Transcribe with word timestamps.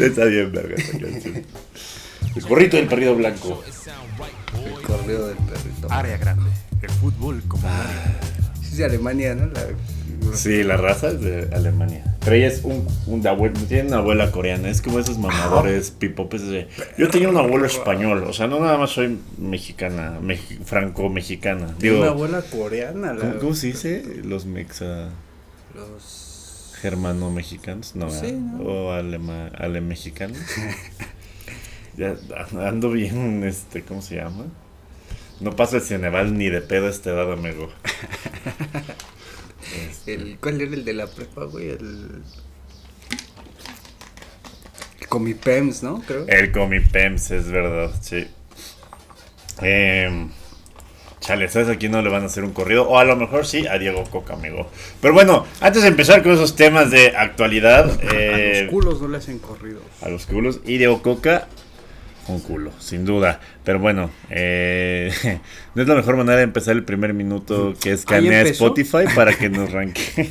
Está 0.00 0.24
bien, 0.24 0.52
verga. 0.52 0.76
El 2.34 2.42
gorrito 2.48 2.76
del 2.76 2.86
perrito 2.86 3.14
blanco. 3.14 3.62
El 4.64 4.82
correo 4.82 5.26
del 5.28 5.36
perrito. 5.36 5.88
Área 5.90 6.16
grande. 6.18 6.50
El 6.82 6.90
fútbol 6.90 7.42
como 7.48 7.66
Es 8.62 8.76
de 8.76 8.84
Alemania, 8.84 9.34
¿no? 9.34 9.46
La- 9.46 9.66
Sí, 10.34 10.64
la 10.64 10.76
raza 10.76 11.08
es 11.10 11.20
de 11.20 11.48
Alemania. 11.54 12.02
Pero 12.24 12.34
ella 12.34 12.48
es 12.48 12.62
un, 12.64 12.84
un 13.06 13.22
de 13.22 13.28
abuelo, 13.28 13.54
tiene 13.68 13.86
una 13.88 13.98
abuela 13.98 14.32
coreana. 14.32 14.68
Es 14.68 14.82
como 14.82 14.98
esos 14.98 15.18
mamadores 15.18 15.92
pipopes 15.92 16.42
de. 16.48 16.66
Yo 16.98 17.08
tenía 17.10 17.28
un 17.28 17.36
abuelo 17.36 17.64
español. 17.66 18.24
O 18.24 18.32
sea, 18.32 18.48
no 18.48 18.58
nada 18.58 18.76
más 18.76 18.90
soy 18.90 19.18
mexicana, 19.38 20.18
mex- 20.20 20.58
franco-mexicana. 20.64 21.68
Tiene 21.78 21.98
una 22.00 22.08
abuela 22.08 22.42
coreana. 22.42 23.12
La, 23.12 23.20
¿cómo, 23.20 23.38
cómo 23.38 23.54
se 23.54 23.68
dice? 23.68 24.02
Los 24.24 24.46
mexa. 24.46 25.10
Los... 25.76 26.25
germano-mexicanos, 26.80 27.96
no, 27.96 28.10
Sí. 28.10 28.32
¿no? 28.32 28.62
o 28.62 28.92
alema, 28.92 29.48
ale-mexicanos. 29.48 30.38
ya 31.96 32.16
ando 32.60 32.90
bien, 32.90 33.44
este, 33.44 33.82
¿cómo 33.82 34.02
se 34.02 34.16
llama? 34.16 34.44
No 35.40 35.54
paso 35.56 35.76
el 35.76 35.82
Ceneval 35.82 36.36
ni 36.36 36.48
de 36.48 36.60
pedo 36.62 36.86
a 36.86 36.90
esta 36.90 37.10
edad, 37.10 37.32
amigo. 37.32 37.70
Este, 39.90 40.14
El, 40.14 40.38
¿Cuál 40.38 40.60
era 40.60 40.72
el 40.74 40.84
de 40.84 40.94
la 40.94 41.06
prepa, 41.08 41.44
güey? 41.44 41.70
El... 41.70 42.22
El 45.00 45.08
Comipems, 45.08 45.82
¿no? 45.82 46.00
Creo. 46.06 46.26
el 46.28 46.52
Comipems, 46.52 47.30
es 47.32 47.50
verdad, 47.50 47.90
sí. 48.00 48.26
Em, 49.60 50.30
chale, 51.26 51.48
¿sabes 51.48 51.68
a 51.68 51.76
quién 51.76 51.90
no 51.90 52.02
le 52.02 52.08
van 52.08 52.22
a 52.22 52.26
hacer 52.26 52.44
un 52.44 52.52
corrido? 52.52 52.88
O 52.88 52.98
a 52.98 53.04
lo 53.04 53.16
mejor 53.16 53.46
sí, 53.46 53.66
a 53.66 53.78
Diego 53.78 54.04
Coca, 54.04 54.34
amigo. 54.34 54.70
Pero 55.00 55.12
bueno, 55.12 55.44
antes 55.60 55.82
de 55.82 55.88
empezar 55.88 56.22
con 56.22 56.32
esos 56.32 56.54
temas 56.54 56.92
de 56.92 57.16
actualidad, 57.16 57.90
A 58.00 58.14
eh, 58.14 58.62
los 58.62 58.70
culos 58.70 59.02
no 59.02 59.08
le 59.08 59.18
hacen 59.18 59.40
corridos. 59.40 59.82
a 60.02 60.08
los 60.08 60.24
culos. 60.26 60.60
Y 60.64 60.78
Diego 60.78 61.02
Coca, 61.02 61.48
un 62.28 62.38
culo, 62.38 62.70
sin 62.78 63.04
duda. 63.04 63.40
Pero 63.64 63.80
bueno, 63.80 64.10
eh, 64.30 65.10
no 65.74 65.82
es 65.82 65.88
la 65.88 65.96
mejor 65.96 66.16
manera 66.16 66.36
de 66.36 66.44
empezar 66.44 66.76
el 66.76 66.84
primer 66.84 67.12
minuto 67.12 67.74
que 67.80 67.90
escanea 67.90 68.42
empezó? 68.42 68.66
Spotify 68.66 69.12
para 69.12 69.34
que 69.34 69.48
nos 69.48 69.72
ranque. 69.72 70.30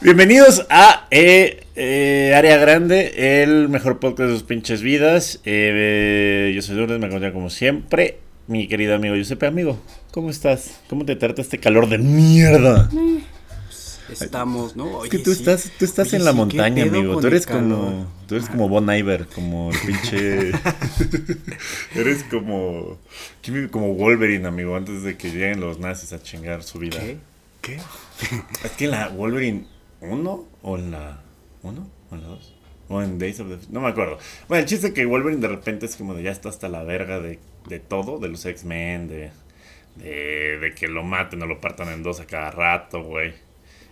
Bienvenidos 0.00 0.66
a 0.68 1.06
eh, 1.12 1.66
eh, 1.76 2.34
Área 2.34 2.56
Grande, 2.56 3.42
el 3.44 3.68
mejor 3.68 4.00
podcast 4.00 4.28
de 4.28 4.34
sus 4.34 4.42
pinches 4.42 4.82
vidas. 4.82 5.38
Eh, 5.44 6.50
yo 6.52 6.62
soy 6.62 6.74
Lourdes, 6.74 6.98
me 6.98 7.06
acompaña 7.06 7.32
como 7.32 7.48
siempre 7.48 8.18
mi 8.46 8.68
querido 8.68 8.94
amigo 8.94 9.14
Giuseppe. 9.14 9.46
Amigo, 9.46 9.78
¿cómo 10.12 10.30
estás? 10.30 10.80
¿Cómo 10.88 11.04
te 11.04 11.16
trata 11.16 11.42
este 11.42 11.58
calor 11.58 11.88
de 11.88 11.98
mierda? 11.98 12.90
Estamos, 14.10 14.76
¿no? 14.76 15.04
Es 15.04 15.10
que 15.10 15.16
Oye, 15.16 15.24
tú 15.24 15.32
sí. 15.32 15.38
estás, 15.40 15.70
tú 15.78 15.84
estás 15.86 16.08
Oye, 16.08 16.18
en 16.18 16.24
la 16.24 16.32
sí, 16.32 16.36
¿qué 16.36 16.38
montaña, 16.44 16.82
amigo. 16.84 17.18
Tú 17.18 17.26
eres 17.28 17.46
como, 17.46 18.06
tú 18.26 18.34
eres 18.34 18.48
como 18.50 18.68
Bon 18.68 18.90
Iver, 18.94 19.26
como 19.28 19.70
el 19.70 19.78
pinche, 19.86 20.52
eres 21.94 22.22
como, 22.24 22.98
¿quién- 23.40 23.68
como 23.68 23.94
Wolverine, 23.94 24.46
amigo, 24.46 24.76
antes 24.76 25.02
de 25.02 25.16
que 25.16 25.30
lleguen 25.30 25.60
los 25.60 25.78
nazis 25.78 26.12
a 26.12 26.22
chingar 26.22 26.62
su 26.62 26.78
vida. 26.78 26.98
¿Qué? 27.00 27.16
¿Qué? 27.62 27.80
Es 28.64 28.72
que 28.72 28.84
en 28.84 28.90
la 28.90 29.08
Wolverine 29.08 29.64
1 30.02 30.44
o 30.62 30.76
en 30.78 30.90
la 30.90 31.22
1 31.62 31.88
o 32.10 32.14
en 32.14 32.20
la 32.20 32.28
2 32.28 32.54
o 32.92 33.02
en 33.02 33.18
Days 33.18 33.40
of 33.40 33.48
the 33.48 33.58
no 33.70 33.80
me 33.80 33.88
acuerdo. 33.88 34.18
Bueno, 34.48 34.62
el 34.62 34.68
chiste 34.68 34.88
es 34.88 34.92
que 34.92 35.06
Wolverine 35.06 35.40
de 35.40 35.48
repente 35.48 35.86
es 35.86 35.96
como 35.96 36.14
de 36.14 36.22
ya 36.22 36.30
está 36.30 36.48
hasta 36.48 36.68
la 36.68 36.82
verga 36.84 37.20
de, 37.20 37.38
de 37.68 37.78
todo, 37.78 38.18
de 38.18 38.28
los 38.28 38.44
X-Men, 38.44 39.08
de, 39.08 39.30
de, 39.96 40.58
de 40.58 40.74
que 40.74 40.88
lo 40.88 41.02
maten 41.02 41.42
o 41.42 41.46
lo 41.46 41.60
partan 41.60 41.88
en 41.88 42.02
dos 42.02 42.20
a 42.20 42.26
cada 42.26 42.50
rato, 42.50 43.02
güey. 43.02 43.34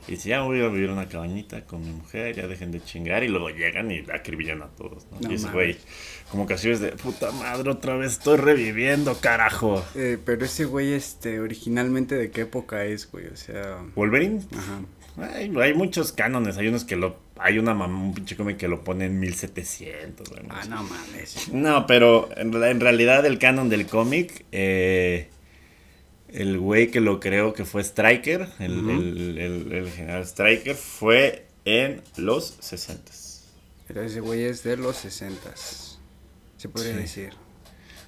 Y 0.09 0.13
dice, 0.13 0.31
ya 0.31 0.41
voy 0.41 0.61
a 0.63 0.69
vivir 0.69 0.91
una 0.91 1.09
cabañita 1.09 1.67
con 1.67 1.83
mi 1.83 1.93
mujer, 1.93 2.35
ya 2.35 2.47
dejen 2.47 2.73
de 2.73 2.83
chingar. 2.83 3.23
Y 3.23 3.29
luego 3.29 3.51
llegan 3.51 3.91
y 3.91 4.05
acribillan 4.13 4.63
a 4.63 4.69
todos, 4.69 5.07
¿no? 5.11 5.21
No 5.21 5.31
y 5.31 5.35
ese 5.35 5.49
güey, 5.51 5.77
como 6.31 6.47
que 6.47 6.55
así 6.55 6.71
es 6.71 6.81
de, 6.81 6.93
puta 6.93 7.31
madre, 7.33 7.71
otra 7.71 7.97
vez 7.97 8.13
estoy 8.13 8.39
reviviendo, 8.39 9.15
carajo. 9.21 9.85
Eh, 9.95 10.19
pero 10.25 10.45
ese 10.47 10.65
güey, 10.65 10.95
este, 10.95 11.39
originalmente, 11.39 12.17
¿de 12.17 12.31
qué 12.31 12.41
época 12.43 12.85
es, 12.85 13.11
güey? 13.11 13.27
O 13.27 13.37
sea... 13.37 13.85
¿Wolverine? 13.95 14.41
Ajá. 14.57 15.35
Hay, 15.35 15.53
hay 15.57 15.75
muchos 15.75 16.13
cánones, 16.13 16.57
hay 16.57 16.69
unos 16.69 16.85
que 16.85 16.97
lo... 16.97 17.17
Hay 17.43 17.59
una 17.59 17.73
mamá, 17.75 17.99
un 18.03 18.13
pinche 18.15 18.37
cómic 18.37 18.57
que 18.59 18.69
lo 18.69 18.85
pone 18.85 19.07
en 19.07 19.19
1700, 19.19 20.29
güey, 20.29 20.43
no 20.45 20.55
Ah, 20.55 20.65
no 20.69 20.83
mames. 20.83 21.49
No, 21.53 21.87
pero 21.87 22.29
en, 22.37 22.53
re- 22.53 22.71
en 22.71 22.81
realidad 22.81 23.25
el 23.25 23.39
canon 23.39 23.69
del 23.69 23.87
cómic, 23.87 24.45
eh, 24.53 25.29
el 26.29 26.59
güey 26.59 26.91
que 26.91 27.01
lo 27.01 27.19
creó, 27.19 27.53
que 27.55 27.65
fue 27.65 27.83
Striker, 27.83 28.49
el, 28.59 28.91
el- 28.91 29.39
el- 29.39 29.73
el 29.73 29.91
general 29.91 30.23
Striker, 30.27 30.75
fue 30.77 31.47
en 31.65 32.03
los 32.17 32.57
60 32.61 33.11
Pero 33.89 34.03
ese 34.03 34.21
güey 34.21 34.45
es 34.45 34.63
de 34.63 34.77
los 34.77 34.97
sesentas. 34.97 35.99
Se 36.59 36.69
podría 36.69 36.93
Sí. 36.95 36.99
decir. 37.01 37.31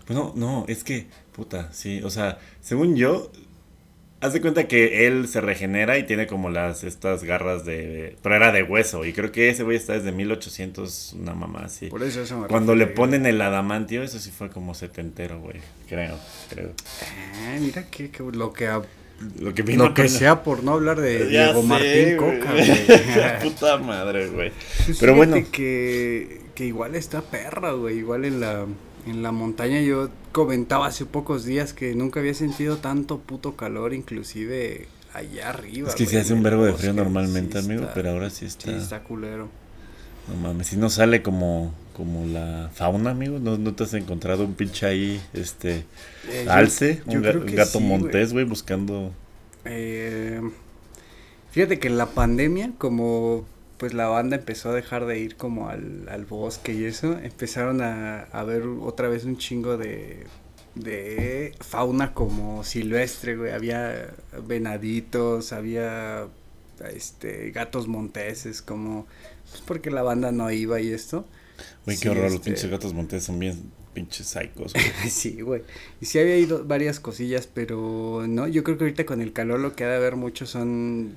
Pues 0.06 0.16
no, 0.19 0.32
no, 0.37 0.64
es 0.69 0.84
que, 0.84 1.06
puta, 1.32 1.72
sí, 1.72 2.03
o 2.03 2.10
sea, 2.10 2.38
según 2.60 2.97
yo, 2.97 3.31
haz 4.22 4.33
de 4.33 4.41
cuenta 4.41 4.69
que 4.69 5.06
él 5.06 5.27
se 5.27 5.41
regenera 5.41 5.99
y 5.99 6.05
tiene 6.05 6.28
como 6.28 6.49
las, 6.49 6.84
estas 6.84 7.25
garras 7.25 7.65
de, 7.65 8.16
pero 8.22 8.37
era 8.37 8.53
de 8.53 8.62
hueso, 8.62 9.05
y 9.05 9.12
creo 9.12 9.33
que 9.33 9.50
ese 9.50 9.65
güey 9.65 9.77
está 9.77 9.94
desde 9.94 10.12
1800, 10.12 11.16
una 11.19 11.34
mamá 11.34 11.62
así. 11.65 11.88
Por 11.88 12.05
eso 12.05 12.22
eso 12.22 12.38
me 12.38 12.47
Cuando 12.47 12.77
le 12.77 12.87
ponen 12.87 13.27
el 13.27 13.41
adamantio, 13.43 14.03
eso 14.03 14.21
sí 14.21 14.31
fue 14.31 14.49
como 14.49 14.75
setentero, 14.75 15.41
güey, 15.41 15.56
creo, 15.88 16.16
creo. 16.49 16.71
Ah, 17.03 17.56
mira 17.61 17.84
que, 17.91 18.11
que 18.11 18.22
lo 18.22 18.53
que 18.53 18.71
Lo 19.41 19.55
que 19.55 19.62
vino 19.62 19.88
lo 19.88 19.94
que 19.94 20.09
sea 20.09 20.44
por 20.44 20.62
no 20.62 20.75
hablar 20.75 21.00
de 21.00 21.28
Ya 21.31 21.47
Diego 21.47 21.62
sé, 21.62 21.66
Martín 21.66 22.16
güey. 22.16 22.38
Coca, 22.38 22.53
güey. 22.53 23.41
Puta 23.43 23.77
madre, 23.78 24.28
güey. 24.28 24.53
Pero 25.00 25.15
fíjate 25.15 25.15
bueno. 25.16 25.47
que, 25.50 26.43
que 26.55 26.65
igual 26.65 26.94
está 26.94 27.22
perra, 27.22 27.72
güey. 27.72 27.99
Igual 27.99 28.25
en 28.25 28.41
la, 28.41 28.66
en 29.06 29.22
la 29.25 29.32
montaña 29.32 29.81
yo 29.81 30.11
comentaba 30.32 30.87
hace 30.87 31.06
pocos 31.06 31.44
días 31.44 31.72
que 31.72 31.94
nunca 31.94 32.20
había 32.20 32.34
sentido 32.34 32.78
tanto 32.78 33.19
puto 33.19 33.56
calor, 33.56 33.94
inclusive 33.94 34.88
allá 35.15 35.50
arriba. 35.50 35.88
Es 35.88 35.94
que 35.94 36.06
se 36.06 36.19
hace 36.19 36.32
un 36.34 36.43
verbo 36.43 36.65
de 36.65 36.72
frío 36.75 36.93
normalmente, 36.93 37.59
Sí 37.60 37.65
amigo, 37.66 37.82
está- 37.82 37.94
pero 37.94 38.10
ahora 38.10 38.31
sí 38.31 38.38
Sí, 38.41 38.47
está. 38.47 38.76
está 38.76 39.03
culero. 39.04 39.48
No 40.28 40.37
mames, 40.37 40.69
si 40.69 40.76
no 40.76 40.88
sale 40.88 41.22
como, 41.22 41.75
como 41.97 42.26
la 42.26 42.70
fauna, 42.72 43.10
amigo, 43.10 43.38
¿No, 43.41 43.59
no 43.59 43.75
te 43.75 43.84
has 43.84 43.94
encontrado 43.94 44.44
un 44.44 44.54
pinche 44.54 44.87
ahí, 44.87 45.20
este, 45.32 45.84
Eh, 46.28 46.47
alce, 46.49 47.03
yo 47.06 47.19
un, 47.19 47.25
ga- 47.25 47.32
gato 47.54 47.78
sí, 47.78 47.84
montés, 47.84 48.32
güey, 48.32 48.44
buscando... 48.44 49.12
Eh, 49.64 50.41
fíjate 51.50 51.78
que 51.78 51.88
en 51.88 51.99
la 51.99 52.06
pandemia, 52.06 52.72
como 52.78 53.44
pues 53.82 53.94
la 53.94 54.06
banda 54.06 54.37
empezó 54.37 54.70
a 54.70 54.75
dejar 54.75 55.06
de 55.06 55.19
ir 55.19 55.34
como 55.34 55.69
al, 55.69 56.09
al 56.09 56.25
bosque 56.25 56.72
y 56.72 56.84
eso, 56.84 57.19
empezaron 57.19 57.81
a, 57.82 58.20
a 58.31 58.44
ver 58.44 58.62
otra 58.62 59.09
vez 59.09 59.25
un 59.25 59.37
chingo 59.38 59.76
de, 59.76 60.25
de 60.76 61.53
fauna 61.59 62.15
como 62.15 62.62
silvestre, 62.62 63.34
güey. 63.37 63.50
Había 63.50 64.15
venaditos, 64.47 65.53
había 65.53 66.28
este 66.94 67.50
gatos 67.50 67.88
monteses, 67.88 68.62
como 68.62 69.09
pues 69.50 69.62
porque 69.66 69.91
la 69.91 70.04
banda 70.04 70.31
no 70.31 70.49
iba 70.53 70.81
y 70.81 70.93
esto. 70.93 71.26
Güey, 71.84 71.97
Sí, 71.97 72.04
qué 72.04 72.10
horror, 72.10 72.22
los 72.26 72.34
este- 72.34 72.50
pinches 72.53 72.70
gatos 72.70 72.94
son 73.25 73.38
bien 73.41 73.64
pinches 73.93 74.27
psicos, 74.27 74.73
güey. 74.75 75.11
Sí, 75.11 75.41
güey. 75.41 75.63
Y 76.01 76.07
sí 76.07 76.19
había 76.19 76.37
ido 76.37 76.65
varias 76.65 77.01
cosillas, 77.01 77.47
pero 77.47 78.25
no, 78.29 78.49
yo 78.49 78.65
creo 78.65 78.79
que 78.79 78.85
ahorita 78.85 79.07
con 79.07 79.21
el 79.21 79.33
calor 79.33 79.61
lo 79.61 79.75
que 79.75 79.85
ha 79.85 79.89
de 79.89 79.97
haber 79.97 80.17
mucho 80.17 80.47
son 80.47 81.17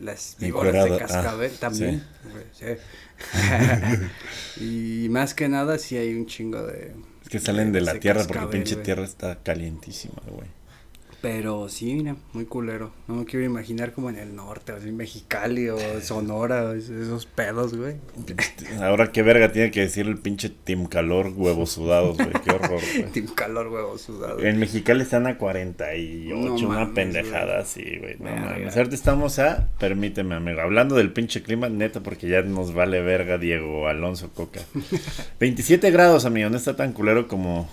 las 0.00 0.36
víboras 0.38 0.72
de 0.72 0.94
ah, 0.94 0.98
cascabel 0.98 1.52
también. 1.52 2.04
sí. 2.52 2.66
y 4.60 5.08
más 5.08 5.34
que 5.34 5.48
nada 5.48 5.78
sí 5.78 5.96
hay 5.96 6.14
un 6.14 6.26
chingo 6.26 6.62
de... 6.62 6.92
Es 7.22 7.28
que 7.28 7.38
salen 7.38 7.72
de 7.72 7.80
la 7.80 7.98
tierra 7.98 8.24
porque 8.26 8.46
pinche 8.46 8.74
güey. 8.74 8.84
tierra 8.84 9.04
está 9.04 9.42
calientísima, 9.42 10.22
güey. 10.28 10.48
Pero 11.22 11.68
sí, 11.68 11.94
mira, 11.94 12.14
muy 12.34 12.44
culero. 12.44 12.92
No 13.08 13.14
me 13.16 13.24
quiero 13.24 13.44
imaginar 13.44 13.92
como 13.92 14.10
en 14.10 14.16
el 14.16 14.36
norte, 14.36 14.72
o 14.72 14.76
así 14.76 14.92
Mexicali 14.92 15.68
o 15.70 15.78
Sonora, 16.00 16.72
es- 16.74 16.88
esos 16.90 17.26
pedos, 17.26 17.74
güey. 17.76 17.96
Ahora 18.80 19.10
qué 19.10 19.22
verga 19.22 19.50
tiene 19.50 19.70
que 19.70 19.80
decir 19.80 20.06
el 20.06 20.18
pinche 20.18 20.50
Team 20.50 20.86
Calor 20.86 21.32
huevos 21.34 21.70
sudados, 21.72 22.16
güey, 22.16 22.30
qué 22.44 22.50
horror, 22.52 22.80
güey. 22.98 23.10
Tiene 23.12 23.28
calor, 23.34 23.68
huevo 23.68 23.98
sudado. 23.98 24.40
En 24.40 24.58
Mexicali 24.58 25.02
están 25.02 25.26
a 25.26 25.36
48, 25.38 26.34
No 26.36 26.54
una 26.54 26.78
mames, 26.80 26.94
pendejada 26.94 27.44
güey. 27.46 27.58
así, 27.62 27.98
güey. 27.98 28.16
No 28.18 28.24
Verga. 28.26 28.40
mames. 28.50 28.76
Ahorita 28.76 28.94
estamos 28.94 29.38
a, 29.38 29.68
permíteme, 29.78 30.34
amigo, 30.34 30.60
hablando 30.60 30.94
del 30.96 31.12
pinche 31.12 31.42
clima, 31.42 31.68
neta, 31.68 32.00
porque 32.02 32.28
ya 32.28 32.42
nos 32.42 32.72
vale 32.74 33.00
verga 33.00 33.38
Diego 33.38 33.88
Alonso 33.88 34.30
Coca. 34.34 34.60
27 35.40 35.90
grados, 35.90 36.24
amigo, 36.24 36.50
no 36.50 36.56
está 36.56 36.76
tan 36.76 36.92
culero 36.92 37.26
como, 37.28 37.68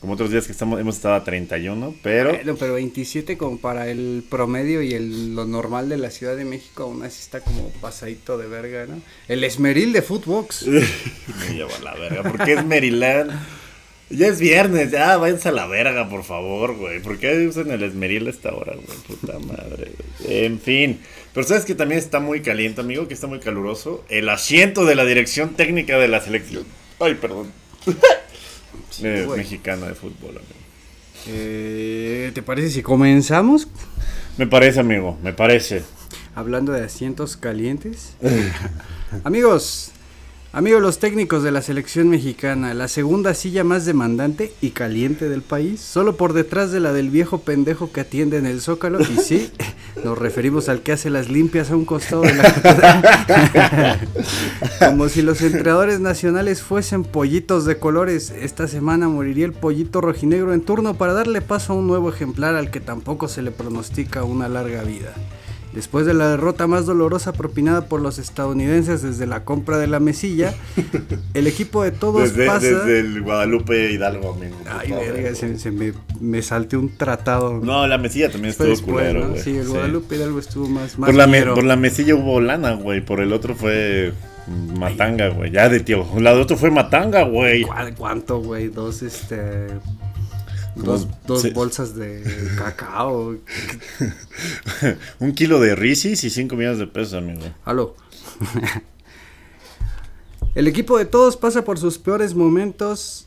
como 0.00 0.14
otros 0.14 0.30
días 0.30 0.46
que 0.46 0.52
estamos, 0.52 0.80
hemos 0.80 0.96
estado 0.96 1.14
a 1.14 1.24
31, 1.24 1.94
pero... 2.02 2.32
Bueno, 2.32 2.56
pero 2.58 2.74
27 2.74 3.36
como 3.36 3.58
para 3.58 3.88
el 3.88 4.24
promedio 4.28 4.80
y 4.82 4.94
el, 4.94 5.34
lo 5.34 5.44
normal 5.44 5.90
de 5.90 5.98
la 5.98 6.10
Ciudad 6.10 6.36
de 6.36 6.46
México 6.46 6.84
aún 6.84 7.02
así 7.02 7.20
está 7.20 7.40
como 7.40 7.68
pasadito 7.82 8.38
de 8.38 8.46
verga, 8.46 8.86
¿no? 8.86 9.02
El 9.28 9.44
esmeril 9.44 9.92
de 9.92 10.00
Footbox. 10.00 10.66
Me 10.66 11.54
llevo 11.54 11.74
a 11.74 11.84
la 11.84 11.94
verga, 11.94 12.22
porque 12.22 12.54
es 12.54 12.64
Maryland. 12.64 13.30
Ya 14.08 14.26
es 14.26 14.40
viernes, 14.40 14.90
ya 14.90 15.18
váyanse 15.18 15.50
a 15.50 15.52
la 15.52 15.66
verga, 15.66 16.08
por 16.08 16.24
favor, 16.24 16.76
güey. 16.76 17.00
¿Por 17.00 17.18
qué 17.18 17.46
usan 17.46 17.70
el 17.70 17.82
esmeril 17.82 18.26
a 18.26 18.30
esta 18.30 18.52
hora, 18.54 18.72
güey? 18.74 18.98
Puta 19.06 19.38
madre. 19.38 19.92
güey. 20.24 20.44
En 20.44 20.58
fin, 20.58 20.98
Pero 21.32 21.46
sabes 21.46 21.64
que 21.64 21.74
también 21.76 22.00
está 22.00 22.18
muy 22.20 22.40
caliente, 22.40 22.80
amigo, 22.80 23.06
que 23.06 23.14
está 23.14 23.26
muy 23.26 23.38
caluroso. 23.38 24.04
El 24.08 24.28
asiento 24.30 24.84
de 24.86 24.94
la 24.96 25.04
dirección 25.04 25.50
técnica 25.50 25.98
de 25.98 26.08
la 26.08 26.20
selección. 26.20 26.64
Ay, 26.98 27.14
perdón. 27.14 27.52
Eh, 29.02 29.26
mexicana 29.36 29.86
de 29.86 29.94
fútbol, 29.94 30.30
amigo. 30.30 30.60
Eh, 31.26 32.30
¿Te 32.34 32.42
parece 32.42 32.70
si 32.70 32.82
comenzamos? 32.82 33.68
Me 34.38 34.46
parece, 34.46 34.80
amigo, 34.80 35.18
me 35.22 35.32
parece. 35.32 35.82
Hablando 36.34 36.72
de 36.72 36.84
asientos 36.84 37.36
calientes. 37.36 38.14
amigos, 39.24 39.92
amigos 40.52 40.82
los 40.82 40.98
técnicos 40.98 41.42
de 41.42 41.52
la 41.52 41.62
selección 41.62 42.08
mexicana, 42.08 42.74
la 42.74 42.88
segunda 42.88 43.34
silla 43.34 43.62
más 43.62 43.84
demandante 43.84 44.52
y 44.60 44.70
caliente 44.70 45.28
del 45.28 45.42
país, 45.42 45.80
solo 45.80 46.16
por 46.16 46.32
detrás 46.32 46.72
de 46.72 46.80
la 46.80 46.92
del 46.92 47.10
viejo 47.10 47.42
pendejo 47.42 47.92
que 47.92 48.00
atiende 48.00 48.36
en 48.36 48.46
el 48.46 48.60
Zócalo. 48.60 49.00
Y 49.00 49.16
sí, 49.18 49.50
nos 50.04 50.18
referimos 50.18 50.68
al 50.68 50.82
que 50.82 50.92
hace 50.92 51.10
las 51.10 51.28
limpias 51.28 51.70
a 51.70 51.76
un 51.76 51.84
costado 51.84 52.22
de 52.22 52.34
la 52.34 54.00
Como 54.80 55.08
si 55.08 55.22
los 55.22 55.40
entrenadores 55.42 56.00
nacionales 56.00 56.62
fuesen 56.62 57.04
pollitos 57.04 57.64
de 57.64 57.78
colores. 57.78 58.30
Esta 58.30 58.66
semana 58.66 59.08
moriría 59.08 59.46
el 59.46 59.52
pollito 59.52 60.00
rojinegro 60.00 60.52
en 60.52 60.62
turno 60.62 60.94
para 60.94 61.12
darle 61.12 61.42
paso 61.42 61.72
a 61.72 61.76
un 61.76 61.86
nuevo 61.86 62.10
ejemplar 62.10 62.56
al 62.56 62.70
que 62.70 62.80
tampoco 62.80 63.28
se 63.28 63.42
le 63.42 63.52
pronostica 63.52 64.24
una 64.24 64.48
larga 64.48 64.82
vida. 64.82 65.14
Después 65.72 66.04
de 66.04 66.14
la 66.14 66.30
derrota 66.30 66.66
más 66.66 66.84
dolorosa 66.84 67.32
propinada 67.32 67.82
por 67.86 68.00
los 68.00 68.18
estadounidenses 68.18 69.02
desde 69.02 69.26
la 69.26 69.44
compra 69.44 69.78
de 69.78 69.86
la 69.86 70.00
mesilla, 70.00 70.52
el 71.34 71.46
equipo 71.46 71.84
de 71.84 71.92
todos 71.92 72.22
Desde, 72.34 72.46
pasa. 72.46 72.66
desde 72.66 72.98
el 73.00 73.22
Guadalupe 73.22 73.92
Hidalgo, 73.92 74.32
amigo. 74.34 74.56
Ay, 74.68 74.90
verga, 74.90 75.34
se, 75.36 75.58
se 75.58 75.70
me, 75.70 75.92
me 76.20 76.42
salté 76.42 76.76
un 76.76 76.96
tratado. 76.96 77.60
No, 77.62 77.86
la 77.86 77.98
mesilla 77.98 78.30
también 78.32 78.50
estuvo 78.50 78.66
después, 78.68 78.94
culero, 79.12 79.28
¿no? 79.28 79.36
Sí, 79.36 79.56
el 79.58 79.66
Sí. 79.66 79.70
Guadalupe 79.70 80.16
Hidalgo 80.16 80.38
estuvo 80.40 80.68
más. 80.68 80.98
más 80.98 81.06
Por 81.08 81.14
la, 81.14 81.26
me- 81.28 81.38
ñero. 81.38 81.54
por 81.54 81.64
la 81.64 81.76
mesilla 81.76 82.16
hubo 82.16 82.40
lana, 82.40 82.72
güey. 82.72 83.00
Por 83.04 83.20
el 83.20 83.32
otro 83.32 83.54
fue 83.54 84.12
matanga, 84.76 85.28
güey. 85.28 85.52
Ya 85.52 85.68
de 85.68 85.78
tío. 85.78 86.04
La 86.18 86.34
de 86.34 86.40
otro 86.40 86.56
fue 86.56 86.72
matanga, 86.72 87.22
güey. 87.22 87.62
¿Cuál- 87.62 87.94
¿Cuánto, 87.94 88.40
güey? 88.40 88.68
Dos, 88.68 89.02
este. 89.02 89.68
Como 90.74 90.84
Dos, 90.92 91.08
dos 91.26 91.42
se- 91.42 91.50
bolsas 91.50 91.94
de 91.96 92.22
cacao. 92.58 93.36
Un 95.18 95.32
kilo 95.34 95.60
de 95.60 95.74
risis 95.74 96.22
y 96.24 96.30
5 96.30 96.54
millones 96.56 96.78
de 96.78 96.86
pesos, 96.86 97.14
amigo. 97.14 97.40
Aló. 97.64 97.96
El 100.54 100.66
equipo 100.66 100.98
de 100.98 101.04
todos 101.04 101.36
pasa 101.36 101.64
por 101.64 101.78
sus 101.78 101.98
peores 101.98 102.34
momentos. 102.34 103.26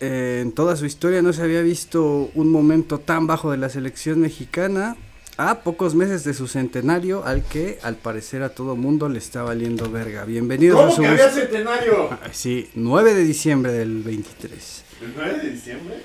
Eh, 0.00 0.40
en 0.42 0.52
toda 0.52 0.76
su 0.76 0.84
historia 0.84 1.22
no 1.22 1.32
se 1.32 1.42
había 1.42 1.62
visto 1.62 2.30
un 2.34 2.48
momento 2.50 2.98
tan 3.00 3.26
bajo 3.26 3.50
de 3.50 3.56
la 3.56 3.68
selección 3.68 4.20
mexicana. 4.20 4.96
A 5.38 5.60
pocos 5.60 5.94
meses 5.94 6.24
de 6.24 6.32
su 6.32 6.48
centenario, 6.48 7.22
al 7.26 7.42
que 7.44 7.78
al 7.82 7.96
parecer 7.96 8.42
a 8.42 8.48
todo 8.54 8.74
mundo 8.74 9.10
le 9.10 9.18
está 9.18 9.42
valiendo 9.42 9.90
verga. 9.90 10.24
Bienvenidos 10.24 10.80
a 10.80 10.90
su. 10.96 11.04
había 11.04 11.28
centenario? 11.30 12.08
Sí, 12.32 12.70
9 12.74 13.12
de 13.14 13.22
diciembre 13.24 13.70
del 13.72 14.02
23. 14.02 14.84
¿El 15.00 15.12
9 15.14 15.40
de 15.42 15.50
diciembre? 15.50 15.96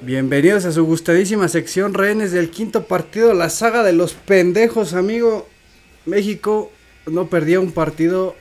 Bienvenidos 0.00 0.64
a 0.64 0.72
su 0.72 0.86
gustadísima 0.86 1.48
sección 1.48 1.92
Rehenes 1.92 2.32
del 2.32 2.50
quinto 2.50 2.84
partido, 2.86 3.34
la 3.34 3.50
saga 3.50 3.82
de 3.82 3.92
los 3.92 4.14
pendejos, 4.14 4.94
amigo. 4.94 5.46
México 6.06 6.72
no 7.06 7.26
perdía 7.26 7.60
un 7.60 7.72
partido 7.72 8.34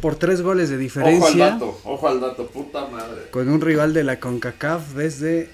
por 0.00 0.16
tres 0.16 0.40
goles 0.40 0.70
de 0.70 0.78
diferencia 0.78 1.58
ojo 1.84 2.08
al 2.08 2.20
dato, 2.20 2.46
puta 2.46 2.86
madre. 2.86 3.24
con 3.30 3.50
un 3.50 3.60
rival 3.60 3.92
de 3.92 4.04
la 4.04 4.18
CONCACAF 4.18 4.94
desde 4.94 5.50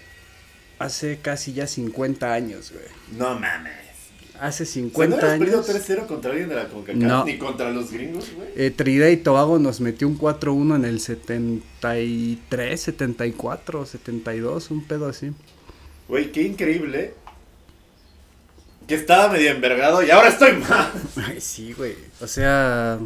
hace 0.79 1.19
casi 1.21 1.53
ya 1.53 1.67
50 1.67 2.33
años, 2.33 2.73
güey. 2.73 2.85
No 3.19 3.39
mames. 3.39 3.86
Hace 4.41 4.67
50 4.67 5.33
años. 5.33 5.69
3-0 5.69 6.06
contra 6.06 6.31
alguien 6.31 6.49
de 6.49 6.55
la 6.55 6.69
CONCACAF? 6.69 6.97
No. 6.97 7.25
Ni 7.25 7.38
contra 7.38 7.71
los 7.71 7.91
gringos, 7.91 8.31
güey. 8.35 8.49
Eh, 8.56 8.71
Trinidad 8.71 9.09
y 9.09 9.17
Tobago 9.17 9.59
nos 9.59 9.81
metió 9.81 10.06
un 10.09 10.19
4-1 10.19 10.77
en 10.77 10.85
el 10.85 11.00
73, 11.00 12.81
74, 12.81 13.87
72, 13.87 14.71
un 14.71 14.85
pedo 14.85 15.09
así. 15.09 15.33
Güey, 16.09 16.33
qué 16.33 16.43
increíble. 16.43 17.15
Que 18.87 18.94
estaba 18.94 19.33
medio 19.33 19.50
envergado 19.50 20.03
y 20.03 20.11
ahora 20.11 20.29
estoy 20.29 20.53
más. 20.55 20.91
Ay, 21.17 21.41
sí, 21.41 21.73
güey. 21.73 21.97
O 22.21 22.27
sea, 22.27 22.99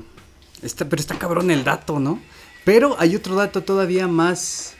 está, 0.63 0.89
pero 0.89 1.01
está 1.01 1.19
cabrón 1.19 1.51
el 1.51 1.65
dato, 1.65 1.99
¿no? 1.99 2.21
Pero 2.65 2.97
hay 2.99 3.17
otro 3.17 3.35
dato 3.37 3.63
todavía 3.63 4.07
más, 4.07 4.75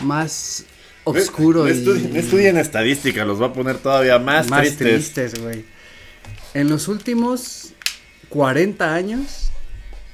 más 0.00 0.64
oscuro 1.04 1.64
No 1.64 1.68
estudien, 1.68 2.12
no 2.12 2.18
estudien 2.18 2.56
estadística, 2.58 3.24
los 3.24 3.40
va 3.40 3.46
a 3.46 3.52
poner 3.52 3.78
todavía 3.78 4.18
más, 4.18 4.48
más 4.48 4.62
tristes. 4.76 5.12
tristes, 5.12 5.42
güey. 5.42 5.64
En 6.54 6.68
los 6.68 6.88
últimos 6.88 7.72
40 8.30 8.94
años, 8.94 9.50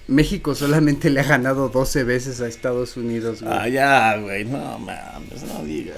México 0.08 0.54
solamente 0.54 1.10
le 1.10 1.20
ha 1.20 1.24
ganado 1.24 1.68
12 1.68 2.04
veces 2.04 2.40
a 2.40 2.48
Estados 2.48 2.96
Unidos, 2.96 3.42
güey. 3.42 3.54
Ah, 3.56 3.68
ya, 3.68 4.16
güey, 4.18 4.44
no 4.44 4.78
mames, 4.78 5.42
no 5.42 5.62
digas. 5.64 5.96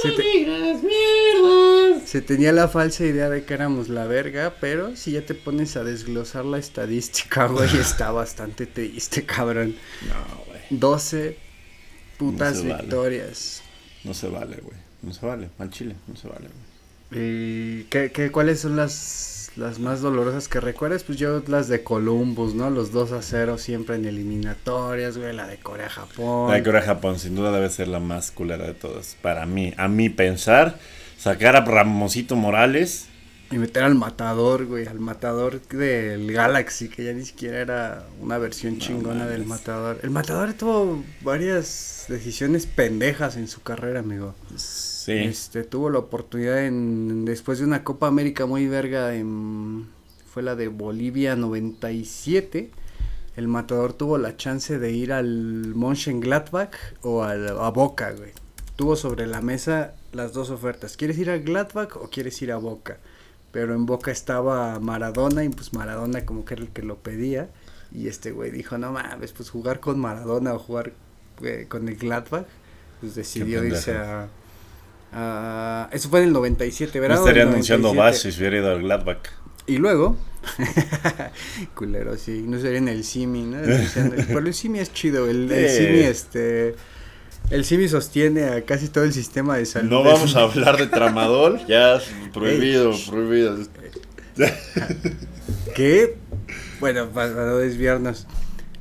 Se 0.00 0.10
te- 0.12 0.46
Se 2.06 2.20
tenía 2.22 2.52
la 2.52 2.68
falsa 2.68 3.04
idea 3.04 3.28
de 3.28 3.44
que 3.44 3.54
éramos 3.54 3.88
la 3.88 4.06
verga, 4.06 4.54
pero 4.60 4.96
si 4.96 5.12
ya 5.12 5.22
te 5.26 5.34
pones 5.34 5.76
a 5.76 5.84
desglosar 5.84 6.44
la 6.44 6.58
estadística, 6.58 7.46
güey, 7.48 7.76
está 7.78 8.10
bastante 8.10 8.66
triste, 8.66 9.24
cabrón. 9.24 9.76
No, 10.08 10.44
güey, 10.46 10.60
12 10.70 11.36
putas 12.18 12.62
No 12.64 12.70
vale. 12.74 12.88
No 14.04 14.14
se 14.14 14.28
vale, 14.28 14.56
güey. 14.62 14.76
No 15.02 15.12
se 15.12 15.26
vale, 15.26 15.48
al 15.58 15.70
chile, 15.70 15.94
no 16.06 16.16
se 16.16 16.28
vale, 16.28 16.48
güey. 16.48 16.72
¿Y 17.14 17.84
qué, 17.84 18.10
qué, 18.10 18.30
cuáles 18.30 18.60
son 18.60 18.76
las, 18.76 19.50
las 19.56 19.78
más 19.78 20.00
dolorosas 20.00 20.48
que 20.48 20.60
recuerdas? 20.60 21.04
Pues 21.04 21.18
yo 21.18 21.42
las 21.46 21.68
de 21.68 21.82
Columbus, 21.82 22.54
¿no? 22.54 22.70
Los 22.70 22.90
2 22.92 23.12
a 23.12 23.22
0 23.22 23.58
siempre 23.58 23.96
en 23.96 24.06
eliminatorias, 24.06 25.18
güey, 25.18 25.34
la 25.34 25.46
de 25.46 25.58
Corea-Japón. 25.58 26.50
La 26.50 26.56
de 26.56 26.62
Corea-Japón 26.62 27.18
sin 27.18 27.34
duda 27.34 27.52
debe 27.52 27.68
ser 27.68 27.88
la 27.88 28.00
más 28.00 28.30
culera 28.30 28.66
de 28.66 28.74
todas. 28.74 29.16
Para 29.20 29.44
mí, 29.44 29.74
a 29.76 29.88
mí 29.88 30.08
pensar, 30.08 30.78
sacar 31.18 31.54
a 31.56 31.64
Ramosito 31.64 32.34
Morales. 32.34 33.08
Y 33.52 33.58
meter 33.58 33.82
al 33.84 33.94
matador, 33.94 34.64
güey, 34.64 34.86
al 34.86 34.98
matador 34.98 35.60
del 35.68 36.32
Galaxy, 36.32 36.88
que 36.88 37.04
ya 37.04 37.12
ni 37.12 37.24
siquiera 37.24 37.58
era 37.60 38.06
una 38.20 38.38
versión 38.38 38.78
chingona 38.78 39.26
del 39.26 39.44
matador. 39.44 39.98
El 40.02 40.10
matador 40.10 40.54
tuvo 40.54 41.04
varias 41.20 42.06
decisiones 42.08 42.66
pendejas 42.66 43.36
en 43.36 43.48
su 43.48 43.60
carrera, 43.62 44.00
amigo. 44.00 44.34
Sí. 44.56 45.12
Este, 45.12 45.64
tuvo 45.64 45.90
la 45.90 45.98
oportunidad 45.98 46.64
en, 46.64 47.24
después 47.26 47.58
de 47.58 47.66
una 47.66 47.84
Copa 47.84 48.06
América 48.06 48.46
muy 48.46 48.66
verga, 48.68 49.14
en, 49.14 49.86
fue 50.32 50.42
la 50.42 50.56
de 50.56 50.68
Bolivia 50.68 51.36
97. 51.36 52.70
El 53.36 53.48
matador 53.48 53.92
tuvo 53.92 54.16
la 54.18 54.36
chance 54.36 54.78
de 54.78 54.92
ir 54.92 55.12
al 55.12 55.26
Mönchengladbach 55.74 56.74
o 57.02 57.22
al- 57.22 57.58
a 57.58 57.68
Boca, 57.70 58.12
güey. 58.12 58.30
Tuvo 58.76 58.96
sobre 58.96 59.26
la 59.26 59.40
mesa 59.42 59.94
las 60.12 60.32
dos 60.32 60.48
ofertas. 60.50 60.96
¿Quieres 60.96 61.18
ir 61.18 61.30
a 61.30 61.38
Gladbach 61.38 61.96
o 61.96 62.08
quieres 62.10 62.40
ir 62.42 62.52
a 62.52 62.56
Boca? 62.56 62.98
Pero 63.52 63.74
en 63.74 63.86
Boca 63.86 64.10
estaba 64.10 64.80
Maradona 64.80 65.44
y 65.44 65.48
pues 65.50 65.72
Maradona 65.74 66.24
como 66.24 66.44
que 66.44 66.54
era 66.54 66.62
el 66.62 66.70
que 66.70 66.82
lo 66.82 66.96
pedía. 66.96 67.48
Y 67.94 68.08
este 68.08 68.32
güey 68.32 68.50
dijo, 68.50 68.78
no 68.78 68.90
mames, 68.92 69.32
pues 69.32 69.50
jugar 69.50 69.78
con 69.80 70.00
Maradona 70.00 70.54
o 70.54 70.58
jugar 70.58 70.92
eh, 71.42 71.66
con 71.68 71.86
el 71.88 71.96
Gladbach. 71.96 72.46
Pues 73.00 73.14
decidió 73.14 73.62
irse 73.64 73.94
a, 73.96 74.28
a- 75.12 75.88
Eso 75.92 76.08
fue 76.08 76.20
en 76.20 76.28
el 76.28 76.32
97, 76.32 76.98
No 76.98 77.02
¿verdad? 77.02 77.18
estaría 77.18 77.42
anunciando 77.42 77.92
97. 77.92 78.26
Bash 78.26 78.32
si 78.34 78.40
hubiera 78.40 78.56
ido 78.58 78.70
al 78.70 78.80
Gladbach. 78.82 79.28
Y 79.66 79.76
luego, 79.78 80.16
culero, 81.74 82.16
sí, 82.16 82.44
no 82.46 82.58
sería 82.58 82.78
en 82.78 82.88
el 82.88 83.04
Simi, 83.04 83.42
¿no? 83.42 83.58
Pero 84.26 84.38
el 84.40 84.54
Simi 84.54 84.78
es 84.80 84.92
chido, 84.92 85.28
el, 85.28 85.50
el. 85.52 85.68
Simi, 85.70 86.00
este, 86.00 86.74
el 87.52 87.64
Simi 87.64 87.88
sostiene 87.88 88.44
a 88.44 88.62
casi 88.64 88.88
todo 88.88 89.04
el 89.04 89.12
sistema 89.12 89.56
de 89.56 89.66
salud. 89.66 89.90
No 89.90 90.02
de- 90.02 90.10
vamos 90.12 90.34
a 90.36 90.40
hablar 90.42 90.76
de 90.78 90.86
tramadol, 90.88 91.60
ya 91.68 91.96
es 91.96 92.04
prohibido, 92.32 92.92
prohibido. 93.08 93.56
Que, 95.74 96.16
bueno, 96.80 97.08
para 97.08 97.28
no 97.32 97.56
desviarnos, 97.58 98.26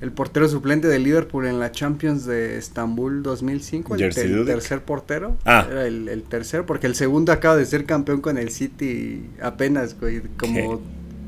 el 0.01 0.11
portero 0.11 0.47
suplente 0.49 0.87
de 0.87 0.99
Liverpool 0.99 1.45
en 1.45 1.59
la 1.59 1.71
Champions 1.71 2.25
de 2.25 2.57
Estambul 2.57 3.23
2005, 3.23 3.95
el, 3.95 4.13
ter- 4.13 4.29
Dudek. 4.31 4.45
tercer 4.47 4.81
portero, 4.81 5.37
Ah. 5.45 5.67
era 5.69 5.85
el, 5.87 6.07
el 6.09 6.23
tercero, 6.23 6.65
porque 6.65 6.87
el 6.87 6.95
segundo 6.95 7.31
acaba 7.31 7.55
de 7.55 7.65
ser 7.65 7.85
campeón 7.85 8.21
con 8.21 8.37
el 8.37 8.49
City 8.51 9.25
apenas, 9.41 9.97
güey, 9.99 10.21
como 10.37 10.81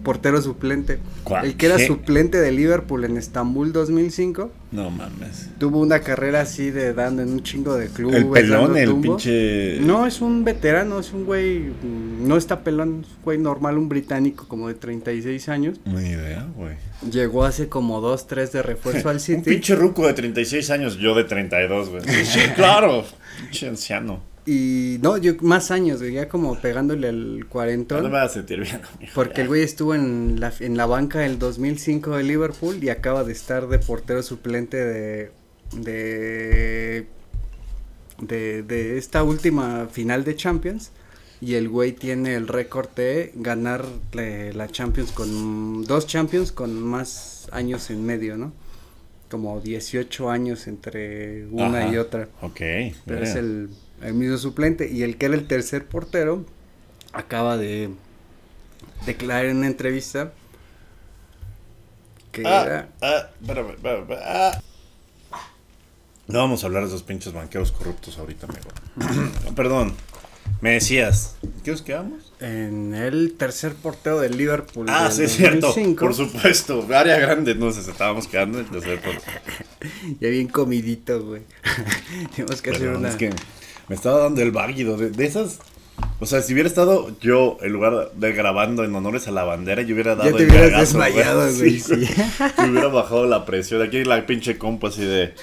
portero 0.03 0.41
suplente. 0.41 0.99
¿Cuál? 1.23 1.45
El 1.45 1.55
que 1.57 1.65
era 1.67 1.77
¿Qué? 1.77 1.87
suplente 1.87 2.39
de 2.39 2.51
Liverpool 2.51 3.03
en 3.05 3.17
Estambul 3.17 3.71
2005, 3.73 4.51
No 4.71 4.89
mames. 4.91 5.49
tuvo 5.57 5.79
una 5.79 5.99
carrera 6.01 6.41
así 6.41 6.69
de 6.71 6.93
dando 6.93 7.21
en 7.21 7.29
un 7.29 7.43
chingo 7.43 7.75
de 7.75 7.87
clubes. 7.87 8.17
El 8.17 8.27
pelón, 8.27 8.77
el 8.77 8.95
pinche. 8.97 9.79
No, 9.81 10.05
es 10.05 10.21
un 10.21 10.43
veterano, 10.43 10.99
es 10.99 11.13
un 11.13 11.25
güey, 11.25 11.59
mm, 11.59 12.27
no 12.27 12.37
está 12.37 12.63
pelón, 12.63 13.01
es 13.05 13.11
un 13.17 13.23
güey 13.23 13.37
normal, 13.37 13.77
un 13.77 13.89
británico 13.89 14.47
como 14.47 14.67
de 14.67 14.73
36 14.75 15.49
años. 15.49 15.79
Ni 15.85 16.09
idea, 16.09 16.45
güey. 16.55 16.75
Llegó 17.11 17.43
hace 17.45 17.67
como 17.69 17.99
dos, 18.01 18.27
tres 18.27 18.51
de 18.51 18.61
refuerzo 18.61 19.09
al 19.09 19.15
Un 19.17 19.19
City. 19.21 19.41
pinche 19.49 19.75
ruco 19.75 20.05
de 20.07 20.13
36 20.13 20.69
años, 20.69 20.97
yo 20.97 21.15
de 21.15 21.23
32, 21.23 21.89
güey. 21.89 22.03
Sí, 22.25 22.39
claro. 22.55 23.03
Pinche 23.41 23.67
anciano. 23.69 24.21
Y 24.45 24.97
no, 25.01 25.17
yo 25.17 25.33
más 25.41 25.71
años, 25.71 25.99
güey, 25.99 26.13
ya 26.13 26.27
como 26.27 26.59
pegándole 26.59 27.07
al 27.07 27.39
No 27.39 27.47
cuarentón. 27.49 28.03
me 28.03 28.09
vas 28.09 28.31
a 28.31 28.33
sentir 28.33 28.59
bien, 28.59 28.81
amigo. 28.95 29.11
Porque 29.15 29.41
el 29.41 29.47
güey 29.47 29.61
estuvo 29.63 29.95
en 29.95 30.39
la, 30.39 30.51
en 30.59 30.75
la 30.75 30.85
banca 30.85 31.19
del 31.19 31.39
2005 31.39 32.17
de 32.17 32.23
Liverpool 32.23 32.83
y 32.83 32.89
acaba 32.89 33.23
de 33.23 33.31
estar 33.31 33.67
de 33.67 33.79
portero 33.79 34.21
suplente 34.21 34.77
de, 34.77 35.31
de, 35.77 37.07
de, 38.19 38.63
de 38.63 38.97
esta 38.97 39.23
última 39.23 39.87
final 39.91 40.23
de 40.23 40.35
Champions. 40.35 40.91
Y 41.39 41.55
el 41.55 41.67
güey 41.67 41.91
tiene 41.91 42.35
el 42.35 42.47
récord 42.47 42.89
de 42.95 43.31
ganar 43.35 43.85
la 44.13 44.67
Champions 44.69 45.11
con 45.11 45.83
dos 45.83 46.07
Champions 46.07 46.51
con 46.53 46.81
más 46.81 47.49
años 47.51 47.89
en 47.89 48.05
medio, 48.05 48.37
¿no? 48.37 48.53
Como 49.29 49.59
18 49.59 50.29
años 50.29 50.67
entre 50.67 51.45
una 51.47 51.79
Ajá. 51.79 51.91
y 51.93 51.97
otra. 51.97 52.29
Ok. 52.41 52.61
Pero 53.05 53.23
es 53.23 53.35
el, 53.35 53.69
el 54.03 54.13
mismo 54.13 54.37
suplente. 54.37 54.89
Y 54.91 55.03
el 55.03 55.17
que 55.17 55.25
era 55.27 55.35
el 55.35 55.47
tercer 55.47 55.85
portero 55.85 56.45
acaba 57.13 57.57
de 57.57 57.89
declarar 59.05 59.45
en 59.45 59.57
una 59.57 59.67
entrevista 59.67 60.31
que 62.31 62.43
Ah, 62.45 62.63
era. 62.65 62.89
ah, 63.01 63.29
espérame, 63.41 63.69
espérame, 63.71 64.01
espérame, 64.01 64.23
ah. 64.25 64.61
No 66.27 66.39
vamos 66.39 66.63
a 66.63 66.67
hablar 66.67 66.83
de 66.83 66.87
esos 66.89 67.03
pinches 67.03 67.33
banqueros 67.33 67.71
corruptos 67.71 68.17
ahorita, 68.17 68.47
amigo. 68.47 68.69
Perdón. 69.55 69.93
Me 70.61 70.71
decías. 70.71 71.35
¿Qué 71.63 71.71
os 71.71 71.81
quedamos? 71.81 72.33
En 72.39 72.93
el 72.95 73.33
tercer 73.37 73.75
portero 73.75 74.19
del 74.19 74.37
Liverpool. 74.37 74.87
Ah, 74.89 75.03
del 75.05 75.13
sí, 75.13 75.23
es 75.23 75.31
cierto. 75.35 75.67
2005, 75.67 75.99
Por 76.05 76.13
supuesto. 76.15 76.87
Área 76.93 77.17
grande, 77.19 77.51
entonces 77.51 77.87
estábamos 77.87 78.27
quedando 78.27 78.59
en 78.59 78.65
el 78.65 78.71
tercer 78.71 79.01
portero. 79.01 79.31
Ya 80.21 80.29
bien 80.29 80.47
comidito, 80.47 81.23
güey. 81.25 81.41
Tenemos 82.35 82.61
que 82.61 82.71
hacer 82.71 82.89
una. 82.89 83.09
es 83.09 83.15
que 83.15 83.31
me 83.89 83.95
estaba 83.95 84.19
dando 84.19 84.41
el 84.41 84.51
váguido 84.51 84.97
de, 84.97 85.09
de 85.09 85.25
esas. 85.25 85.59
O 86.19 86.25
sea, 86.25 86.41
si 86.41 86.53
hubiera 86.53 86.67
estado 86.67 87.15
yo, 87.19 87.57
en 87.61 87.71
lugar 87.73 88.11
de 88.15 88.31
grabando 88.33 88.83
en 88.83 88.95
honores 88.95 89.27
a 89.27 89.31
la 89.31 89.43
bandera, 89.43 89.81
yo 89.83 89.93
hubiera 89.93 90.15
dado 90.15 90.29
Ya 90.31 90.35
te 90.37 90.43
el 90.43 90.49
hubieras 90.49 90.71
vergazo, 90.71 90.97
desmayado, 90.99 91.41
güey, 91.57 91.79
Sí, 91.79 91.79
sí. 91.79 92.09
Me 92.59 92.69
hubiera 92.71 92.87
bajado 92.87 93.25
la 93.27 93.45
presión. 93.45 93.81
Aquí 93.81 94.03
la 94.03 94.25
pinche 94.25 94.57
compa 94.57 94.87
así 94.89 95.03
de. 95.05 95.33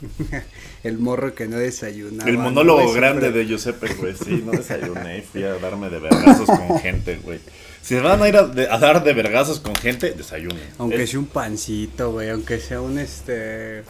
El 0.84 0.98
morro 0.98 1.34
que 1.34 1.46
no 1.46 1.56
desayunaba. 1.56 2.28
el 2.28 2.36
¿no, 2.36 2.42
monólogo 2.42 2.92
grande 2.92 3.32
de 3.32 3.46
Giuseppe, 3.46 3.94
güey. 3.94 4.14
Sí, 4.14 4.42
no 4.44 4.52
desayuné. 4.52 5.22
Fui 5.22 5.42
a 5.42 5.54
darme 5.54 5.88
de 5.88 5.98
vergazos 5.98 6.46
con 6.46 6.78
gente, 6.78 7.18
güey. 7.24 7.38
Si 7.80 7.94
van 7.96 8.20
a 8.22 8.28
ir 8.28 8.36
a, 8.36 8.42
de- 8.42 8.68
a 8.68 8.76
dar 8.78 9.02
de 9.02 9.14
vergazos 9.14 9.60
con 9.60 9.74
gente, 9.74 10.12
desayunen. 10.12 10.62
Aunque 10.76 11.04
Es- 11.04 11.10
sea 11.10 11.20
un 11.20 11.26
pancito, 11.26 12.12
güey. 12.12 12.28
Aunque 12.28 12.60
sea 12.60 12.82
un 12.82 12.98
este. 12.98 13.82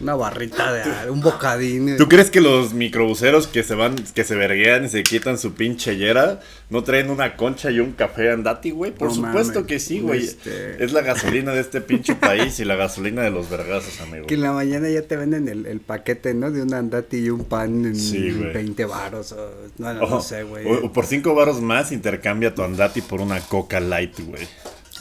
Una 0.00 0.16
barrita 0.16 0.72
de 0.72 1.08
un 1.10 1.20
bocadín. 1.20 1.96
¿Tú 1.96 2.08
crees 2.08 2.28
que 2.28 2.40
los 2.40 2.74
microbuseros 2.74 3.46
que 3.46 3.62
se 3.62 3.76
van, 3.76 3.94
que 3.94 4.24
se 4.24 4.34
verguean 4.34 4.84
y 4.84 4.88
se 4.88 5.04
quitan 5.04 5.38
su 5.38 5.54
pinche 5.54 5.96
yera, 5.96 6.40
no 6.70 6.82
traen 6.82 7.08
una 7.08 7.36
concha 7.36 7.70
y 7.70 7.78
un 7.78 7.92
café 7.92 8.32
andati, 8.32 8.72
güey? 8.72 8.90
Por 8.92 9.08
No 9.10 9.14
supuesto 9.14 9.54
mames. 9.60 9.66
que 9.68 9.78
sí, 9.78 10.00
güey. 10.00 10.24
Este- 10.24 10.82
Es 10.84 10.92
la 10.92 11.02
gasolina 11.02 11.52
de 11.52 11.60
este 11.60 11.80
pinche 11.80 12.16
país 12.16 12.58
y 12.58 12.64
la 12.64 12.74
gasolina 12.74 13.22
de 13.22 13.30
los 13.30 13.48
vergazos, 13.48 14.00
amigo. 14.00 14.26
Que 14.26 14.34
en 14.34 14.42
la 14.42 14.50
mañana 14.50 14.88
ya 14.88 15.02
te 15.02 15.16
venden 15.16 15.46
el, 15.48 15.66
el 15.66 15.78
paquete, 15.78 16.34
¿no? 16.34 16.50
De 16.50 16.62
un 16.62 16.74
andati 16.74 17.18
y 17.18 17.30
un 17.30 17.44
pan 17.44 17.84
en 17.84 17.94
Sí, 17.94 18.32
güey. 18.32 18.52
20 18.52 18.84
varos 18.86 19.30
o... 19.30 19.50
No, 19.78 19.94
no, 19.94 20.02
O- 20.02 20.10
no 20.10 20.20
sé, 20.20 20.42
güey. 20.42 20.66
o- 20.66 20.86
o 20.86 20.92
por 20.92 21.06
cinco 21.06 21.32
baros 21.36 21.60
más 21.60 21.92
intercambia 21.92 22.52
tu 22.52 22.64
andati 22.64 23.02
por 23.02 23.20
una 23.20 23.38
coca 23.40 23.78
light, 23.78 24.18
güey. 24.18 24.48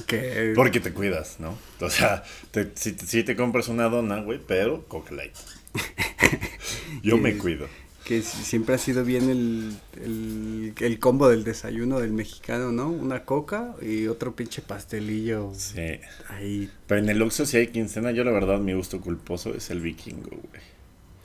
Que... 0.06 0.54
Porque 0.56 0.80
te 0.80 0.92
cuidas, 0.94 1.40
¿no? 1.40 1.58
O 1.80 1.90
sea, 1.90 2.24
te, 2.52 2.72
si, 2.76 2.94
si 2.94 3.24
te 3.24 3.36
compras 3.36 3.68
una 3.68 3.90
dona, 3.90 4.22
güey, 4.22 4.40
pero 4.46 4.86
coca 4.88 5.14
light. 5.16 5.34
Yo 7.04 7.18
me 7.18 7.38
cuido. 7.38 7.68
Que 8.04 8.22
si- 8.22 8.44
siempre 8.44 8.76
ha 8.76 8.78
sido 8.78 9.04
bien 9.06 9.30
el, 9.30 9.78
el, 10.04 10.74
el 10.80 11.00
combo 11.00 11.30
del 11.30 11.44
desayuno 11.44 12.00
del 12.00 12.12
mexicano, 12.12 12.72
¿no? 12.72 12.90
Una 12.90 13.26
coca 13.26 13.76
y 13.82 14.08
otro 14.08 14.36
pinche 14.36 14.62
pastelillo 14.62 15.52
Sí. 15.56 16.00
ahí. 16.28 16.70
Pero 16.88 17.02
en 17.02 17.10
el 17.10 17.22
Oxxo 17.22 17.46
si 17.46 17.58
hay 17.58 17.68
quincena, 17.68 18.12
yo 18.12 18.24
la 18.24 18.32
verdad 18.32 18.60
mi 18.60 18.74
gusto 18.74 19.00
culposo 19.02 19.54
es 19.56 19.70
el 19.70 19.82
vikingo, 19.82 20.30
güey. 20.30 20.62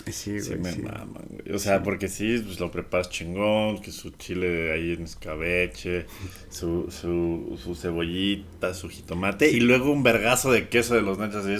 Sí, 0.07 0.41
Sí 0.41 0.49
güey, 0.51 0.61
me 0.61 0.73
sí. 0.73 0.83
maman, 0.83 1.27
güey. 1.29 1.55
O 1.55 1.59
sea, 1.59 1.83
porque 1.83 2.09
sí, 2.09 2.41
pues 2.45 2.61
lo 2.61 2.71
preparas 2.71 3.11
chingón, 3.11 3.81
que 3.81 3.91
su 3.91 4.11
chile 4.11 4.73
ahí 4.73 4.93
en 4.93 5.03
escabeche, 5.03 6.07
su, 6.49 6.89
su, 6.91 7.59
su 7.63 7.75
cebollita, 7.75 8.73
su 8.75 8.89
jitomate, 8.89 9.51
y 9.51 9.61
luego 9.61 9.91
un 9.91 10.03
vergazo 10.03 10.53
de 10.53 10.69
queso 10.69 10.95
de 10.95 11.03
los 11.03 11.19
nachos. 11.19 11.45
así. 11.45 11.57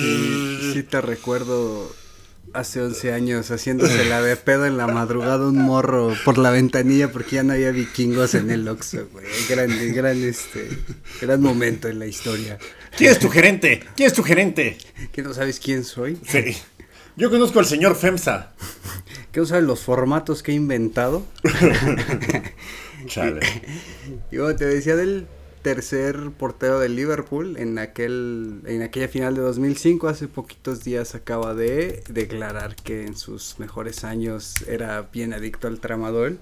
Sí, 0.00 0.72
sí 0.74 0.82
te 0.82 1.00
recuerdo 1.00 1.94
hace 2.52 2.80
11 2.80 3.12
años 3.12 3.50
haciéndose 3.50 4.04
la 4.06 4.22
de 4.22 4.36
pedo 4.36 4.66
en 4.66 4.76
la 4.78 4.86
madrugada 4.86 5.46
un 5.46 5.58
morro 5.58 6.14
por 6.24 6.38
la 6.38 6.50
ventanilla 6.50 7.12
porque 7.12 7.36
ya 7.36 7.42
no 7.42 7.52
había 7.52 7.70
vikingos 7.70 8.34
en 8.34 8.50
el 8.50 8.66
Oxxo, 8.68 9.08
güey. 9.12 9.26
Gran, 9.48 9.92
gran, 9.92 10.22
este, 10.22 10.68
gran 11.20 11.40
momento 11.42 11.88
en 11.88 11.98
la 11.98 12.06
historia. 12.06 12.58
¿Quién 12.96 13.10
es 13.12 13.18
tu 13.18 13.28
gerente? 13.28 13.82
¿Quién 13.94 14.06
es 14.06 14.14
tu 14.14 14.22
gerente? 14.22 14.78
¿Que 15.12 15.22
no 15.22 15.34
sabes 15.34 15.60
quién 15.60 15.84
soy? 15.84 16.16
Sí. 16.26 16.56
Yo 17.16 17.30
conozco 17.30 17.58
al 17.58 17.64
señor 17.64 17.96
FEMSA. 17.96 18.52
¿Que 19.32 19.40
no 19.40 19.46
sabes 19.46 19.64
los 19.64 19.80
formatos 19.80 20.42
que 20.42 20.52
he 20.52 20.54
inventado? 20.54 21.24
Chale. 23.06 23.40
Y 24.30 24.36
bueno, 24.36 24.54
te 24.54 24.66
decía 24.66 24.96
del 24.96 25.26
tercer 25.62 26.30
portero 26.36 26.78
del 26.78 26.94
Liverpool 26.94 27.56
en 27.56 27.78
aquel 27.78 28.60
en 28.66 28.82
aquella 28.82 29.08
final 29.08 29.34
de 29.34 29.40
2005 29.40 30.08
hace 30.08 30.28
poquitos 30.28 30.84
días 30.84 31.14
acaba 31.14 31.54
de 31.54 32.04
declarar 32.08 32.76
que 32.76 33.04
en 33.04 33.16
sus 33.16 33.58
mejores 33.58 34.04
años 34.04 34.54
era 34.68 35.08
bien 35.12 35.32
adicto 35.32 35.66
al 35.66 35.80
tramadol 35.80 36.38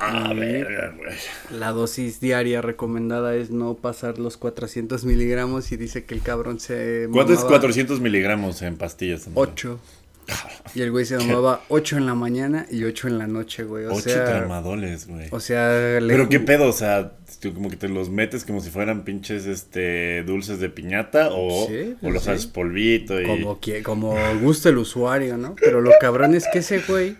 Ah, 0.00 0.32
verga, 0.34 0.94
güey. 0.96 1.10
la 1.58 1.72
dosis 1.72 2.20
diaria 2.20 2.62
recomendada 2.62 3.34
es 3.34 3.50
no 3.50 3.74
pasar 3.74 4.18
los 4.18 4.36
400 4.36 5.04
miligramos 5.04 5.72
y 5.72 5.76
dice 5.76 6.04
que 6.04 6.14
el 6.14 6.22
cabrón 6.22 6.60
se 6.60 7.08
¿Cuánto 7.12 7.32
es 7.32 7.38
mamaba 7.40 7.58
400 7.58 8.00
miligramos 8.00 8.62
en 8.62 8.76
pastillas? 8.76 9.26
amigo? 9.26 9.40
8 9.40 9.80
y 10.74 10.82
el 10.82 10.90
güey 10.92 11.04
se 11.06 11.16
mamaba 11.16 11.62
8 11.68 11.96
en 11.96 12.06
la 12.06 12.14
mañana 12.14 12.66
y 12.70 12.84
8 12.84 13.08
en 13.08 13.18
la 13.18 13.26
noche 13.26 13.64
güey 13.64 13.86
o 13.86 13.92
Ocho 13.94 14.00
sea 14.10 14.24
tramadoles, 14.26 15.08
güey. 15.08 15.26
o 15.30 15.40
sea 15.40 15.98
le 16.00 16.12
Pero 16.12 16.28
qué 16.28 16.38
pedo, 16.38 16.68
o 16.68 16.72
sea, 16.72 17.12
tú 17.40 17.54
como 17.54 17.70
que 17.70 17.76
te 17.76 17.88
los 17.88 18.10
metes 18.10 18.44
como 18.44 18.60
si 18.60 18.68
fueran 18.70 19.02
pinches 19.04 19.46
este 19.46 20.22
dulces 20.24 20.60
de 20.60 20.68
piñata 20.68 21.30
o, 21.32 21.66
Sí, 21.66 21.96
o 22.02 22.10
los 22.10 22.24
sí. 22.24 22.30
haces 22.30 22.46
polvito 22.46 23.20
y 23.20 23.26
como 23.26 23.58
que 23.58 23.82
como 23.82 24.14
gusta 24.42 24.68
el 24.68 24.78
usuario, 24.78 25.38
¿no? 25.38 25.56
Pero 25.58 25.80
lo 25.80 25.90
cabrón 26.00 26.34
es 26.34 26.44
que 26.52 26.58
ese 26.58 26.80
güey 26.86 27.16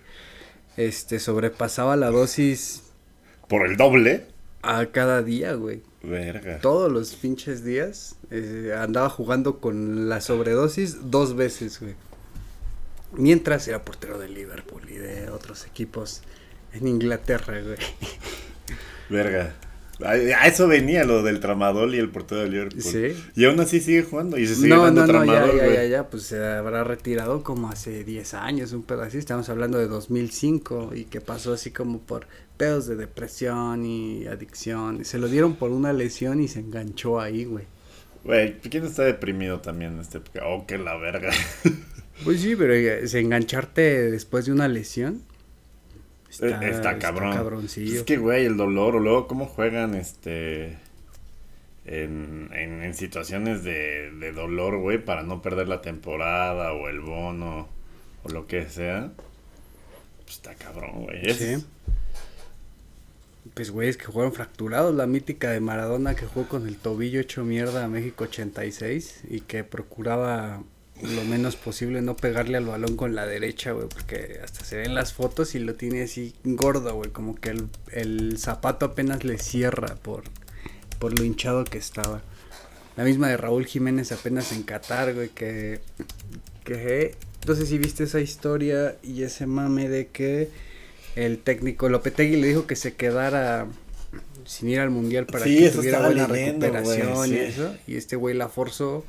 este 0.78 1.18
sobrepasaba 1.18 1.96
la 1.96 2.10
dosis 2.10 2.84
por 3.48 3.66
el 3.66 3.76
doble. 3.76 4.26
a 4.62 4.86
cada 4.86 5.22
día, 5.22 5.54
güey. 5.54 5.82
Verga. 6.02 6.60
Todos 6.60 6.90
los 6.90 7.14
pinches 7.14 7.64
días 7.64 8.14
eh, 8.30 8.72
andaba 8.78 9.10
jugando 9.10 9.58
con 9.58 10.08
la 10.08 10.20
sobredosis 10.20 11.10
dos 11.10 11.34
veces, 11.34 11.80
güey. 11.80 11.94
Mientras 13.12 13.66
era 13.66 13.84
portero 13.84 14.18
de 14.18 14.28
Liverpool 14.28 14.82
y 14.88 14.96
de 14.96 15.30
otros 15.30 15.66
equipos 15.66 16.22
en 16.72 16.86
Inglaterra, 16.86 17.60
güey. 17.60 17.78
Verga. 19.08 19.54
A 20.04 20.46
eso 20.46 20.68
venía 20.68 21.04
lo 21.04 21.22
del 21.22 21.40
tramadol 21.40 21.94
y 21.94 21.98
el 21.98 22.08
portero 22.10 22.42
de 22.42 22.48
Liverpool. 22.48 22.82
Sí. 22.82 23.16
Y 23.34 23.44
aún 23.44 23.58
así 23.58 23.80
sigue 23.80 24.04
jugando 24.04 24.38
y 24.38 24.46
se 24.46 24.54
sigue 24.54 24.68
No, 24.68 24.84
dando 24.84 25.06
no, 25.06 25.12
no, 25.12 25.24
ya, 25.24 25.42
tramadol, 25.42 25.56
ya, 25.56 25.74
ya, 25.74 25.84
ya, 25.86 26.08
pues 26.08 26.22
se 26.24 26.44
habrá 26.44 26.84
retirado 26.84 27.42
como 27.42 27.68
hace 27.68 28.04
10 28.04 28.34
años, 28.34 28.72
un 28.72 28.84
pedo 28.84 29.02
así, 29.02 29.18
estamos 29.18 29.48
hablando 29.48 29.78
de 29.78 29.88
2005 29.88 30.92
y 30.94 31.04
que 31.04 31.20
pasó 31.20 31.52
así 31.52 31.72
como 31.72 31.98
por 32.00 32.26
pedos 32.56 32.86
de 32.86 32.96
depresión 32.96 33.84
y 33.84 34.26
adicción, 34.26 35.04
se 35.04 35.18
lo 35.18 35.28
dieron 35.28 35.56
por 35.56 35.70
una 35.70 35.92
lesión 35.92 36.40
y 36.40 36.48
se 36.48 36.60
enganchó 36.60 37.20
ahí, 37.20 37.44
güey. 37.44 37.64
Güey, 38.24 38.58
¿quién 38.60 38.84
está 38.84 39.04
deprimido 39.04 39.60
también 39.60 39.94
en 39.94 40.00
este 40.00 40.18
época? 40.18 40.42
Oh, 40.46 40.66
que 40.66 40.78
la 40.78 40.96
verga. 40.96 41.30
Pues 42.24 42.40
sí, 42.40 42.56
pero 42.56 42.74
eh, 42.74 43.06
se 43.06 43.20
engancharte 43.20 44.10
después 44.10 44.46
de 44.46 44.50
una 44.50 44.66
lesión. 44.66 45.22
Está, 46.30 46.98
cabrón. 46.98 47.34
cabroncillo. 47.34 47.96
Es 47.98 48.02
que, 48.04 48.16
güey, 48.16 48.44
el 48.44 48.56
dolor, 48.56 48.96
o 48.96 49.00
luego 49.00 49.26
cómo 49.26 49.46
juegan, 49.46 49.94
este... 49.94 50.78
En, 51.84 52.50
en, 52.52 52.82
en 52.82 52.92
situaciones 52.92 53.64
de, 53.64 54.10
de 54.10 54.32
dolor, 54.32 54.76
güey, 54.76 54.98
para 55.02 55.22
no 55.22 55.40
perder 55.40 55.68
la 55.68 55.80
temporada 55.80 56.74
o 56.74 56.88
el 56.90 57.00
bono 57.00 57.66
o 58.24 58.28
lo 58.28 58.46
que 58.46 58.68
sea. 58.68 59.10
Pues 60.24 60.36
está 60.36 60.54
cabrón, 60.54 61.04
güey. 61.04 61.32
Sí. 61.32 61.64
Pues 63.54 63.70
güey, 63.70 63.88
es 63.88 63.96
que 63.96 64.04
jugaron 64.04 64.34
fracturados, 64.34 64.94
la 64.94 65.06
mítica 65.06 65.50
de 65.50 65.60
Maradona 65.60 66.14
que 66.14 66.26
jugó 66.26 66.46
con 66.46 66.68
el 66.68 66.76
tobillo 66.76 67.20
hecho 67.20 67.42
mierda 67.44 67.84
a 67.84 67.88
México 67.88 68.24
86 68.24 69.22
y 69.30 69.40
que 69.40 69.64
procuraba 69.64 70.62
lo 71.02 71.24
menos 71.24 71.56
posible 71.56 72.02
no 72.02 72.16
pegarle 72.16 72.56
al 72.56 72.66
balón 72.66 72.96
con 72.96 73.14
la 73.14 73.26
derecha, 73.26 73.72
güey, 73.72 73.88
porque 73.88 74.40
hasta 74.42 74.64
se 74.64 74.76
ven 74.76 74.94
las 74.94 75.12
fotos 75.12 75.54
y 75.54 75.58
lo 75.58 75.74
tiene 75.74 76.02
así 76.02 76.34
gordo, 76.44 76.94
güey, 76.94 77.10
como 77.10 77.34
que 77.34 77.50
el, 77.50 77.68
el 77.92 78.38
zapato 78.38 78.86
apenas 78.86 79.24
le 79.24 79.38
cierra 79.38 79.94
por, 79.96 80.24
por 80.98 81.18
lo 81.18 81.24
hinchado 81.24 81.64
que 81.64 81.78
estaba. 81.78 82.22
La 82.96 83.04
misma 83.04 83.28
de 83.28 83.36
Raúl 83.36 83.64
Jiménez 83.66 84.10
apenas 84.10 84.50
en 84.52 84.64
Qatar, 84.64 85.14
güey, 85.14 85.28
que, 85.28 85.80
que 86.64 87.14
Entonces, 87.40 87.68
si 87.68 87.78
viste 87.78 88.04
esa 88.04 88.20
historia 88.20 88.96
y 89.04 89.22
ese 89.22 89.46
mame 89.46 89.88
de 89.88 90.08
que 90.08 90.50
el 91.14 91.38
técnico 91.38 91.88
Lopetegui 91.88 92.36
le 92.36 92.48
dijo 92.48 92.66
que 92.66 92.74
se 92.74 92.94
quedara 92.94 93.68
sin 94.44 94.68
ir 94.70 94.80
al 94.80 94.90
mundial 94.90 95.26
para 95.26 95.44
Sí, 95.44 95.58
que 95.58 95.70
tuviera 95.70 96.04
buena 96.04 96.26
leyendo, 96.26 96.66
recuperación 96.66 97.32
y 97.32 97.36
eso. 97.36 97.76
Y 97.86 97.96
este 97.96 98.16
güey 98.16 98.34
la 98.34 98.48
forzó 98.48 99.04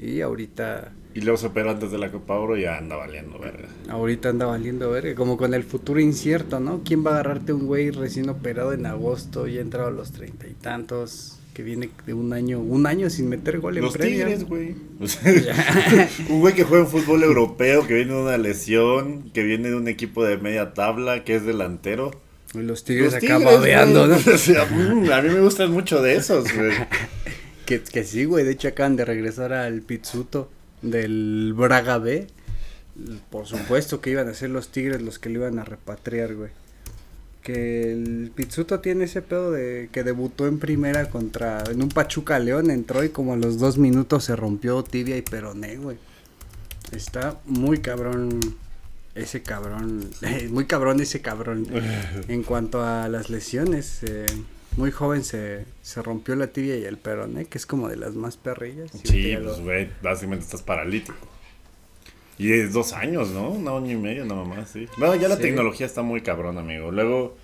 y 0.00 0.20
ahorita, 0.22 0.92
Y 1.14 1.20
luego 1.20 1.36
se 1.36 1.48
operó 1.48 1.70
antes 1.70 1.90
de 1.90 1.98
la 1.98 2.10
Copa 2.10 2.34
Oro 2.34 2.56
y 2.56 2.62
ya 2.62 2.78
anda 2.78 2.96
valiendo, 2.96 3.38
verga. 3.38 3.68
ahorita 3.88 4.30
anda 4.30 4.46
valiendo 4.46 4.90
verga. 4.90 5.14
Como 5.14 5.36
con 5.36 5.52
el 5.54 5.62
futuro 5.64 6.00
incierto, 6.00 6.58
¿no? 6.60 6.80
¿Quién 6.84 7.04
va 7.04 7.10
a 7.10 7.14
agarrarte 7.14 7.52
un 7.52 7.66
güey 7.66 7.90
recién 7.90 8.28
operado 8.30 8.72
en 8.72 8.86
agosto 8.86 9.46
y 9.46 9.58
entrado 9.58 9.88
a 9.88 9.90
los 9.90 10.12
treinta 10.12 10.46
y 10.46 10.54
tantos? 10.54 11.36
Que 11.52 11.64
viene 11.64 11.90
de 12.06 12.14
un 12.14 12.32
año, 12.32 12.60
un 12.60 12.86
año 12.86 13.10
sin 13.10 13.28
meter 13.28 13.58
gol 13.58 13.76
en 13.76 13.82
Los 13.84 13.92
Premier? 13.94 14.24
Tigres, 14.28 14.44
güey. 14.44 14.76
O 15.00 15.06
sea, 15.08 16.08
un 16.28 16.40
güey 16.40 16.54
que 16.54 16.62
juega 16.64 16.84
en 16.84 16.90
fútbol 16.90 17.22
europeo, 17.24 17.86
que 17.86 17.94
viene 17.94 18.14
de 18.14 18.22
una 18.22 18.38
lesión, 18.38 19.30
que 19.34 19.42
viene 19.42 19.68
de 19.68 19.74
un 19.74 19.88
equipo 19.88 20.24
de 20.24 20.38
media 20.38 20.72
tabla, 20.74 21.24
que 21.24 21.34
es 21.34 21.44
delantero. 21.44 22.12
Los 22.54 22.84
Tigres 22.84 23.12
Los 23.12 23.14
acá 23.14 23.36
Tigres, 23.38 23.44
babeando, 23.54 24.06
¿no? 24.06 24.14
O 24.34 24.38
sea, 24.38 24.64
mm, 24.64 25.10
a 25.10 25.22
mí 25.22 25.28
me 25.28 25.40
gustan 25.40 25.72
mucho 25.72 26.00
de 26.00 26.14
esos, 26.16 26.44
güey. 26.54 26.70
Que, 27.70 27.80
que 27.80 28.02
sí, 28.02 28.24
güey. 28.24 28.44
De 28.44 28.50
hecho, 28.50 28.66
acaban 28.66 28.96
de 28.96 29.04
regresar 29.04 29.52
al 29.52 29.80
Pizzuto 29.82 30.50
del 30.82 31.54
Braga 31.56 31.98
B. 31.98 32.26
Por 33.30 33.46
supuesto 33.46 34.00
que 34.00 34.10
iban 34.10 34.26
a 34.26 34.34
ser 34.34 34.50
los 34.50 34.72
Tigres 34.72 35.00
los 35.00 35.20
que 35.20 35.28
lo 35.28 35.38
iban 35.38 35.60
a 35.60 35.64
repatriar, 35.64 36.34
güey. 36.34 36.50
Que 37.44 37.92
el 37.92 38.32
Pizzuto 38.34 38.80
tiene 38.80 39.04
ese 39.04 39.22
pedo 39.22 39.52
de 39.52 39.88
que 39.92 40.02
debutó 40.02 40.48
en 40.48 40.58
primera 40.58 41.10
contra. 41.10 41.62
En 41.70 41.80
un 41.80 41.90
Pachuca 41.90 42.40
León 42.40 42.72
entró 42.72 43.04
y 43.04 43.10
como 43.10 43.34
a 43.34 43.36
los 43.36 43.60
dos 43.60 43.78
minutos 43.78 44.24
se 44.24 44.34
rompió 44.34 44.82
tibia 44.82 45.16
y 45.16 45.22
peroné, 45.22 45.76
güey. 45.76 45.96
Está 46.90 47.38
muy 47.44 47.78
cabrón. 47.78 48.40
Ese 49.14 49.42
cabrón. 49.42 50.10
muy 50.50 50.66
cabrón 50.66 50.98
ese 50.98 51.20
cabrón. 51.20 51.68
En 52.26 52.42
cuanto 52.42 52.84
a 52.84 53.08
las 53.08 53.30
lesiones, 53.30 54.02
eh, 54.02 54.26
muy 54.80 54.90
joven 54.90 55.22
se, 55.22 55.64
se 55.82 56.02
rompió 56.02 56.34
la 56.34 56.48
tibia 56.48 56.76
y 56.76 56.84
el 56.84 56.96
peroné, 56.98 57.44
que 57.44 57.58
es 57.58 57.66
como 57.66 57.88
de 57.88 57.96
las 57.96 58.14
más 58.14 58.36
perrillas. 58.36 58.90
Sí, 59.04 59.36
pues, 59.40 59.60
güey, 59.60 59.88
básicamente 60.02 60.44
estás 60.44 60.62
paralítico. 60.62 61.14
Y 62.38 62.52
es 62.52 62.72
dos 62.72 62.94
años, 62.94 63.30
¿no? 63.30 63.50
Un 63.50 63.68
año 63.68 63.92
y 63.92 63.96
medio 64.00 64.24
nada 64.24 64.44
más, 64.44 64.70
sí. 64.70 64.88
Bueno, 64.96 65.14
ya 65.14 65.28
la 65.28 65.36
Sí. 65.36 65.42
tecnología 65.42 65.84
está 65.86 66.02
muy 66.02 66.22
cabrón, 66.22 66.56
amigo. 66.58 66.90
Luego 66.90 67.36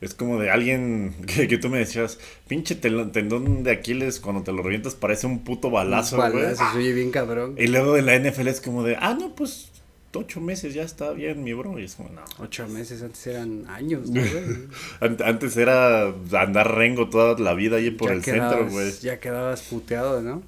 es 0.00 0.14
como 0.14 0.38
de 0.38 0.50
alguien 0.50 1.14
que, 1.26 1.48
que 1.48 1.58
tú 1.58 1.68
me 1.68 1.78
decías, 1.78 2.18
pinche 2.46 2.76
tendón 2.76 3.64
de 3.64 3.70
Aquiles 3.72 4.20
cuando 4.20 4.42
te 4.44 4.52
lo 4.52 4.62
revientas 4.62 4.94
parece 4.94 5.26
un 5.26 5.42
puto 5.42 5.70
balazo, 5.70 6.16
güey. 6.16 6.32
balazo, 6.32 6.64
se 6.72 6.78
oye 6.78 6.92
bien 6.92 7.10
cabrón. 7.10 7.56
Y 7.58 7.66
luego 7.66 7.94
de 7.94 8.02
la 8.02 8.14
NFL 8.16 8.46
es 8.48 8.60
como 8.60 8.84
de, 8.84 8.96
ah, 9.00 9.16
no, 9.18 9.34
pues 9.34 9.70
ocho 10.16 10.40
meses 10.40 10.74
ya 10.74 10.82
está 10.82 11.10
bien, 11.12 11.42
mi 11.44 11.52
bro. 11.52 11.78
Y 11.78 11.84
es 11.84 11.94
como, 11.94 12.08
no. 12.10 12.22
Ocho 12.38 12.66
meses 12.68 13.02
antes 13.02 13.26
eran 13.26 13.66
años, 13.68 14.10
¿no, 14.10 14.20
güey? 14.20 14.44
Ant- 15.00 15.22
Antes 15.24 15.56
era 15.56 16.12
andar 16.32 16.74
rengo 16.74 17.08
toda 17.08 17.38
la 17.38 17.54
vida 17.54 17.76
ahí 17.76 17.90
por 17.90 18.08
Ya 18.10 18.14
el 18.16 18.24
centro, 18.24 18.68
güey. 18.70 18.92
Ya 19.02 19.20
quedabas 19.20 19.62
puteado, 19.62 20.20
¿no? 20.22 20.42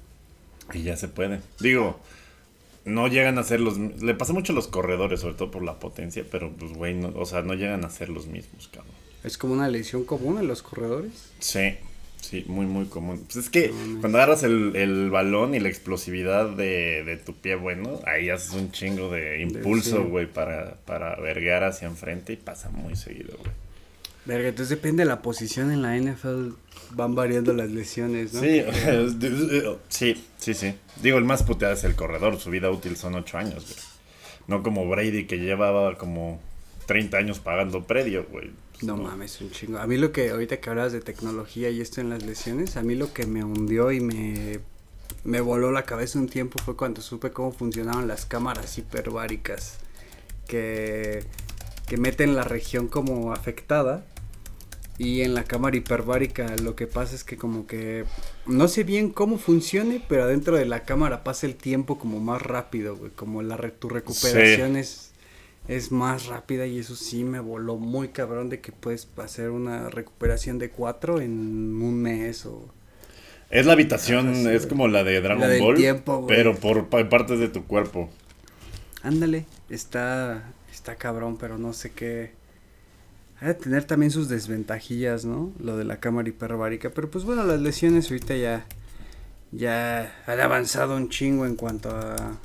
Y 0.73 0.83
ya 0.83 0.97
se 0.97 1.07
puede. 1.07 1.39
Digo, 1.59 1.99
no 2.85 3.07
llegan 3.07 3.37
a 3.37 3.43
ser 3.43 3.59
los... 3.59 3.77
Le 3.77 4.13
pasa 4.15 4.33
mucho 4.33 4.53
a 4.53 4.55
los 4.55 4.67
corredores, 4.67 5.19
sobre 5.21 5.35
todo 5.35 5.51
por 5.51 5.63
la 5.63 5.79
potencia, 5.79 6.23
pero 6.29 6.51
pues, 6.51 6.73
güey, 6.73 6.93
no, 6.93 7.09
o 7.15 7.25
sea, 7.25 7.41
no 7.41 7.53
llegan 7.53 7.83
a 7.85 7.89
ser 7.89 8.09
los 8.09 8.27
mismos, 8.27 8.67
cabrón. 8.69 8.93
Es 9.23 9.37
como 9.37 9.53
una 9.53 9.67
lesión 9.67 10.03
común 10.05 10.37
en 10.39 10.47
los 10.47 10.61
corredores. 10.61 11.11
Sí, 11.39 11.75
sí, 12.21 12.43
muy, 12.47 12.65
muy 12.65 12.85
común. 12.85 13.23
Pues 13.25 13.37
es 13.37 13.49
que 13.49 13.69
No 13.69 13.99
cuando 13.99 14.17
agarras 14.17 14.43
el, 14.43 14.75
el 14.75 15.09
balón 15.09 15.55
y 15.55 15.59
la 15.59 15.69
explosividad 15.69 16.49
de, 16.49 17.03
de 17.03 17.17
tu 17.17 17.33
pie 17.33 17.55
bueno, 17.55 17.99
ahí 18.05 18.29
haces 18.29 18.53
un 18.53 18.71
chingo 18.71 19.09
de 19.09 19.41
impulso, 19.41 19.97
sí. 19.97 20.09
güey, 20.09 20.27
para, 20.27 20.75
para 20.85 21.15
verguear 21.15 21.63
hacia 21.63 21.87
enfrente 21.87 22.33
y 22.33 22.37
pasa 22.37 22.69
muy 22.69 22.95
seguido, 22.95 23.37
güey. 23.37 23.51
Verga, 24.25 24.49
entonces 24.49 24.69
depende 24.69 25.03
de 25.03 25.07
la 25.07 25.21
posición 25.21 25.71
en 25.71 25.81
la 25.81 25.95
NFL, 25.97 26.49
van 26.91 27.15
variando 27.15 27.53
las 27.53 27.69
lesiones, 27.71 28.33
¿no? 28.33 28.41
Sí, 28.41 28.61
sí, 29.87 30.23
sí, 30.37 30.53
sí. 30.53 30.73
Digo, 31.01 31.17
el 31.17 31.23
más 31.23 31.43
puteado 31.43 31.73
es 31.73 31.85
el 31.85 31.95
corredor, 31.95 32.37
su 32.37 32.49
vida 32.49 32.69
útil 32.69 32.97
son 32.97 33.15
ocho 33.15 33.37
años, 33.37 33.63
güey. 33.65 33.79
No 34.47 34.63
como 34.63 34.87
Brady 34.87 35.27
que 35.27 35.37
llevaba 35.37 35.97
como 35.97 36.41
30 36.87 37.17
años 37.17 37.39
pagando 37.39 37.83
predio, 37.83 38.25
güey. 38.29 38.49
Pues 38.79 38.83
No 38.83 38.97
mames, 38.97 39.41
un 39.41 39.51
chingo. 39.51 39.79
A 39.79 39.87
mí 39.87 39.97
lo 39.97 40.11
que, 40.11 40.29
ahorita 40.29 40.57
que 40.59 40.69
hablas 40.69 40.91
de 40.93 41.01
tecnología 41.01 41.69
y 41.69 41.81
esto 41.81 42.01
en 42.01 42.09
las 42.09 42.23
lesiones, 42.23 42.77
a 42.77 42.83
mí 42.83 42.95
lo 42.95 43.11
que 43.13 43.25
me 43.25 43.43
hundió 43.43 43.91
y 43.91 43.99
me, 43.99 44.59
me 45.23 45.41
voló 45.41 45.71
la 45.71 45.83
cabeza 45.83 46.19
un 46.19 46.29
tiempo 46.29 46.59
fue 46.63 46.75
cuando 46.75 47.01
supe 47.01 47.31
cómo 47.31 47.51
funcionaban 47.51 48.07
las 48.07 48.25
cámaras 48.25 48.77
hiperbáricas 48.77 49.77
que, 50.47 51.23
que 51.87 51.97
meten 51.97 52.35
la 52.35 52.43
región 52.43 52.87
como 52.87 53.33
afectada. 53.33 54.05
Y 54.99 55.21
en 55.21 55.35
la 55.35 55.43
cámara 55.43 55.77
hiperbárica 55.77 56.55
lo 56.63 56.75
que 56.75 56.87
pasa 56.87 57.13
es 57.15 57.23
que 57.23 57.37
como 57.37 57.67
que 57.67 58.05
no 58.47 58.67
sé 58.67 58.83
bien 58.83 59.11
cómo 59.11 59.37
funcione, 59.37 60.03
pero 60.09 60.23
adentro 60.23 60.57
de 60.57 60.65
la 60.65 60.85
cámara 60.85 61.23
pasa 61.23 61.45
el 61.45 61.55
tiempo 61.55 61.99
como 61.99 62.19
más 62.19 62.41
rápido, 62.41 62.95
güey. 62.95 63.11
Como 63.11 63.43
la 63.43 63.57
re- 63.57 63.69
tu 63.71 63.89
recuperación 63.89 64.75
es, 64.75 65.06
es 65.67 65.91
más 65.91 66.27
rápida 66.27 66.65
y 66.65 66.79
eso 66.79 66.95
sí 66.95 67.23
me 67.23 67.39
voló 67.39 67.77
muy 67.77 68.09
cabrón 68.09 68.49
de 68.49 68.59
que 68.61 68.71
puedes 68.71 69.07
hacer 69.17 69.49
una 69.49 69.89
recuperación 69.89 70.59
de 70.59 70.69
cuatro 70.69 71.19
en 71.21 71.81
un 71.81 72.01
mes 72.01 72.45
o... 72.45 72.65
Es 73.49 73.65
la 73.65 73.73
habitación, 73.73 74.35
sí, 74.35 74.49
es 74.49 74.65
como 74.65 74.87
la 74.87 75.03
de 75.03 75.21
Dragon 75.21 75.41
La 75.41 75.47
del 75.47 75.61
Ball, 75.61 75.75
tiempo, 75.75 76.25
pero 76.27 76.55
por 76.55 76.87
pa- 76.87 77.07
partes 77.09 77.39
de 77.39 77.47
tu 77.47 77.63
cuerpo. 77.65 78.09
Ándale, 79.03 79.45
está, 79.69 80.43
está 80.71 80.95
cabrón, 80.95 81.37
pero 81.37 81.57
no 81.57 81.73
sé 81.73 81.91
qué... 81.91 82.31
Ha 83.39 83.47
de 83.47 83.53
tener 83.53 83.83
también 83.83 84.11
sus 84.11 84.29
desventajillas, 84.29 85.23
¿no? 85.23 85.51
Lo 85.59 85.77
de 85.77 85.85
la 85.85 85.99
cámara 85.99 86.27
hiperbárica, 86.27 86.89
pero 86.89 87.09
pues 87.09 87.23
bueno, 87.23 87.43
las 87.43 87.61
lesiones 87.61 88.09
ahorita 88.09 88.35
ya... 88.35 88.65
Ya 89.53 90.13
han 90.25 90.41
avanzado 90.41 90.97
un 90.97 91.07
chingo 91.07 91.45
en 91.45 91.55
cuanto 91.55 91.89
a, 91.89 92.37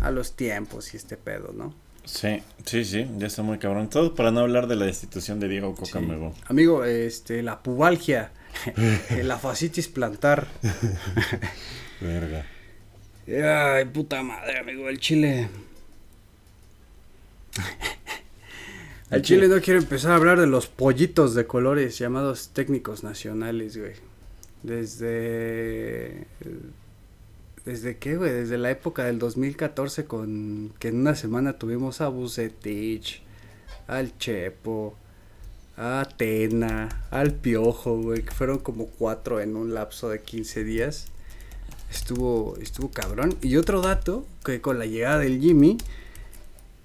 a 0.00 0.10
los 0.10 0.34
tiempos 0.34 0.94
y 0.94 0.96
este 0.96 1.18
pedo, 1.18 1.52
¿no? 1.54 1.74
Sí, 2.10 2.42
sí, 2.64 2.84
sí, 2.86 3.06
ya 3.18 3.26
está 3.26 3.42
muy 3.42 3.58
cabrón. 3.58 3.90
Todo 3.90 4.14
para 4.14 4.30
no 4.30 4.40
hablar 4.40 4.66
de 4.66 4.76
la 4.76 4.86
destitución 4.86 5.38
de 5.40 5.48
Diego 5.48 5.74
Coca, 5.74 5.92
Sí. 5.92 5.98
amigo. 5.98 6.34
Amigo, 6.46 6.84
este, 6.84 7.42
la 7.42 7.62
pubalgia, 7.62 8.30
la 9.22 9.38
fascitis 9.38 9.88
plantar. 9.88 10.46
Verga. 12.00 12.46
Ay, 13.76 13.84
puta 13.84 14.22
madre, 14.22 14.58
amigo, 14.58 14.88
el 14.88 14.98
chile. 14.98 15.48
Al 19.10 19.20
chile 19.22 19.48
no 19.48 19.60
quiero 19.60 19.78
empezar 19.78 20.12
a 20.12 20.16
hablar 20.16 20.40
de 20.40 20.46
los 20.46 20.66
pollitos 20.66 21.34
de 21.34 21.46
colores 21.46 21.98
llamados 21.98 22.50
técnicos 22.54 23.04
nacionales, 23.04 23.76
güey. 23.76 23.92
Desde... 24.62 26.26
¿Desde 27.68 27.98
qué, 27.98 28.16
güey? 28.16 28.32
Desde 28.32 28.56
la 28.56 28.70
época 28.70 29.04
del 29.04 29.18
2014 29.18 30.06
con... 30.06 30.72
Que 30.78 30.88
en 30.88 31.00
una 31.00 31.14
semana 31.14 31.58
tuvimos 31.58 32.00
a 32.00 32.08
Bucetich, 32.08 33.20
al 33.86 34.16
Chepo, 34.16 34.96
a 35.76 36.00
Atena, 36.00 36.88
al 37.10 37.34
Piojo, 37.34 38.00
güey. 38.00 38.22
Que 38.22 38.30
fueron 38.30 38.58
como 38.58 38.86
cuatro 38.86 39.38
en 39.42 39.54
un 39.54 39.74
lapso 39.74 40.08
de 40.08 40.22
15 40.22 40.64
días. 40.64 41.08
Estuvo, 41.92 42.56
estuvo 42.62 42.90
cabrón. 42.90 43.36
Y 43.42 43.56
otro 43.56 43.82
dato, 43.82 44.24
que 44.46 44.62
con 44.62 44.78
la 44.78 44.86
llegada 44.86 45.18
del 45.18 45.38
Jimmy, 45.38 45.76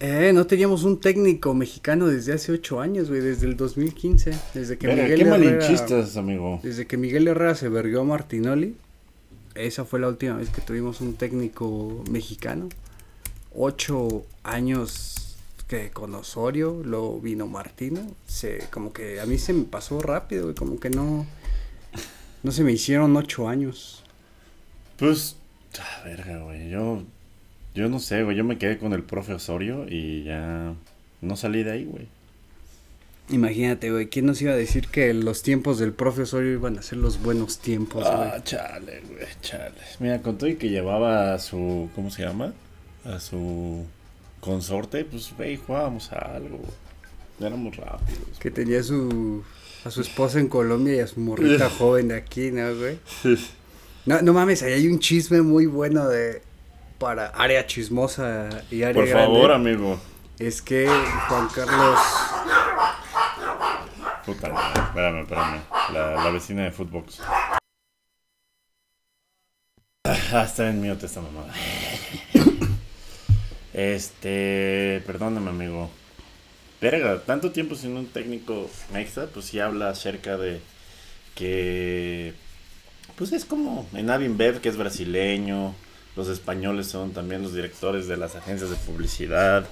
eh, 0.02 0.32
no 0.34 0.48
teníamos 0.48 0.84
un 0.84 1.00
técnico 1.00 1.54
mexicano 1.54 2.08
desde 2.08 2.34
hace 2.34 2.52
ocho 2.52 2.82
años, 2.82 3.08
güey, 3.08 3.22
desde 3.22 3.46
el 3.48 3.56
2015. 3.56 4.38
Desde 4.54 4.78
que 4.78 4.88
Miguel 4.89 5.08
qué 5.15 5.22
Herrera- 5.24 5.30
malinchistas, 5.30 6.17
amigo. 6.17 6.60
Desde 6.62 6.86
que 6.88 6.98
Miguel 6.98 7.30
Herrera 7.30 7.56
se 7.56 7.69
vergó 7.69 8.02
a 8.02 8.04
Martinoli, 8.04 8.76
esa 9.56 9.86
fue 9.86 10.00
la 10.00 10.08
última 10.08 10.38
vez 10.38 10.50
que 10.50 10.62
tuvimos 10.62 11.02
un 11.02 11.16
técnico 11.16 12.04
mexicano. 12.10 12.70
Ocho 13.56 14.26
años 14.44 15.38
que 15.68 15.92
con 15.92 16.13
Osorio, 16.16 16.82
luego 16.84 17.20
vino 17.20 17.48
Martino. 17.48 18.02
Se, 18.26 18.60
como 18.72 18.94
que 18.94 19.20
a 19.20 19.26
mí 19.26 19.38
se 19.38 19.54
me 19.54 19.63
pasó 19.63 20.02
rápido, 20.02 20.44
güey, 20.44 20.56
como 20.56 20.80
que 20.80 20.89
no, 20.89 21.26
no 22.44 22.52
se 22.52 22.63
me 22.63 22.72
hicieron 22.72 23.16
ocho 23.16 23.48
años. 23.48 24.04
Pues, 24.98 25.38
ah, 25.80 26.02
verga, 26.04 26.39
güey. 26.39 26.70
Yo, 26.70 27.04
yo 27.76 27.89
no 27.89 28.00
sé, 28.00 28.24
güey. 28.24 28.38
Yo 28.38 28.44
me 28.44 28.58
quedé 28.58 28.78
con 28.78 28.94
el 28.94 29.04
profe 29.04 29.34
Osorio 29.34 29.86
y 29.88 30.24
ya 30.24 30.74
no 31.22 31.36
salí 31.36 31.63
de 31.63 31.72
ahí, 31.72 31.86
güey. 31.86 32.08
Imagínate, 33.29 33.89
güey, 33.91 34.07
¿quién 34.09 34.25
nos 34.25 34.41
iba 34.41 34.51
a 34.51 34.55
decir 34.55 34.88
que 34.89 35.13
los 35.13 35.43
tiempos 35.43 35.79
del 35.79 35.93
profe 35.93 36.23
Osorio 36.23 36.51
iban 36.53 36.77
a 36.77 36.81
ser 36.81 36.97
los 36.97 37.21
buenos 37.21 37.59
tiempos, 37.59 38.03
güey? 38.03 38.13
Ah, 38.15 38.41
chale, 38.43 39.01
güey, 39.09 39.25
chale. 39.41 39.73
Mira, 39.99 40.21
con 40.21 40.38
todo 40.38 40.49
y 40.49 40.55
que 40.55 40.69
llevaba 40.69 41.33
a 41.33 41.39
su, 41.39 41.89
¿cómo 41.95 42.12
se 42.12 42.23
llama? 42.23 42.53
A 43.05 43.19
su 43.19 43.86
consorte, 44.41 45.05
pues, 45.05 45.31
güey, 45.38 45.55
jugábamos 45.57 46.12
a 46.12 46.17
algo. 46.36 46.59
Éramos 47.39 47.75
rápidos. 47.77 48.39
Que 48.39 48.51
tenía 48.51 48.83
su, 48.83 49.43
a 49.86 49.89
su 49.89 50.01
esposa 50.01 50.39
en 50.39 50.49
Colombia 50.49 50.95
y 50.95 50.99
a 50.99 51.07
su 51.07 51.19
morrita 51.21 51.69
joven 51.77 52.09
de 52.09 52.15
aquí, 52.17 52.51
¿no, 52.51 52.75
güey? 52.75 52.99
No, 54.05 54.21
no 54.21 54.33
mames, 54.33 54.63
ahí 54.63 54.73
hay 54.73 54.88
un 54.88 54.99
chisme 54.99 55.41
muy 55.41 55.65
bueno 55.65 56.07
de... 56.09 56.41
para 56.99 57.27
área 57.27 57.65
chismosa 57.65 58.49
y 58.69 58.83
área 58.83 58.95
Por 59.01 59.07
grande, 59.07 59.33
favor, 59.33 59.51
amigo. 59.53 59.99
es 60.39 60.62
que 60.62 60.88
Juan 61.29 61.47
Carlos 61.55 61.99
Puta, 64.25 64.47
espérame, 64.47 65.21
espérame. 65.21 65.62
La, 65.93 66.29
vecina 66.29 66.63
de 66.63 66.71
Footbox. 66.71 67.19
Ah, 70.05 70.43
está 70.43 70.69
en 70.69 70.81
mute 70.81 71.05
esta 71.05 71.21
mamada. 71.21 71.53
Este, 73.73 75.01
perdóname, 75.05 75.49
amigo. 75.49 75.89
Verga, 76.79 77.19
tanto 77.25 77.51
tiempo 77.51 77.75
sin 77.75 77.97
un 77.97 78.07
técnico 78.07 78.69
mexa, 78.91 79.27
pues 79.27 79.45
sí 79.45 79.59
habla 79.59 79.89
acerca 79.89 80.38
de 80.38 80.62
que, 81.33 82.33
pues 83.15 83.31
es 83.31 83.45
como 83.45 83.88
en 83.93 84.09
Avinbev, 84.09 84.62
que 84.62 84.69
es 84.69 84.77
brasileño, 84.77 85.73
los 86.15 86.27
españoles 86.27 86.88
son 86.88 87.13
también 87.13 87.41
los 87.41 87.53
directores 87.53 88.07
de 88.07 88.17
las 88.17 88.36
agencias 88.36 88.69
de 88.69 88.75
publicidad. 88.75 89.67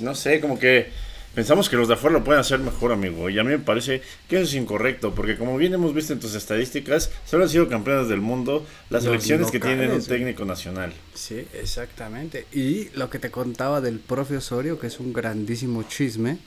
No 0.00 0.14
sé, 0.14 0.40
como 0.40 0.58
que 0.58 0.90
pensamos 1.38 1.68
que 1.68 1.76
los 1.76 1.86
de 1.86 1.94
afuera 1.94 2.18
lo 2.18 2.24
pueden 2.24 2.40
hacer 2.40 2.58
mejor, 2.58 2.90
amigo. 2.90 3.30
Y 3.30 3.38
a 3.38 3.44
mí 3.44 3.50
me 3.50 3.60
parece 3.60 4.02
que 4.28 4.38
eso 4.38 4.44
es 4.44 4.54
incorrecto, 4.54 5.14
porque 5.14 5.36
como 5.36 5.56
bien 5.56 5.72
hemos 5.72 5.94
visto 5.94 6.12
en 6.12 6.18
tus 6.18 6.34
estadísticas, 6.34 7.12
solo 7.24 7.44
han 7.44 7.48
sido 7.48 7.68
campeones 7.68 8.08
del 8.08 8.20
mundo 8.20 8.66
las 8.90 9.04
Los 9.04 9.22
selecciones 9.22 9.52
que 9.52 9.60
tienen 9.60 9.92
un 9.92 10.04
técnico 10.04 10.44
nacional. 10.44 10.92
Sí, 11.14 11.46
exactamente. 11.54 12.46
Y 12.50 12.88
lo 12.88 13.08
que 13.08 13.20
te 13.20 13.30
contaba 13.30 13.80
del 13.80 14.00
profe 14.00 14.36
Osorio, 14.36 14.80
que 14.80 14.88
es 14.88 14.98
un 14.98 15.12
grandísimo 15.12 15.84
chisme, 15.84 16.38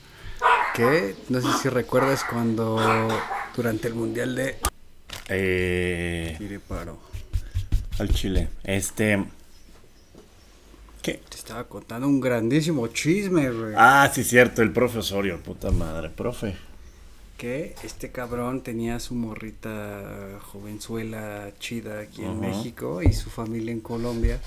que 0.75 1.15
no 1.29 1.39
sé 1.39 1.47
si 1.61 1.69
recuerdas 1.69 2.25
cuando 2.25 3.07
durante 3.55 3.87
el 3.87 3.93
Mundial 3.93 4.35
de... 4.35 4.57
Eh, 5.29 6.35
Tire 6.37 6.59
paro. 6.59 6.99
al 7.97 8.09
Chile. 8.09 8.49
Este. 8.65 9.23
¿Qué? 11.01 11.19
Te 11.29 11.37
estaba 11.37 11.63
contando 11.63 12.07
un 12.07 12.21
grandísimo 12.21 12.87
chisme, 12.87 13.49
güey. 13.49 13.73
Ah, 13.75 14.09
sí, 14.13 14.23
cierto, 14.23 14.61
el 14.61 14.71
profe 14.71 14.99
Osorio. 14.99 15.39
Puta 15.41 15.71
madre, 15.71 16.09
profe. 16.09 16.55
Que 17.37 17.75
este 17.83 18.11
cabrón 18.11 18.61
tenía 18.61 18.99
su 18.99 19.15
morrita 19.15 20.39
jovenzuela 20.41 21.51
chida 21.59 22.01
aquí 22.01 22.23
en. 22.23 22.39
México 22.39 23.01
y 23.01 23.13
su 23.13 23.31
familia 23.31 23.71
en 23.71 23.79
Colombia. 23.79 24.39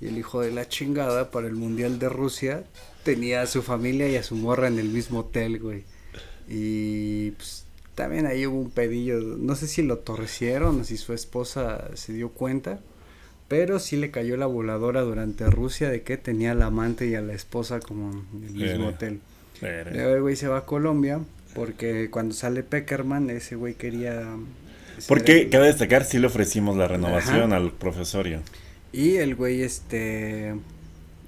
Y 0.00 0.08
el 0.08 0.18
hijo 0.18 0.40
de 0.40 0.50
la 0.50 0.68
chingada 0.68 1.30
para 1.30 1.46
el 1.46 1.54
Mundial 1.54 2.00
de 2.00 2.08
Rusia 2.08 2.64
tenía 3.04 3.42
a 3.42 3.46
su 3.46 3.62
familia 3.62 4.08
y 4.08 4.16
a 4.16 4.24
su 4.24 4.34
morra 4.34 4.66
en 4.66 4.80
el 4.80 4.88
mismo 4.88 5.20
hotel, 5.20 5.60
güey. 5.60 5.84
Y 6.48 7.30
pues 7.32 7.64
también 7.94 8.26
ahí 8.26 8.46
hubo 8.46 8.58
un 8.58 8.70
pedillo, 8.70 9.20
no 9.20 9.54
sé 9.54 9.68
si 9.68 9.82
lo 9.82 9.98
torcieron 9.98 10.80
o 10.80 10.84
si 10.84 10.96
su 10.96 11.12
esposa 11.12 11.90
se 11.94 12.12
dio 12.12 12.30
cuenta, 12.30 12.80
pero 13.52 13.78
sí 13.78 13.96
le 13.98 14.10
cayó 14.10 14.38
la 14.38 14.46
voladora 14.46 15.02
durante 15.02 15.44
Rusia 15.50 15.90
de 15.90 16.00
que 16.00 16.16
tenía 16.16 16.52
al 16.52 16.62
amante 16.62 17.06
y 17.06 17.16
a 17.16 17.20
la 17.20 17.34
esposa 17.34 17.80
como 17.80 18.10
en 18.10 18.44
el 18.44 18.52
mismo 18.54 18.86
Verga. 18.86 18.86
hotel. 18.86 19.20
Luego 19.92 20.14
el 20.14 20.22
güey 20.22 20.36
se 20.36 20.48
va 20.48 20.56
a 20.56 20.64
Colombia 20.64 21.20
porque 21.54 22.08
cuando 22.10 22.34
sale 22.34 22.62
Peckerman 22.62 23.28
ese 23.28 23.56
güey 23.56 23.74
quería... 23.74 24.22
ser 24.96 25.06
Porque 25.06 25.42
el- 25.42 25.50
cabe 25.50 25.66
destacar, 25.66 26.04
sí 26.06 26.18
le 26.18 26.28
ofrecimos 26.28 26.78
la 26.78 26.88
renovación 26.88 27.52
Ajá. 27.52 27.56
al 27.56 27.72
profesorio. 27.72 28.40
Y 28.90 29.16
el 29.16 29.34
güey 29.34 29.60
este... 29.60 30.54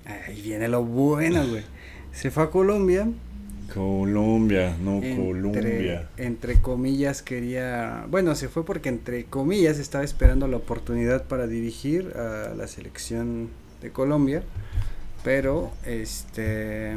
Ahí 0.06 0.40
viene 0.40 0.68
lo 0.68 0.82
bueno, 0.82 1.46
güey. 1.46 1.62
Se 2.14 2.30
fue 2.30 2.44
a 2.44 2.50
Colombia. 2.50 3.06
Colombia, 3.72 4.76
no 4.82 4.96
Entre, 4.96 5.16
Colombia. 5.16 6.08
entre 6.16 6.60
comillas 6.60 7.22
quería... 7.22 8.06
Bueno, 8.10 8.34
se 8.34 8.48
fue 8.48 8.64
porque 8.64 8.88
entre 8.88 9.24
comillas 9.24 9.78
estaba 9.78 10.04
esperando 10.04 10.46
la 10.48 10.56
oportunidad 10.58 11.24
para 11.24 11.46
dirigir 11.46 12.12
a 12.16 12.54
la 12.54 12.66
selección 12.66 13.48
de 13.80 13.90
Colombia. 13.90 14.42
Pero 15.22 15.72
este... 15.84 16.96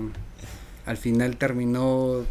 Al 0.86 0.98
final 0.98 1.38
terminó 1.38 2.24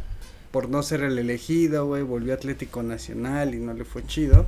por 0.50 0.70
no 0.70 0.82
ser 0.82 1.02
el 1.02 1.18
elegido, 1.18 1.86
güey. 1.86 2.02
Volvió 2.02 2.32
a 2.32 2.36
Atlético 2.36 2.82
Nacional 2.82 3.54
y 3.54 3.58
no 3.58 3.74
le 3.74 3.84
fue 3.84 4.06
chido. 4.06 4.46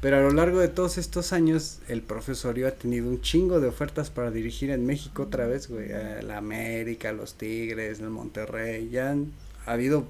Pero 0.00 0.16
a 0.16 0.20
lo 0.20 0.30
largo 0.30 0.60
de 0.60 0.68
todos 0.68 0.96
estos 0.96 1.32
años, 1.32 1.80
el 1.88 2.00
profesorio 2.00 2.66
ha 2.68 2.70
tenido 2.70 3.08
un 3.08 3.20
chingo 3.20 3.60
de 3.60 3.68
ofertas 3.68 4.08
para 4.08 4.30
dirigir 4.30 4.70
en 4.70 4.86
México 4.86 5.24
otra 5.24 5.46
vez, 5.46 5.68
güey. 5.68 5.92
A 5.92 6.22
la 6.22 6.38
América, 6.38 7.12
los 7.12 7.34
Tigres, 7.34 8.00
el 8.00 8.08
Monterrey. 8.08 8.88
Ya 8.90 9.10
han 9.10 9.32
ha 9.66 9.72
habido 9.72 10.04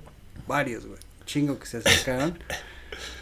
varios, 0.47 0.87
güey. 0.87 0.99
Chingo 1.27 1.59
que 1.59 1.67
se 1.67 1.79
acercaron. 1.79 2.39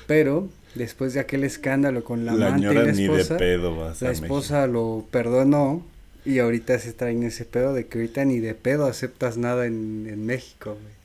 Pero 0.07 0.49
después 0.75 1.15
de 1.15 1.21
aquel 1.21 1.45
escándalo 1.45 2.05
con 2.05 2.25
la, 2.25 2.33
La 2.35 2.49
amante 2.49 2.71
y 2.71 2.75
la 2.75 2.93
ni 2.93 3.05
esposa, 3.05 3.35
de 3.35 3.39
pedo 3.39 3.77
vas 3.77 4.03
la 4.03 4.11
a 4.11 4.13
esposa 4.13 4.67
lo 4.67 5.07
perdonó. 5.11 5.85
Y 6.25 6.41
ahorita 6.41 6.79
se 6.79 6.93
traen 6.93 7.23
ese 7.23 7.47
pedo 7.47 7.73
de 7.73 7.87
que 7.87 7.99
ahorita 7.99 8.25
ni 8.27 8.39
de 8.41 8.55
pedo 8.55 8.87
aceptas 8.87 9.39
nada 9.39 9.67
en, 9.67 10.07
en 10.11 10.27
México, 10.27 10.77
güey. 10.81 10.98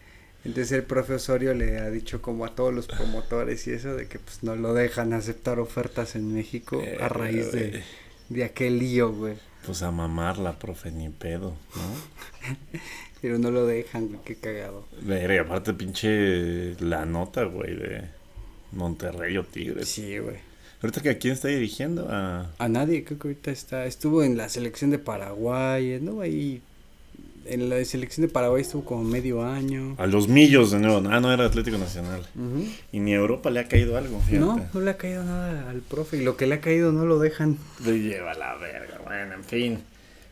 Entonces 0.45 0.71
el 0.73 0.84
profe 0.84 1.13
Osorio 1.13 1.53
le 1.53 1.77
ha 1.79 1.89
dicho 1.89 2.21
como 2.21 2.45
a 2.45 2.53
todos 2.53 2.73
los 2.73 2.88
promotores 2.88 3.65
y 3.67 3.71
eso 3.71 3.95
de 3.95 4.08
que 4.08 4.19
pues 4.19 4.43
no 4.43 4.56
lo 4.56 4.73
dejan 4.73 5.13
aceptar 5.13 5.60
ofertas 5.60 6.15
en 6.15 6.34
México 6.34 6.82
Eh, 6.84 6.97
a 6.99 7.08
raíz 7.08 7.51
de, 7.53 7.69
güey. 7.69 7.84
de 8.29 8.43
aquel 8.43 8.79
lío, 8.79 9.13
güey. 9.13 9.36
Pues 9.65 9.82
a 9.84 9.91
mamarla, 9.91 10.60
profe, 10.60 10.91
ni 10.91 11.08
pedo, 11.10 11.56
¿no? 11.75 12.79
Pero 13.21 13.39
no 13.39 13.51
lo 13.51 13.65
dejan, 13.65 14.08
güey, 14.10 14.19
qué 14.25 14.36
cagado. 14.36 14.86
Verga, 15.01 15.43
aparte 15.43 15.73
pinche 15.73 16.75
la 16.82 17.06
nota, 17.06 17.43
güey, 17.45 17.73
de 17.77 18.01
Monterrey 18.73 19.38
o 19.38 19.45
Tigres. 19.45 19.88
Sí, 19.88 20.17
güey. 20.17 20.36
Ahorita 20.82 21.01
que 21.01 21.10
a 21.12 21.17
quién 21.17 21.34
está 21.36 21.47
dirigiendo 21.47 22.10
a... 22.12 22.51
A 22.58 22.67
nadie, 22.67 23.06
creo 23.06 23.17
que 23.17 23.29
ahorita 23.29 23.51
está, 23.51 23.86
estuvo 23.86 24.21
en 24.23 24.36
la 24.36 24.49
selección 24.49 24.91
de 24.91 24.99
Paraguay, 24.99 25.99
¿no? 26.01 26.19
Ahí, 26.19 26.62
en 27.45 27.69
la 27.69 27.84
selección 27.86 28.25
de 28.27 28.32
Paraguay 28.32 28.62
estuvo 28.62 28.86
como 28.86 29.03
medio 29.03 29.43
año. 29.43 29.95
A 29.97 30.08
los 30.08 30.27
millos 30.27 30.71
de 30.71 30.79
nuevo. 30.79 31.01
Ah, 31.10 31.19
no, 31.19 31.32
era 31.32 31.45
Atlético 31.45 31.77
Nacional. 31.77 32.21
Ujú. 32.36 32.65
Y 32.91 32.99
ni 32.99 33.13
a 33.13 33.17
Europa 33.17 33.49
le 33.49 33.60
ha 33.60 33.67
caído 33.67 33.97
algo, 33.97 34.19
fíjate. 34.19 34.39
No, 34.39 34.69
no 34.73 34.82
le 34.82 34.91
ha 34.91 34.97
caído 34.97 35.23
nada 35.23 35.69
al 35.69 35.82
profe 35.82 36.17
y 36.17 36.23
lo 36.23 36.38
que 36.38 36.47
le 36.47 36.56
ha 36.56 36.62
caído 36.62 36.91
no 36.91 37.06
lo 37.06 37.19
dejan. 37.19 37.58
Le 37.86 37.99
lleva 37.99 38.34
la 38.34 38.56
verga, 38.56 38.99
bueno, 39.06 39.36
en 39.36 39.43
fin. 39.43 39.79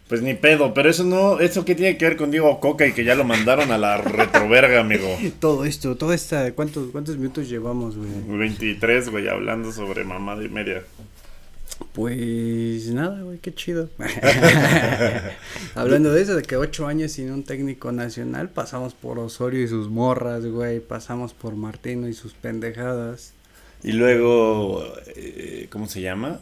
Pues 0.07 0.21
ni 0.21 0.33
pedo, 0.33 0.73
pero 0.73 0.89
eso 0.89 1.05
no, 1.05 1.39
eso 1.39 1.63
qué 1.63 1.73
tiene 1.73 1.95
que 1.95 2.03
ver 2.03 2.17
con 2.17 2.31
Diego 2.31 2.59
Coca 2.59 2.85
y 2.85 2.91
que 2.91 3.05
ya 3.05 3.15
lo 3.15 3.23
mandaron 3.23 3.71
a 3.71 3.77
la 3.77 3.97
retroverga, 4.01 4.81
amigo. 4.81 5.07
Todo 5.39 5.63
esto, 5.63 5.95
todo 5.95 6.11
esta, 6.11 6.51
¿cuántos, 6.51 6.91
cuántos 6.91 7.15
minutos 7.15 7.47
llevamos, 7.47 7.95
güey? 7.95 8.09
23, 8.27 9.09
güey, 9.09 9.29
hablando 9.29 9.71
sobre 9.71 10.03
mamada 10.03 10.43
y 10.43 10.49
media. 10.49 10.83
Pues 11.93 12.87
nada, 12.87 13.21
güey, 13.21 13.39
qué 13.39 13.53
chido. 13.53 13.89
Hablando 15.75 16.13
de 16.13 16.21
eso, 16.21 16.35
de 16.35 16.43
que 16.43 16.55
ocho 16.57 16.87
años 16.87 17.11
sin 17.11 17.31
un 17.31 17.43
técnico 17.43 17.91
nacional, 17.91 18.49
pasamos 18.49 18.93
por 18.93 19.19
Osorio 19.19 19.63
y 19.63 19.67
sus 19.67 19.89
morras, 19.89 20.45
güey, 20.45 20.79
pasamos 20.79 21.33
por 21.33 21.55
Martino 21.55 22.07
y 22.07 22.13
sus 22.13 22.33
pendejadas. 22.33 23.33
Y 23.83 23.93
luego, 23.93 24.85
eh, 25.15 25.67
¿cómo 25.69 25.87
se 25.87 26.01
llama? 26.01 26.39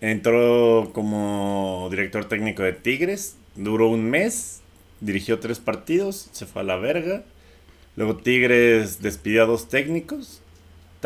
Entró 0.00 0.90
como 0.92 1.88
director 1.90 2.26
técnico 2.26 2.62
de 2.62 2.72
Tigres, 2.72 3.36
duró 3.56 3.88
un 3.88 4.08
mes, 4.08 4.60
dirigió 5.00 5.40
tres 5.40 5.58
partidos, 5.58 6.28
se 6.32 6.46
fue 6.46 6.62
a 6.62 6.64
la 6.64 6.76
verga. 6.76 7.24
Luego 7.96 8.16
Tigres 8.16 9.02
despidió 9.02 9.44
a 9.44 9.46
dos 9.46 9.68
técnicos, 9.68 10.42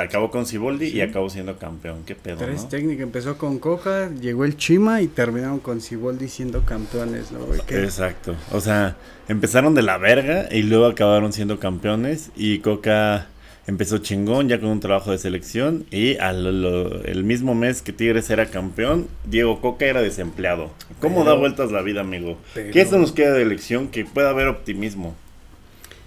acabó 0.03 0.31
con 0.31 0.47
Ciboldi 0.47 0.87
y 0.89 1.01
acabó 1.01 1.29
siendo 1.31 1.57
campeón. 1.59 2.03
¿Qué 2.07 2.15
pedo, 2.15 2.37
Tres 2.39 2.67
no? 2.73 2.79
empezó 3.03 3.37
con 3.39 3.59
Coca, 3.59 4.11
llegó 4.21 4.45
el 4.45 4.57
Chima 4.57 5.01
y 5.03 5.07
terminaron 5.09 5.59
con 5.61 5.81
Ciboldi 5.81 6.29
siendo 6.29 6.65
campeones, 6.65 7.31
¿no, 7.33 7.41
güey? 7.41 7.61
Que- 7.67 7.83
Exacto. 7.85 8.35
O 8.53 8.61
sea, 8.61 8.97
empezaron 9.29 9.75
de 9.75 9.83
la 9.83 9.99
verga 9.99 10.49
y 10.51 10.63
luego 10.63 10.87
acabaron 10.87 11.33
siendo 11.33 11.59
campeones 11.59 12.31
y 12.37 12.59
Coca 12.61 13.27
empezó 13.67 13.99
chingón 13.99 14.49
ya 14.49 14.59
con 14.61 14.71
un 14.71 14.81
trabajo 14.81 15.11
de 15.11 15.19
selección 15.19 15.85
y 15.91 16.17
al 16.17 16.63
lo- 16.63 17.05
el 17.05 17.23
mismo 17.25 17.55
mes 17.55 17.83
que 17.83 17.93
Tigres 17.93 18.31
era 18.31 18.47
campeón, 18.47 19.09
Diego 19.27 19.61
Coca 19.61 19.85
era 19.85 20.01
desempleado. 20.01 20.71
¿Cómo 21.01 21.17
Pero- 21.21 21.31
da 21.31 21.39
vueltas 21.39 21.71
la 21.71 21.83
vida, 21.83 22.01
amigo? 22.01 22.39
pero- 22.55 22.73
¿Qué 22.73 22.81
esto 22.81 22.99
nos 22.99 23.13
queda 23.13 23.33
de 23.35 23.43
elección? 23.43 23.89
Que 23.89 24.05
pueda 24.07 24.31
haber 24.31 24.49
optimismo. 24.49 25.15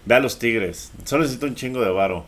Ve 0.06 0.16
a 0.16 0.20
los 0.20 0.40
Tigres. 0.40 0.92
Solo 1.06 1.22
necesito 1.22 1.46
un 1.46 1.54
chingo 1.54 1.82
de 1.82 1.92
varo. 1.92 2.26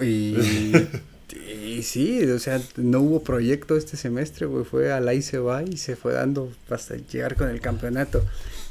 Y, 0.00 0.36
y 1.64 1.82
sí, 1.82 2.22
o 2.24 2.38
sea, 2.38 2.60
no 2.76 3.00
hubo 3.00 3.22
proyecto 3.22 3.76
este 3.76 3.96
semestre, 3.96 4.46
güey. 4.46 4.64
Fue 4.64 4.92
al 4.92 5.08
ahí 5.08 5.22
se 5.22 5.38
va 5.38 5.62
y 5.62 5.76
se 5.76 5.96
fue 5.96 6.12
dando 6.12 6.52
hasta 6.70 6.96
llegar 6.96 7.36
con 7.36 7.48
el 7.48 7.60
campeonato. 7.60 8.24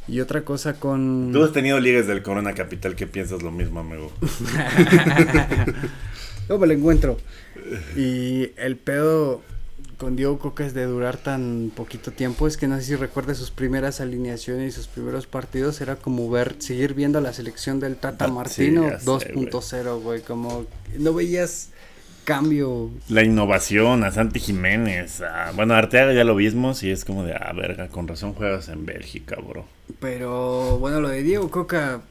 Y 0.08 0.20
otra 0.20 0.42
cosa 0.44 0.74
con. 0.74 1.32
Tú 1.34 1.44
has 1.44 1.52
tenido 1.52 1.80
ligas 1.80 2.06
del 2.08 2.22
Corona 2.22 2.54
Capital 2.54 2.96
que 2.96 3.08
piensas 3.08 3.42
lo 3.42 3.52
mismo, 3.52 3.80
amigo. 3.80 4.12
No 6.48 6.60
me 6.60 6.68
lo 6.68 6.74
encuentro. 6.74 7.18
Y 7.96 8.52
el 8.58 8.78
pedo 8.78 9.42
con 9.98 10.16
Diego 10.16 10.38
Coca 10.40 10.66
es 10.66 10.74
de 10.74 10.86
durar 10.86 11.18
tan 11.18 11.72
poquito 11.76 12.12
tiempo. 12.12 12.48
Es 12.48 12.58
que 12.58 12.68
no 12.68 12.76
sé 12.78 12.84
si 12.84 12.96
recuerdas 12.96 13.38
sus 13.38 13.52
primeras 13.52 14.02
alineaciones 14.02 14.74
y 14.74 14.76
sus 14.76 14.88
primeros 14.88 15.28
partidos. 15.28 15.80
Era 15.82 15.96
como 15.96 16.30
ver, 16.30 16.56
seguir 16.60 16.94
viendo 16.94 17.22
la 17.22 17.34
selección 17.34 17.80
del 17.80 17.96
Tata 17.96 18.26
Ah, 18.26 18.28
sí, 18.28 18.34
Martino 18.34 18.90
ya 18.90 19.00
sé, 19.00 19.06
2.0, 19.06 20.02
güey. 20.02 20.22
Como 20.22 20.66
no 20.98 21.14
veías 21.14 21.70
cambio. 22.24 22.90
La 23.10 23.24
innovación, 23.24 24.04
a 24.04 24.12
Santi 24.12 24.40
Jiménez. 24.40 25.22
a- 25.22 25.52
bueno, 25.56 25.74
a 25.76 25.78
Arteaga 25.78 26.12
ya 26.14 26.24
lo 26.24 26.36
vimos 26.36 26.82
y 26.84 26.90
es 26.92 27.06
como 27.06 27.24
de, 27.24 27.34
ah, 27.34 27.54
verga, 27.56 27.88
con 27.90 28.08
razón 28.08 28.34
juegas 28.34 28.68
en 28.70 28.86
Bélgica, 28.86 29.38
bro. 29.48 29.66
Pero 30.00 30.80
bueno, 30.80 31.00
lo 31.02 31.10
de 31.10 31.22
Diego 31.22 31.52
Coca, 31.52 32.02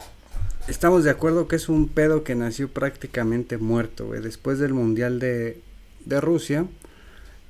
estamos 0.68 1.04
de 1.04 1.10
acuerdo 1.10 1.48
que 1.48 1.56
es 1.56 1.68
un 1.68 1.88
pedo 1.88 2.22
que 2.24 2.34
nació 2.36 2.68
prácticamente 2.68 3.58
muerto, 3.58 4.06
güey. 4.06 4.20
Después 4.22 4.58
del 4.60 4.72
Mundial 4.72 5.18
de, 5.18 5.60
de 6.04 6.20
Rusia, 6.20 6.66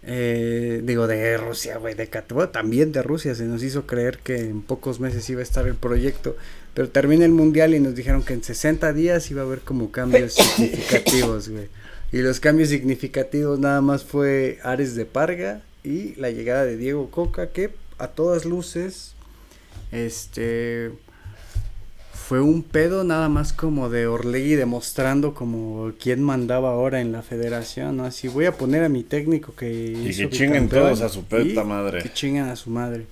eh, 0.07 0.81
digo 0.85 1.07
de 1.07 1.37
Rusia, 1.39 1.79
güey, 1.79 1.95
de 1.95 2.09
Cat- 2.09 2.33
bueno, 2.33 2.51
también 2.51 2.93
de 2.93 3.03
Rusia, 3.03 3.35
se 3.35 3.45
nos 3.45 3.63
hizo 3.63 3.87
creer 3.87 4.19
que 4.19 4.37
en 4.39 4.63
pocos 4.63 5.01
meses 5.01 5.29
iba 5.31 5.41
a 5.41 5.43
estar 5.43 5.67
el 5.67 5.75
proyecto, 5.75 6.37
pero 6.75 6.89
termina 6.91 7.25
el 7.25 7.33
Mundial 7.33 7.75
y 7.75 7.81
nos 7.81 7.95
dijeron 7.95 8.23
que 8.23 8.35
en 8.35 8.43
60 8.43 8.93
días 8.93 9.31
iba 9.31 9.43
a 9.43 9.45
haber 9.45 9.61
como 9.61 9.91
cambios 9.91 10.35
significativos, 10.35 11.49
güey. 11.49 11.69
Y 12.13 12.19
los 12.19 12.39
cambios 12.39 12.69
significativos 12.69 13.59
nada 13.59 13.81
más 13.81 14.05
fue 14.05 14.59
Ares 14.63 14.95
de 14.95 15.05
Parga 15.05 15.63
y 15.83 16.15
la 16.17 16.31
llegada 16.31 16.65
de 16.65 16.77
Diego 16.77 17.11
Coca, 17.11 17.49
que 17.49 17.71
a 17.99 18.09
todas 18.09 18.45
luces 18.45 19.15
este 19.93 20.91
fue 22.27 22.41
un 22.41 22.63
pedo 22.63 23.05
nada 23.05 23.29
más 23.29 23.53
como 23.53 23.91
de 23.91 24.07
Orlegui 24.07 24.55
demostrando 24.55 25.35
como 25.35 25.93
quién 26.01 26.23
mandaba 26.23 26.71
ahora 26.71 27.03
en 27.03 27.13
la 27.13 27.21
federación, 27.21 27.99
¿no? 27.99 28.05
Así 28.05 28.29
voy 28.29 28.47
a 28.47 28.53
poner 28.53 28.83
a 28.83 28.89
mi 28.89 29.03
técnico 29.03 29.55
que 29.55 29.71
Y 29.71 30.09
hizo 30.09 30.31
que 30.31 30.37
chinguen 30.37 30.71
todos 30.71 31.03
a 31.03 31.11
su 31.11 31.25
puta 31.25 31.65
madre. 31.65 32.03
Que 32.03 32.11
chinguen 32.11 32.45
a 32.45 32.57
su 32.57 32.71
madre. 32.71 33.05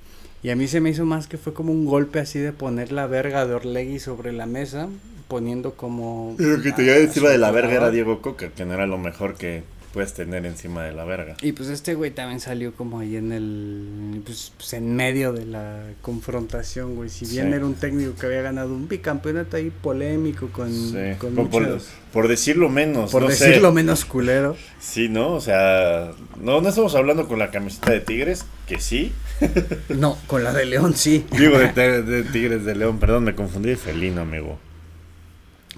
Y 0.42 0.48
a 0.48 0.57
mí 0.57 0.66
se 0.66 0.81
me 0.81 0.88
hizo 0.88 1.05
más 1.05 1.27
que 1.27 1.37
fue 1.37 1.53
como 1.53 1.72
un 1.72 1.85
golpe 1.85 2.20
así 2.20 2.38
de 2.38 2.53
poner 2.53 2.90
la 2.90 3.07
verga 3.07 3.44
de 3.44 3.53
Orlegui 3.53 3.98
sobre 3.98 4.33
la 4.33 4.46
mesa, 4.46 4.88
poniendo 5.29 5.75
como 5.75 6.35
Lo 6.38 6.62
que 6.62 6.72
te 6.72 6.83
iba 6.83 6.94
a 6.94 6.98
decir 6.98 7.22
de 7.22 7.37
la 7.37 7.51
verga 7.51 7.75
era. 7.75 7.90
Diego 7.90 8.22
Coca, 8.22 8.48
que 8.48 8.64
no 8.64 8.72
era 8.72 8.87
lo 8.87 8.96
mejor 8.96 9.35
que 9.35 9.62
puedes 9.92 10.14
tener 10.14 10.46
encima 10.46 10.85
de 10.85 10.92
la 10.92 11.05
verga. 11.05 11.37
Y 11.42 11.52
pues 11.52 11.68
este 11.68 11.94
güey 11.94 12.11
también 12.11 12.40
salió 12.40 12.72
como 12.74 12.98
ahí 13.00 13.16
en 13.16 13.33
el, 13.33 14.22
pues, 14.24 14.52
pues, 14.57 14.72
en 14.72 14.96
medio 14.96 15.33
de 15.33 15.44
la 15.46 15.85
confrontación, 16.00 16.94
güey. 16.96 17.09
Si 17.11 17.26
bien 17.26 17.48
Sí. 17.48 17.52
era 17.55 17.66
un 17.66 17.74
técnico 17.74 18.14
que 18.18 18.26
había 18.26 18.42
ganado 18.42 18.68
un 18.74 18.88
bicampeonato 18.88 19.57
ahí 19.57 19.70
polémico 19.70 20.48
con, 20.48 20.72
Sí, 20.72 20.96
con 21.18 21.35
por, 21.35 21.50
por- 21.50 21.62
muchos- 21.62 21.88
por 22.12 22.28
decirlo 22.28 22.68
menos, 22.68 23.11
por 23.11 23.22
no 23.22 23.28
decirlo 23.28 23.68
sé. 23.68 23.74
menos 23.74 24.05
culero. 24.05 24.57
Sí, 24.81 25.09
¿no? 25.09 25.35
O 25.35 25.40
sea, 25.40 26.12
no, 26.40 26.61
no 26.61 26.68
estamos 26.68 26.94
hablando 26.94 27.26
con 27.28 27.38
la 27.38 27.50
camiseta 27.50 27.90
de 27.92 28.00
Tigres, 28.00 28.44
que 28.66 28.81
sí. 28.81 29.12
No, 29.88 30.16
con 30.26 30.44
la 30.44 30.52
de 30.52 30.64
León 30.66 30.94
sí. 30.94 31.24
Digo, 31.38 31.59
de, 31.59 32.24
Tigres 32.33 32.64
de 32.64 32.74
León, 32.74 32.98
perdón, 32.98 33.24
me 33.24 33.35
confundí 33.35 33.70
de 33.70 33.76
felino, 33.76 34.22
amigo. 34.22 34.59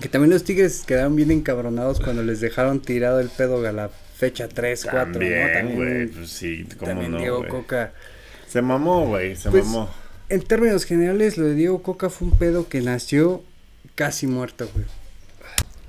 Que 0.01 0.09
también 0.09 0.31
los 0.33 0.43
Tigres 0.43 0.83
quedaron 0.85 1.15
bien 1.15 1.31
encabronados 1.31 2.01
cuando 2.01 2.25
les 2.25 2.41
dejaron 2.41 2.81
tirado 2.81 3.21
el 3.21 3.29
pedo 3.29 3.65
a 3.67 3.71
la 3.73 3.91
fecha 4.17 4.49
3, 4.49 4.87
4, 4.91 5.13
También, 5.13 5.69
¿no? 5.71 5.75
güey, 5.75 6.07
pues 6.07 6.31
sí, 6.31 6.67
cómo 6.79 6.91
también 6.91 7.11
no, 7.13 7.19
Diego. 7.19 7.47
Coca. 7.49 7.93
Se 8.49 8.63
mamó, 8.63 9.07
güey, 9.07 9.37
se 9.37 9.51
Pues, 9.51 9.65
mamó. 9.67 9.91
En 10.29 10.43
términos 10.43 10.85
generales, 10.85 11.37
lo 11.37 11.47
de 11.47 11.55
Diego 11.55 11.83
Coca 11.83 12.09
fue 12.11 12.29
un 12.29 12.39
pedo 12.39 12.69
que 12.69 12.81
nació 12.81 13.43
casi 13.95 14.27
muerto, 14.27 14.69
güey. 14.73 14.87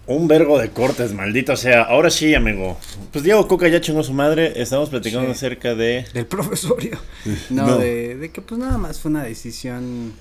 Un 0.08 0.28
vergo 0.28 0.60
de 0.60 0.70
cortes, 0.70 1.14
maldito 1.14 1.56
sea. 1.56 1.82
Ahora 1.84 2.12
sí, 2.12 2.36
amigo. 2.36 2.78
Pues 3.12 3.24
Diego 3.24 3.48
Coca 3.48 3.68
ya 3.70 3.82
chingó 3.82 4.04
su 4.04 4.14
madre. 4.14 4.62
Estamos 4.62 4.90
platicando 4.92 5.28
Sí. 5.30 5.32
acerca 5.32 5.74
de. 5.74 6.06
Del 6.14 6.28
profesorio. 6.28 7.00
No, 7.50 7.66
No. 7.66 7.78
De, 7.80 8.16
de 8.16 8.30
que 8.32 8.42
pues 8.42 8.60
nada 8.60 8.78
más 8.78 9.00
fue 9.00 9.10
una 9.10 9.24
decisión 9.24 10.14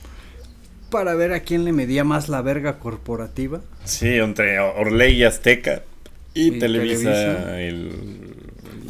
para 0.91 1.15
ver 1.15 1.33
a 1.33 1.41
quién 1.41 1.65
le 1.67 1.73
medía 1.73 2.03
más 2.05 2.29
la 2.31 2.41
verga 2.41 2.79
corporativa. 2.79 3.61
Sí, 3.85 4.09
entre 4.17 4.59
Orley 4.59 5.17
y 5.17 5.25
Azteca. 5.25 5.83
Y, 6.35 6.49
Y 6.49 6.59
Televisa. 6.59 7.11
Televisa. 7.13 7.61
El, 7.61 7.93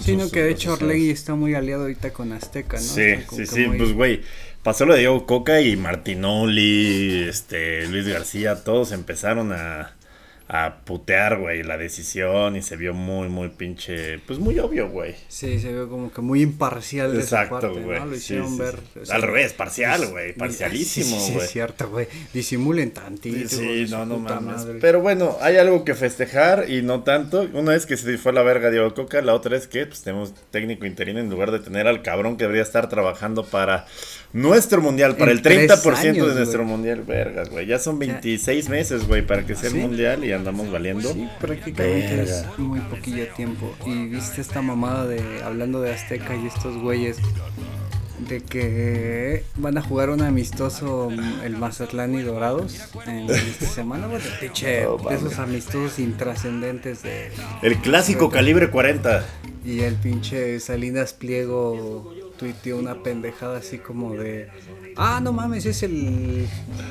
Sino 0.01 0.23
sus- 0.25 0.33
que 0.33 0.43
de 0.43 0.51
hecho. 0.51 0.73
Orlegui 0.73 1.11
está 1.11 1.35
muy 1.35 1.55
aliado 1.55 1.83
ahorita 1.83 2.13
con 2.13 2.33
Azteca, 2.33 2.77
¿no? 2.79 2.83
Sí, 2.83 3.15
sí, 3.35 3.47
sí. 3.47 3.67
muy- 3.67 3.79
Pues, 3.79 3.93
güey. 3.93 4.21
Pasó 4.63 4.87
lo 4.87 4.95
de 4.95 5.01
Diego 5.01 5.27
Coca 5.27 5.61
y 5.61 5.77
Martinoli, 5.77 7.25
este, 7.29 7.87
Luis 7.87 8.09
García, 8.09 8.65
todos 8.65 8.93
empezaron 8.93 9.53
a, 9.53 9.95
a 10.47 10.81
putear, 10.85 11.39
güey, 11.39 11.63
la 11.63 11.79
decisión 11.79 12.55
y 12.57 12.61
se 12.63 12.77
vio 12.77 12.93
muy, 12.93 13.29
muy 13.31 13.49
pinche, 13.49 14.19
pues 14.27 14.39
muy 14.39 14.59
obvio, 14.59 14.91
güey. 14.91 15.15
Sí, 15.29 15.59
se 15.59 15.73
vio 15.73 15.89
como 15.89 16.13
que 16.13 16.21
muy 16.21 16.43
imparcial 16.43 17.13
de 17.15 17.21
esa 17.21 17.45
Exacto, 17.45 17.61
parte, 17.73 17.81
güey. 17.81 17.99
¿no? 17.99 18.05
Lo 18.07 18.11
Sí, 18.13 18.19
hicieron 18.19 18.51
sí, 18.53 18.59
ver. 18.59 18.75
sí. 18.93 18.99
o 19.01 19.07
sea, 19.07 19.17
Al 19.17 19.23
revés, 19.23 19.53
parcial, 19.55 20.07
güey, 20.09 20.35
parcialísimo, 20.35 21.19
Sí, 21.19 21.27
sí, 21.29 21.33
güey. 21.33 21.45
es 21.47 21.51
cierto, 21.51 21.89
güey. 21.89 22.09
Disimulen 22.35 22.91
tantito. 22.91 23.49
Sí, 23.49 23.87
no, 23.89 24.05
no 24.05 24.19
mames. 24.19 24.43
madre. 24.59 24.79
Pero 24.83 25.01
bueno, 25.01 25.39
hay 25.41 25.57
algo 25.57 25.83
que 25.85 25.95
festejar 25.95 26.67
y 26.69 26.83
no 26.83 27.03
tanto. 27.05 27.49
Una 27.55 27.75
es 27.75 27.87
que 27.87 27.97
se 27.97 28.19
fue 28.19 28.33
a 28.33 28.35
la 28.35 28.43
verga 28.43 28.71
Diego 28.71 28.93
Coca, 28.93 29.23
la 29.23 29.33
otra 29.33 29.57
es 29.57 29.67
que 29.67 29.87
pues, 29.87 30.03
tenemos 30.03 30.35
técnico 30.51 30.85
interino 30.85 31.21
en 31.21 31.31
lugar 31.31 31.53
de 31.53 31.61
tener 31.61 31.87
al 31.87 32.03
cabrón 32.03 32.37
que 32.37 32.45
debería 32.45 32.63
estar 32.65 32.91
trabajando 32.91 33.45
para 33.47 33.87
nuestro 34.35 34.83
mundial, 34.83 35.17
para 35.17 35.31
En 35.31 35.39
el 35.39 35.43
30% 35.43 35.81
tres 35.83 35.99
años, 36.01 36.29
de 36.29 36.35
nuestro 36.35 36.65
mundial, 36.65 37.03
vergas, 37.07 37.49
güey. 37.49 37.67
Ya 37.67 37.79
son 37.79 37.99
26 37.99 38.69
meses, 38.69 39.07
güey, 39.07 39.23
para 39.27 39.47
que 39.47 39.55
sea 39.55 39.69
el 39.69 39.75
¿Sí? 39.77 39.81
mundial 39.81 40.25
y 40.25 40.33
andamos 40.51 40.71
valiendo. 40.71 41.13
Sí, 41.13 41.29
prácticamente 41.41 42.17
Verga. 42.17 42.23
es 42.53 42.59
muy 42.59 42.81
poquillo 42.81 43.27
tiempo. 43.35 43.73
Y 43.87 44.07
viste 44.09 44.41
esta 44.41 44.61
mamada 44.63 45.07
de 45.07 45.43
hablando 45.43 45.81
de 45.81 45.93
Azteca 45.93 46.37
y 46.37 46.47
estos 46.47 46.77
güeyes 46.77 47.19
de 48.29 48.41
que 48.43 49.45
van 49.57 49.77
a 49.77 49.83
jugar 49.83 50.09
un 50.11 50.23
amistoso 50.23 51.11
mm, 51.11 51.43
el 51.45 51.57
Mazatlán 51.57 52.15
y 52.15 52.23
Dorados 52.23 52.77
en 53.07 53.29
esta 53.31 53.67
semana, 53.67 54.07
güey, 54.07 54.23
de 54.23 54.29
pinche, 54.41 54.85
No, 54.85 54.97
de 54.99 55.17
esos 55.17 55.39
amistosos 55.39 55.99
intrascendentes 55.99 57.03
de 57.03 57.31
El 57.63 57.77
clásico 57.79 58.31
calibre 58.31 58.71
40. 58.71 59.25
y 59.65 59.81
el 59.81 59.95
pinche 59.97 60.61
Salinas 60.61 61.13
Pliego 61.13 62.15
tuiteó 62.45 62.79
una 62.79 63.03
pendejada 63.03 63.59
así 63.59 63.79
como 63.79 64.15
de 64.15 64.49
Ah, 64.97 65.21
no 65.23 65.33
mames, 65.33 65.65
es 65.67 65.83
el 65.83 66.47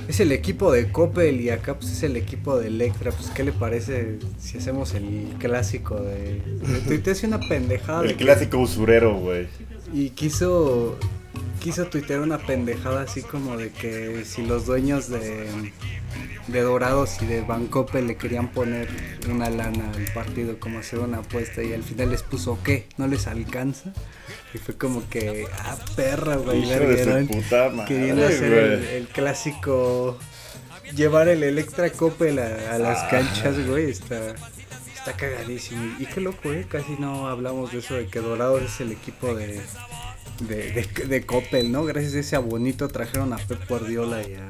es 0.07 0.19
el 0.19 0.31
equipo 0.31 0.71
de 0.71 0.91
Coppel 0.91 1.39
y 1.41 1.49
acá 1.51 1.75
pues 1.75 1.91
es 1.91 2.03
el 2.03 2.17
equipo 2.17 2.57
de 2.57 2.67
Electra, 2.67 3.11
pues 3.11 3.29
qué 3.29 3.43
le 3.43 3.51
parece 3.51 4.17
si 4.39 4.57
hacemos 4.57 4.93
el 4.95 5.27
clásico 5.39 5.95
de, 6.01 6.41
de 6.41 6.79
tuiteó 6.87 7.13
así 7.13 7.25
una 7.27 7.39
pendejada 7.39 8.01
de 8.01 8.09
El 8.09 8.17
que- 8.17 8.23
clásico 8.25 8.57
usurero, 8.57 9.15
güey. 9.19 9.47
y 9.93 10.09
quiso 10.09 10.97
quiso 11.61 11.85
tuitear 11.85 12.19
una 12.21 12.39
pendejada 12.39 13.03
así 13.03 13.21
como 13.21 13.55
de 13.55 13.69
que 13.69 14.25
si 14.25 14.45
los 14.45 14.65
dueños 14.65 15.07
de 15.09 15.71
de 16.47 16.59
Dorados 16.61 17.21
y 17.21 17.25
de 17.25 17.39
Bancope 17.41 18.01
le 18.01 18.17
querían 18.17 18.51
poner 18.51 18.89
una 19.31 19.49
lana 19.49 19.91
al 19.95 20.03
partido 20.13 20.59
como 20.59 20.79
hacer 20.79 20.99
una 20.99 21.19
apuesta 21.19 21.63
y 21.63 21.71
al 21.73 21.83
final 21.83 22.11
les 22.11 22.21
puso 22.21 22.59
qué, 22.63 22.85
no 22.97 23.07
les 23.07 23.27
alcanza 23.27 23.93
y 24.53 24.57
fue 24.57 24.75
como 24.77 25.07
que 25.09 25.47
ah 25.59 25.77
perra 25.95 26.35
güey, 26.35 26.65
verguerón, 26.65 27.27
queriendo 27.87 28.25
hacer 28.25 28.53
el, 28.93 29.07
clásico 29.07 30.17
llevar 30.95 31.27
el 31.27 31.43
Electra 31.43 31.89
Coppel 31.91 32.39
a, 32.39 32.75
a 32.75 32.77
las 32.77 32.99
Ah. 33.03 33.07
canchas 33.09 33.65
güey 33.67 33.89
está 33.89 34.35
Está 35.05 35.17
cagadísimo. 35.17 35.83
Y 35.99 36.05
qué 36.05 36.21
loco, 36.21 36.53
¿eh? 36.53 36.65
Casi 36.69 36.93
no 36.97 37.27
hablamos 37.27 37.73
de 37.73 37.79
eso, 37.79 37.95
de 37.95 38.07
que 38.07 38.21
Dorados 38.21 38.61
es 38.61 38.79
el 38.79 38.93
equipo 38.93 39.35
de, 39.35 39.59
de, 40.47 40.71
de, 40.71 41.05
de 41.07 41.25
Coppel, 41.25 41.73
¿no? 41.73 41.83
Gracias 41.83 42.13
a 42.13 42.19
ese 42.19 42.35
abonito 42.37 42.87
trajeron 42.87 43.33
a 43.33 43.37
Pep 43.37 43.67
Guardiola 43.67 44.21
y 44.21 44.35
a, 44.35 44.49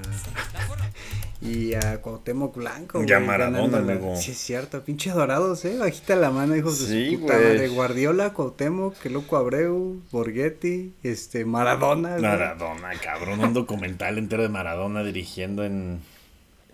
y 1.43 1.73
a 1.73 2.01
Cuauhtémoc 2.01 2.55
Blanco. 2.55 3.03
Y 3.03 3.11
a 3.11 3.19
Maradona, 3.19 3.79
luego. 3.79 4.15
Sí, 4.15 4.31
es 4.31 4.37
cierto. 4.37 4.83
Pinche 4.83 5.11
Dorados, 5.11 5.65
¿eh? 5.65 5.77
Bajita 5.77 6.15
la 6.15 6.31
mano, 6.31 6.55
hijos 6.55 6.79
de 6.79 6.87
Sí, 6.87 7.15
su 7.15 7.21
puta 7.21 7.33
madre. 7.33 7.67
Guardiola, 7.67 8.33
Cuauhtémoc, 8.33 8.97
que 8.99 9.09
loco 9.09 9.35
Abreu, 9.37 10.01
Borghetti, 10.11 10.93
este, 11.03 11.43
Maradona. 11.45 12.11
güey. 12.11 12.21
Maradona, 12.21 12.91
cabrón. 13.01 13.39
Un 13.41 13.53
documental 13.53 14.17
entero 14.17 14.41
de 14.43 14.49
Maradona 14.49 15.03
dirigiendo 15.03 15.65
en, 15.65 15.99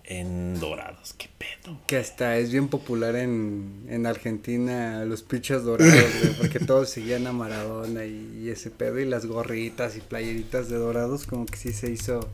en 0.04 0.58
Dorados. 0.60 1.14
Qué 1.18 1.28
pedo. 1.36 1.76
Que 1.86 1.96
hasta 1.96 2.36
es 2.36 2.52
bien 2.52 2.68
popular 2.68 3.16
en, 3.16 3.84
en 3.88 4.06
Argentina 4.06 5.04
los 5.04 5.22
pinches 5.22 5.64
dorados, 5.64 5.92
güey, 6.22 6.34
porque 6.38 6.60
todos 6.66 6.90
seguían 6.90 7.26
a 7.26 7.32
Maradona 7.32 8.04
y, 8.04 8.40
y 8.44 8.50
ese 8.50 8.70
pedo 8.70 8.98
y 9.00 9.04
las 9.04 9.26
gorritas 9.26 9.96
y 9.96 10.00
playeritas 10.00 10.68
de 10.68 10.76
dorados 10.76 11.26
como 11.26 11.46
que 11.46 11.56
sí 11.56 11.72
se 11.72 11.90
hizo 11.90 12.28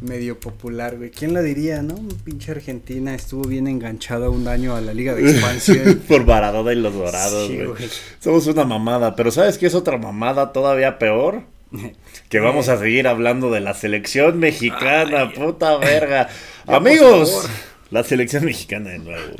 medio 0.00 0.38
popular, 0.38 0.96
güey. 0.96 1.10
¿Quién 1.10 1.34
lo 1.34 1.42
diría, 1.42 1.82
no? 1.82 1.94
Un 1.94 2.08
pinche 2.24 2.52
Argentina 2.52 3.14
estuvo 3.14 3.42
bien 3.44 3.66
enganchado 3.66 4.30
un 4.30 4.46
año 4.48 4.74
a 4.76 4.80
la 4.80 4.94
Liga 4.94 5.14
de 5.14 5.30
Expansión. 5.30 6.00
Por 6.08 6.24
Maradona 6.24 6.72
y 6.72 6.76
los 6.76 6.94
Dorados, 6.94 7.48
Sí, 7.48 7.56
güey. 7.56 7.66
güey. 7.66 7.88
Somos 8.20 8.46
una 8.46 8.64
mamada. 8.64 9.16
Pero 9.16 9.30
¿sabes 9.30 9.58
qué 9.58 9.66
es 9.66 9.74
otra 9.74 9.98
mamada 9.98 10.52
todavía 10.52 10.98
peor? 10.98 11.42
Que 12.28 12.40
vamos 12.40 12.68
a 12.68 12.78
seguir 12.78 13.08
hablando 13.08 13.50
de 13.50 13.60
la 13.60 13.72
selección 13.72 14.38
mexicana, 14.38 15.32
puta 15.32 15.78
verga. 15.78 16.28
Amigos, 16.66 17.48
la 17.90 18.04
selección 18.04 18.44
mexicana 18.44 18.90
de 18.90 18.98
nuevo. 18.98 19.34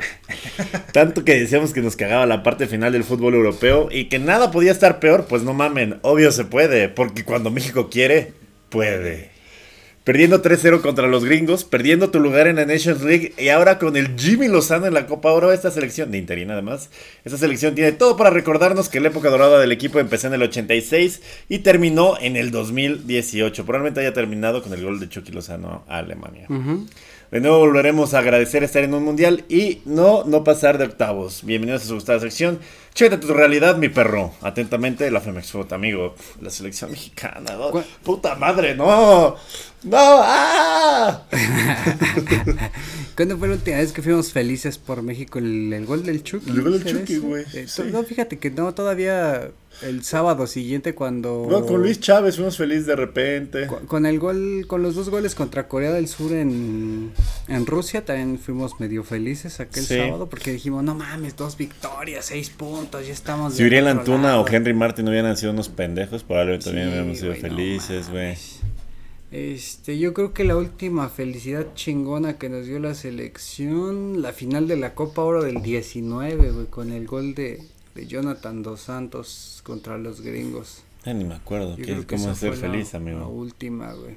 Tanto 0.93 1.23
que 1.23 1.39
decíamos 1.39 1.75
que 1.75 1.83
nos 1.83 1.97
cagaba 1.97 2.25
la 2.25 2.43
parte 2.43 2.67
final 2.67 2.93
del 2.93 3.05
fútbol 3.05 3.35
europeo 3.35 3.89
y 3.91 4.07
que 4.07 4.19
nada 4.19 4.51
podía 4.51 4.73
estar 4.73 5.01
peor, 5.01 5.27
pues 5.27 5.43
no 5.43 5.53
mamen, 5.53 5.99
obvio 6.01 6.33
se 6.33 6.47
puede, 6.47 6.89
porque 6.89 7.25
cuando 7.25 7.51
México 7.51 7.91
quiere, 7.91 8.33
puede. 8.71 9.31
Perdiendo 10.09 10.41
3-0 10.41 10.81
contra 10.81 11.07
los 11.07 11.23
gringos, 11.23 11.65
perdiendo 11.65 12.11
tu 12.11 12.19
lugar 12.19 12.47
en 12.47 12.57
la 12.57 12.65
Nations 12.65 13.03
League 13.03 13.35
y 13.37 13.51
ahora 13.51 13.79
con 13.79 13.95
el 13.95 14.19
Jimmy 14.19 14.49
Lozano 14.49 14.87
en 14.87 14.95
la 14.95 15.07
Copa 15.07 15.33
Oro, 15.33 15.53
esta 15.53 15.71
selección, 15.71 16.11
de 16.11 16.17
interina 16.17 16.55
además, 16.55 16.89
esta 17.27 17.37
selección 17.37 17.75
tiene 17.75 17.93
todo 17.93 18.17
para 18.17 18.31
recordarnos 18.31 18.89
que 18.89 19.01
la 19.01 19.09
época 19.09 19.29
dorada 19.29 19.61
del 19.61 19.71
equipo 19.71 20.01
empezó 20.01 20.29
en 20.29 20.33
el 20.33 20.43
86 20.45 21.21
y 21.51 21.59
terminó 21.59 22.17
en 22.23 22.37
el 22.37 22.51
2018. 22.51 23.67
Probablemente 23.67 24.01
haya 24.01 24.15
terminado 24.15 24.63
con 24.63 24.73
el 24.73 24.83
gol 24.83 24.99
de 24.99 25.11
Chucky 25.11 25.31
Lozano 25.31 25.85
a 25.87 25.99
Alemania. 25.99 26.47
De 27.31 27.41
nuevo 27.41 27.59
volveremos 27.59 28.15
a 28.15 28.21
agradecer 28.21 28.65
estar 28.65 28.83
en 28.83 28.95
un 28.95 29.05
mundial 29.05 29.45
y 29.51 29.83
no, 29.85 30.25
no 30.25 30.45
pasar 30.45 30.79
de 30.79 30.87
octavos. 30.87 31.45
Bienvenidos 31.45 31.83
a 31.83 31.87
su 31.89 31.95
gustada 31.95 32.21
sección. 32.21 32.59
Chécate 32.95 33.27
tu 33.27 33.35
realidad, 33.35 33.77
mi 33.77 33.91
perro. 33.91 34.33
Atentamente, 34.41 35.11
la 35.11 35.21
Femex 35.21 35.53
Foot, 35.53 35.75
amigo. 35.75 36.15
La 36.41 36.49
selección 36.49 36.91
mexicana. 36.91 37.53
¿no? 37.53 37.85
Puta 38.03 38.35
madre, 38.37 38.75
no. 38.75 39.37
No, 39.83 39.99
¡ah! 40.01 41.23
¿Cuándo 43.15 43.37
fue 43.37 43.49
la 43.49 43.55
última 43.57 43.77
vez 43.77 43.93
que 43.93 44.01
fuimos 44.01 44.33
felices 44.33 44.79
por 44.79 45.03
México? 45.03 45.39
El, 45.39 45.85
gol 45.85 46.05
del 46.05 46.23
Chucky. 46.23 46.49
El 46.49 46.63
gol 46.63 46.83
del 46.83 46.95
Chucky, 46.99 47.19
güey. 47.19 47.45
Eh, 47.53 47.67
no, 47.93 48.05
fíjate 48.05 48.39
que 48.39 48.51
no, 48.51 48.73
todavía 48.73 49.51
el 49.83 50.05
sábado 50.05 50.47
siguiente 50.47 50.95
cuando... 50.95 51.47
No, 51.49 51.65
con 51.65 51.81
Luis 51.81 52.01
Chávez 52.01 52.37
fuimos 52.37 52.57
felices 52.57 52.87
de 52.87 52.97
repente. 52.97 53.67
Con, 53.67 54.07
el 54.07 54.19
gol, 54.19 54.65
con 54.67 54.83
los 54.83 54.95
dos 54.95 55.09
goles 55.09 55.35
contra 55.35 55.69
Corea 55.69 55.93
del 55.93 56.09
Sur 56.09 56.33
en, 56.33 57.13
en 57.49 57.67
Rusia 57.67 58.05
también 58.05 58.39
fuimos 58.39 58.81
medio 58.81 59.05
felices 59.05 59.61
aquel 59.61 59.85
sábado 59.85 60.29
porque 60.29 60.53
dijimos, 60.53 60.83
no 60.85 60.95
mames, 60.95 61.37
dos 61.37 61.57
victorias, 61.57 62.27
seis 62.27 62.51
puntos, 62.51 63.07
ya 63.07 63.13
estamos... 63.13 63.55
Si 63.55 63.65
Uriel 63.65 63.89
Antuna 63.89 64.41
o 64.41 64.47
Henry 64.47 64.75
Martin 64.75 65.05
no 65.05 65.11
hubieran 65.11 65.37
sido 65.37 65.53
unos 65.53 65.69
pendejos, 65.69 66.25
probablemente 66.25 66.67
también 66.67 66.89
hubiéramos 66.89 67.19
sido 67.19 67.35
felices, 67.35 68.11
güey. 68.11 68.37
Este, 69.31 69.99
yo 69.99 70.15
creo 70.15 70.33
que 70.33 70.45
la 70.45 70.57
última 70.57 71.11
felicidad 71.11 71.67
chingona 71.75 72.39
que 72.39 72.49
nos 72.49 72.67
dio 72.67 72.79
la 72.79 72.95
selección, 72.95 74.23
la 74.23 74.33
final 74.33 74.67
de 74.69 74.77
la 74.77 74.95
Copa 74.95 75.23
Oro 75.23 75.45
del 75.45 75.61
19, 75.61 76.51
güey, 76.51 76.67
con 76.67 76.93
el 76.93 77.07
gol 77.07 77.35
de, 77.35 77.61
de 77.99 78.07
Jonathan 78.07 78.63
Dos 78.63 78.83
Santos 78.83 79.61
contra 79.65 79.99
los 79.99 80.21
gringos. 80.21 80.85
Ya 81.05 81.15
ni 81.15 81.25
me 81.25 81.35
acuerdo, 81.35 81.77
¿cómo 82.09 82.35
ser 82.35 82.55
feliz, 82.55 82.95
amigo? 82.95 83.19
La 83.19 83.27
última, 83.27 83.93
güey. 83.93 84.17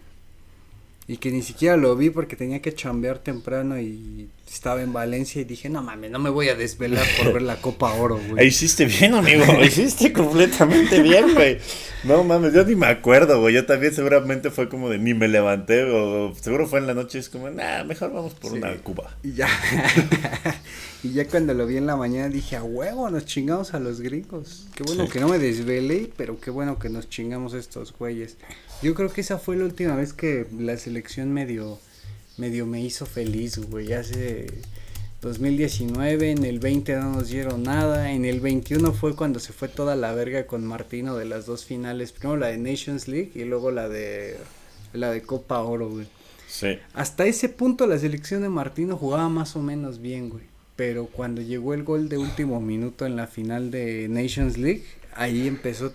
Y 1.07 1.17
que 1.17 1.31
ni 1.31 1.41
siquiera 1.41 1.77
lo 1.77 1.95
vi 1.95 2.09
porque 2.09 2.35
tenía 2.35 2.61
que 2.61 2.73
chambear 2.73 3.19
temprano 3.19 3.79
y 3.79 4.29
estaba 4.49 4.81
en 4.81 4.93
Valencia 4.93 5.41
y 5.41 5.45
dije, 5.45 5.67
no 5.69 5.81
mames, 5.81 6.11
no 6.11 6.19
me 6.19 6.29
voy 6.29 6.49
a 6.49 6.55
desvelar 6.55 7.05
por 7.17 7.33
ver 7.33 7.41
la 7.41 7.55
Copa 7.55 7.93
Oro, 7.93 8.19
güey. 8.29 8.47
Hiciste 8.47 8.85
bien, 8.85 9.15
amigo, 9.15 9.43
hiciste 9.63 10.13
completamente 10.13 11.01
bien, 11.01 11.33
güey. 11.33 11.57
No 12.03 12.23
mames, 12.23 12.53
yo 12.53 12.63
ni 12.65 12.75
me 12.75 12.87
acuerdo, 12.87 13.41
güey. 13.41 13.55
Yo 13.55 13.65
también 13.65 13.93
seguramente 13.93 14.51
fue 14.51 14.69
como 14.69 14.89
de 14.89 14.99
ni 14.99 15.13
me 15.13 15.27
levanté 15.27 15.83
o 15.83 16.33
seguro 16.35 16.67
fue 16.67 16.79
en 16.79 16.87
la 16.87 16.93
noche, 16.93 17.19
es 17.19 17.29
como, 17.29 17.49
nah, 17.49 17.83
mejor 17.83 18.13
vamos 18.13 18.33
por 18.33 18.53
una 18.53 18.75
Cuba. 18.77 19.15
Y 19.23 19.33
ya. 19.33 19.49
y 21.03 21.13
ya 21.13 21.27
cuando 21.27 21.53
lo 21.53 21.65
vi 21.65 21.77
en 21.77 21.87
la 21.87 21.95
mañana 21.95 22.29
dije, 22.29 22.57
a 22.57 22.63
huevo, 22.63 23.09
nos 23.09 23.25
chingamos 23.25 23.73
a 23.73 23.79
los 23.79 24.01
gringos. 24.01 24.67
Qué 24.75 24.83
bueno 24.83 25.09
que 25.09 25.19
no 25.19 25.29
me 25.29 25.39
desvelé, 25.39 26.11
pero 26.15 26.39
qué 26.39 26.51
bueno 26.51 26.77
que 26.77 26.89
nos 26.89 27.09
chingamos 27.09 27.53
estos 27.53 27.93
güeyes. 27.97 28.37
Yo 28.81 28.95
creo 28.95 29.13
que 29.13 29.21
esa 29.21 29.37
fue 29.37 29.57
la 29.57 29.65
última 29.65 29.95
vez 29.95 30.11
que 30.11 30.47
la 30.57 30.75
selección 30.75 31.31
medio, 31.31 31.79
medio 32.37 32.65
me 32.65 32.81
hizo 32.81 33.05
feliz, 33.05 33.59
güey. 33.59 33.93
Hace 33.93 34.47
2019, 35.21 36.31
en 36.31 36.45
el 36.45 36.59
20 36.59 36.95
no 36.95 37.11
nos 37.11 37.29
dieron 37.29 37.61
nada, 37.61 38.11
en 38.11 38.25
el 38.25 38.39
21 38.39 38.91
fue 38.93 39.15
cuando 39.15 39.39
se 39.39 39.53
fue 39.53 39.67
toda 39.67 39.95
la 39.95 40.13
verga 40.13 40.47
con 40.47 40.65
Martino 40.65 41.15
de 41.15 41.25
las 41.25 41.45
dos 41.45 41.63
finales, 41.63 42.11
primero 42.11 42.37
la 42.37 42.47
de 42.47 42.57
Nations 42.57 43.07
League 43.07 43.31
y 43.35 43.43
luego 43.43 43.69
la 43.69 43.87
de 43.87 44.37
la 44.93 45.11
de 45.11 45.21
Copa 45.21 45.59
Oro, 45.59 45.89
güey. 45.89 46.07
Sí. 46.47 46.79
Hasta 46.93 47.27
ese 47.27 47.49
punto 47.49 47.85
la 47.85 47.99
selección 47.99 48.41
de 48.41 48.49
Martino 48.49 48.97
jugaba 48.97 49.29
más 49.29 49.55
o 49.55 49.61
menos 49.61 50.01
bien, 50.01 50.29
güey. 50.29 50.45
Pero 50.75 51.05
cuando 51.05 51.43
llegó 51.43 51.75
el 51.75 51.83
gol 51.83 52.09
de 52.09 52.17
último 52.17 52.59
minuto 52.59 53.05
en 53.05 53.15
la 53.15 53.27
final 53.27 53.69
de 53.69 54.07
Nations 54.09 54.57
League, 54.57 54.83
ahí 55.13 55.47
empezó 55.47 55.93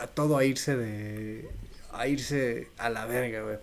a 0.00 0.08
todo 0.08 0.36
a 0.36 0.44
irse 0.44 0.76
de, 0.76 1.48
a 1.96 2.08
irse 2.08 2.68
a 2.78 2.90
la 2.90 3.06
verga, 3.06 3.42
güey. 3.42 3.56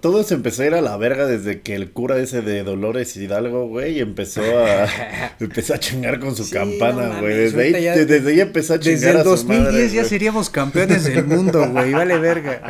todo 0.00 0.22
se 0.22 0.34
empezó 0.34 0.62
a 0.62 0.66
ir 0.66 0.74
a 0.74 0.80
la 0.80 0.96
verga 0.96 1.26
desde 1.26 1.60
que 1.60 1.74
el 1.74 1.90
cura 1.90 2.18
ese 2.18 2.42
de 2.42 2.62
Dolores 2.62 3.16
Hidalgo, 3.16 3.66
güey, 3.68 4.00
empezó 4.00 4.42
a 4.42 4.88
empezó 5.40 5.74
a 5.74 5.78
chingar 5.78 6.20
con 6.20 6.36
su 6.36 6.48
campana, 6.50 7.20
güey. 7.20 7.36
desde, 7.36 7.62
ahí, 7.62 8.04
desde 8.06 8.30
ahí 8.30 8.40
empezó 8.40 8.74
a 8.74 8.80
chingar 8.80 9.00
desde 9.00 9.18
el 9.18 9.24
2010 9.24 9.92
ya 9.92 10.04
seríamos 10.04 10.50
campeones 10.50 11.04
del 11.04 11.24
mundo, 11.24 11.68
güey, 11.70 11.92
vale 11.92 12.18
verga. 12.18 12.62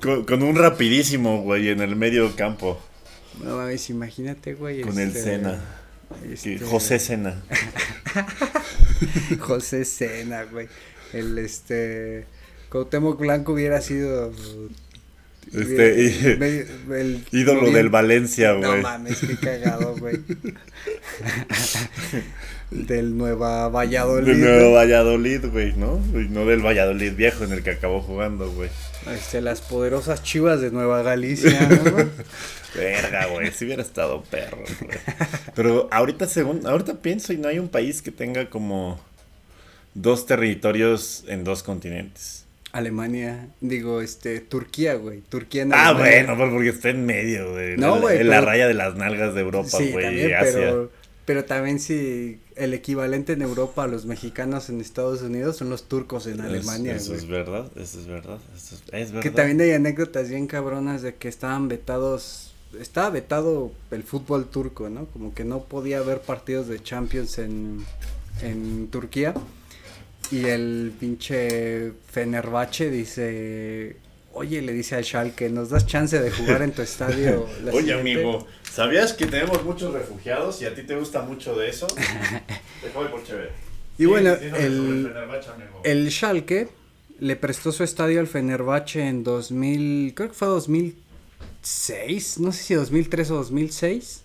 con, 0.26 0.42
un 0.42 0.56
rapidísimo, 0.56 1.42
güey, 1.42 1.68
en 1.68 1.80
el 1.80 1.96
medio 1.96 2.34
campo. 2.36 2.80
No 3.42 3.56
mames, 3.56 3.88
imagínate, 3.90 4.54
güey. 4.54 4.80
Con 4.80 4.98
el 4.98 5.12
Sena. 5.12 5.60
Este... 6.28 6.58
José 6.58 6.98
Sena. 6.98 7.40
José 9.38 9.84
Sena, 9.84 10.42
güey. 10.44 10.66
El 11.12 11.38
este 11.38 12.26
Cuauhtémoc 12.70 13.18
Blanco 13.18 13.52
hubiera 13.52 13.80
sido 13.80 14.32
este 15.52 16.32
el, 16.90 17.24
ídolo 17.32 17.70
del 17.70 17.88
Valencia, 17.88 18.52
güey. 18.52 18.70
No 18.70 18.82
mames, 18.82 19.20
qué 19.20 19.36
cagado, 19.36 19.96
güey. 19.96 20.18
del 22.70 23.16
Nueva 23.16 23.68
Valladolid. 23.68 24.26
Del 24.26 24.40
Nueva 24.40 24.80
Valladolid, 24.80 25.46
güey, 25.46 25.72
¿no? 25.74 26.02
Y 26.12 26.28
no 26.28 26.44
del 26.44 26.64
Valladolid 26.64 27.14
viejo 27.14 27.44
en 27.44 27.52
el 27.52 27.62
que 27.62 27.70
acabó 27.70 28.02
jugando, 28.02 28.50
güey. 28.52 28.68
Este, 29.10 29.40
las 29.40 29.62
poderosas 29.62 30.22
chivas 30.22 30.60
de 30.60 30.70
Nueva 30.70 31.02
Galicia, 31.02 31.66
¿no? 31.66 32.10
Verga, 32.74 33.26
güey, 33.26 33.50
si 33.50 33.64
hubiera 33.64 33.80
estado 33.82 34.22
perro, 34.24 34.58
güey. 34.82 34.98
Pero 35.54 35.88
ahorita 35.90 36.26
según, 36.26 36.66
ahorita 36.66 37.00
pienso 37.00 37.32
y 37.32 37.38
no 37.38 37.48
hay 37.48 37.58
un 37.58 37.68
país 37.68 38.02
que 38.02 38.10
tenga 38.10 38.50
como 38.50 39.00
dos 39.94 40.26
territorios 40.26 41.24
en 41.26 41.44
dos 41.44 41.62
continentes. 41.62 42.44
Alemania, 42.72 43.48
digo, 43.60 44.02
este, 44.02 44.40
Turquía, 44.40 44.94
güey. 44.94 45.20
Turquía 45.22 45.62
en 45.62 45.72
Ah, 45.72 45.92
bueno, 45.92 46.36
pues, 46.36 46.50
porque 46.52 46.68
está 46.68 46.90
en 46.90 47.06
medio, 47.06 47.52
güey. 47.52 47.76
No, 47.76 48.00
güey. 48.00 48.20
En 48.20 48.28
la 48.28 48.40
raya 48.40 48.68
de 48.68 48.74
las 48.74 48.94
nalgas 48.94 49.34
de 49.34 49.40
Europa, 49.40 49.78
güey. 49.78 49.90
Sí, 49.90 50.32
pero, 50.52 50.90
pero 51.24 51.44
también 51.44 51.80
si 51.80 52.40
el 52.56 52.74
equivalente 52.74 53.32
en 53.32 53.42
Europa 53.42 53.84
a 53.84 53.86
los 53.86 54.04
mexicanos 54.04 54.68
en 54.68 54.80
Estados 54.80 55.22
Unidos 55.22 55.56
son 55.56 55.70
los 55.70 55.88
turcos 55.88 56.26
en 56.26 56.40
Alemania, 56.40 56.94
Eso, 56.94 57.14
es 57.14 57.26
verdad, 57.26 57.70
eso 57.76 58.00
es 58.00 58.06
verdad, 58.06 58.38
eso 58.54 58.74
es, 58.92 59.12
verdad. 59.12 59.22
Que 59.22 59.30
también 59.30 59.60
hay 59.60 59.72
anécdotas 59.72 60.28
bien 60.28 60.46
cabronas 60.46 61.00
de 61.00 61.14
que 61.14 61.28
estaban 61.28 61.68
vetados, 61.68 62.52
estaba 62.78 63.08
vetado 63.08 63.72
el 63.90 64.02
fútbol 64.02 64.46
turco, 64.46 64.90
¿no? 64.90 65.06
Como 65.06 65.32
que 65.32 65.44
no 65.44 65.64
podía 65.64 65.98
haber 65.98 66.20
partidos 66.20 66.68
de 66.68 66.82
Champions 66.82 67.38
en, 67.38 67.84
en 68.42 68.88
Turquía 68.88 69.32
y 70.30 70.44
el 70.44 70.92
pinche 70.98 71.92
Fenerbahce 72.10 72.90
dice, 72.90 73.96
oye, 74.32 74.62
le 74.62 74.72
dice 74.72 74.96
al 74.96 75.04
Schalke, 75.04 75.48
¿nos 75.48 75.70
das 75.70 75.86
chance 75.86 76.18
de 76.18 76.30
jugar 76.30 76.62
en 76.62 76.72
tu 76.72 76.82
estadio? 76.82 77.46
oye, 77.72 77.92
amigo, 77.94 78.46
¿sabías 78.70 79.12
que 79.12 79.26
tenemos 79.26 79.64
muchos 79.64 79.92
refugiados 79.92 80.60
y 80.62 80.66
a 80.66 80.74
ti 80.74 80.82
te 80.82 80.96
gusta 80.96 81.22
mucho 81.22 81.54
de 81.56 81.68
eso? 81.68 81.86
Te 82.82 82.88
por 82.90 83.24
chévere. 83.24 83.50
Y 83.98 84.04
bueno, 84.04 84.32
el, 84.32 85.12
el 85.82 86.10
Schalke 86.10 86.68
le 87.18 87.36
prestó 87.36 87.72
su 87.72 87.82
estadio 87.82 88.20
al 88.20 88.28
Fenerbahce 88.28 89.08
en 89.08 89.24
2000, 89.24 90.14
creo 90.14 90.28
que 90.28 90.34
fue 90.34 90.46
2006, 90.46 92.38
no 92.38 92.52
sé 92.52 92.62
si 92.62 92.74
2003 92.74 93.30
o 93.32 93.34
2006. 93.36 94.22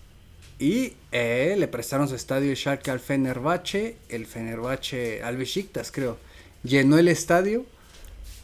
Y 0.64 0.94
eh, 1.12 1.56
le 1.58 1.68
prestaron 1.68 2.08
su 2.08 2.14
estadio 2.14 2.48
de 2.48 2.56
Schalke 2.56 2.90
al 2.90 2.98
Fenerbahce, 2.98 3.96
el 4.08 4.24
Fenerbahce 4.24 5.22
al 5.22 5.36
Besiktas 5.36 5.92
creo. 5.92 6.16
Llenó 6.62 6.96
el 6.96 7.08
estadio 7.08 7.66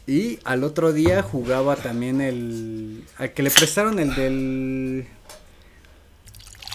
y 0.05 0.37
al 0.43 0.63
otro 0.63 0.93
día 0.93 1.23
jugaba 1.23 1.75
también 1.77 2.21
el 2.21 3.05
al 3.17 3.33
que 3.33 3.41
le 3.41 3.49
prestaron 3.49 3.97
el 3.97 4.13
del 4.13 5.07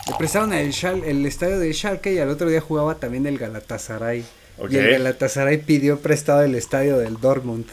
le 0.08 0.16
prestaron 0.18 0.52
el, 0.52 0.74
el 1.04 1.24
estadio 1.24 1.60
de 1.60 1.72
Schalke 1.72 2.12
y 2.12 2.18
al 2.18 2.30
otro 2.30 2.50
día 2.50 2.60
jugaba 2.60 2.96
también 2.96 3.24
el 3.28 3.38
Galatasaray. 3.38 4.24
Y 4.68 4.76
el 4.76 4.90
Galatasaray 4.90 5.58
pidió 5.58 6.00
prestado 6.00 6.42
el 6.42 6.56
estadio 6.56 6.98
del 6.98 7.20
Dortmund. 7.20 7.66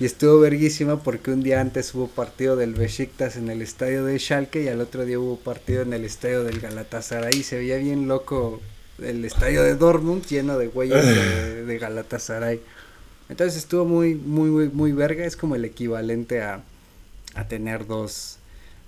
Y 0.00 0.06
estuvo 0.06 0.40
verguísima 0.40 1.02
porque 1.02 1.30
un 1.30 1.42
día 1.42 1.60
antes 1.60 1.94
hubo 1.94 2.08
partido 2.08 2.56
del 2.56 2.72
Besiktas 2.72 3.36
en 3.36 3.50
el 3.50 3.60
estadio 3.60 4.02
de 4.06 4.18
Schalke 4.18 4.62
y 4.62 4.68
al 4.68 4.80
otro 4.80 5.04
día 5.04 5.18
hubo 5.18 5.36
partido 5.36 5.82
en 5.82 5.92
el 5.92 6.06
estadio 6.06 6.42
del 6.42 6.58
Galatasaray. 6.58 7.34
Y 7.36 7.42
se 7.42 7.58
veía 7.58 7.76
bien 7.76 8.08
loco 8.08 8.62
el 9.02 9.26
estadio 9.26 9.62
de 9.62 9.76
Dortmund 9.76 10.24
lleno 10.24 10.56
de 10.56 10.68
güeyes 10.68 11.04
de, 11.66 11.78
Galatasaray. 11.78 12.62
Entonces 13.28 13.58
estuvo 13.58 13.84
muy, 13.84 14.14
muy, 14.14 14.48
muy, 14.48 14.68
muy 14.70 14.92
verga. 14.92 15.26
Es 15.26 15.36
como 15.36 15.54
el 15.54 15.66
equivalente 15.66 16.40
a, 16.40 16.62
a 17.34 17.46
tener 17.46 17.86
dos, 17.86 18.38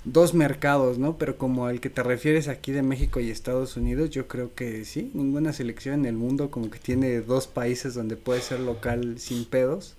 dos 0.07 0.33
mercados, 0.33 0.97
¿no? 0.97 1.19
Pero 1.19 1.37
como 1.37 1.67
al 1.67 1.83
que 1.83 1.91
te 1.91 2.03
refieres 2.03 2.49
aquí 2.49 2.73
de 2.73 2.81
México 2.81 3.21
y 3.21 3.31
Estados 3.31 3.77
Unidos, 3.77 4.09
yo 4.09 4.29
creo 4.29 4.55
que 4.55 4.87
sí, 4.87 5.11
ninguna 5.13 5.53
selección 5.53 5.93
en 6.01 6.07
el 6.07 6.15
mundo 6.15 6.51
como 6.51 6.71
que 6.71 6.79
tiene 6.79 7.21
dos 7.21 7.49
países 7.49 7.93
donde 7.93 8.17
puede 8.17 8.41
ser 8.41 8.61
local 8.61 9.17
sin 9.19 9.45
pedos 9.45 9.95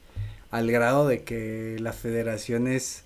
al 0.53 0.69
grado 0.69 1.07
de 1.07 1.23
que 1.23 1.77
las 1.79 1.95
federaciones 1.95 3.01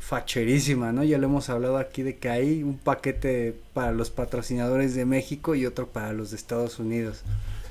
facherísima, 0.00 0.90
¿no? 0.90 1.04
Ya 1.04 1.16
lo 1.16 1.28
hemos 1.28 1.48
hablado 1.48 1.78
aquí 1.78 2.02
de 2.02 2.16
que 2.16 2.28
hay 2.28 2.64
un 2.64 2.76
paquete 2.76 3.54
para 3.72 3.92
los 3.92 4.10
patrocinadores 4.10 4.96
de 4.96 5.04
México 5.04 5.54
y 5.54 5.64
otro 5.64 5.86
para 5.86 6.12
los 6.12 6.32
de 6.32 6.36
Estados 6.38 6.80
Unidos. 6.80 7.22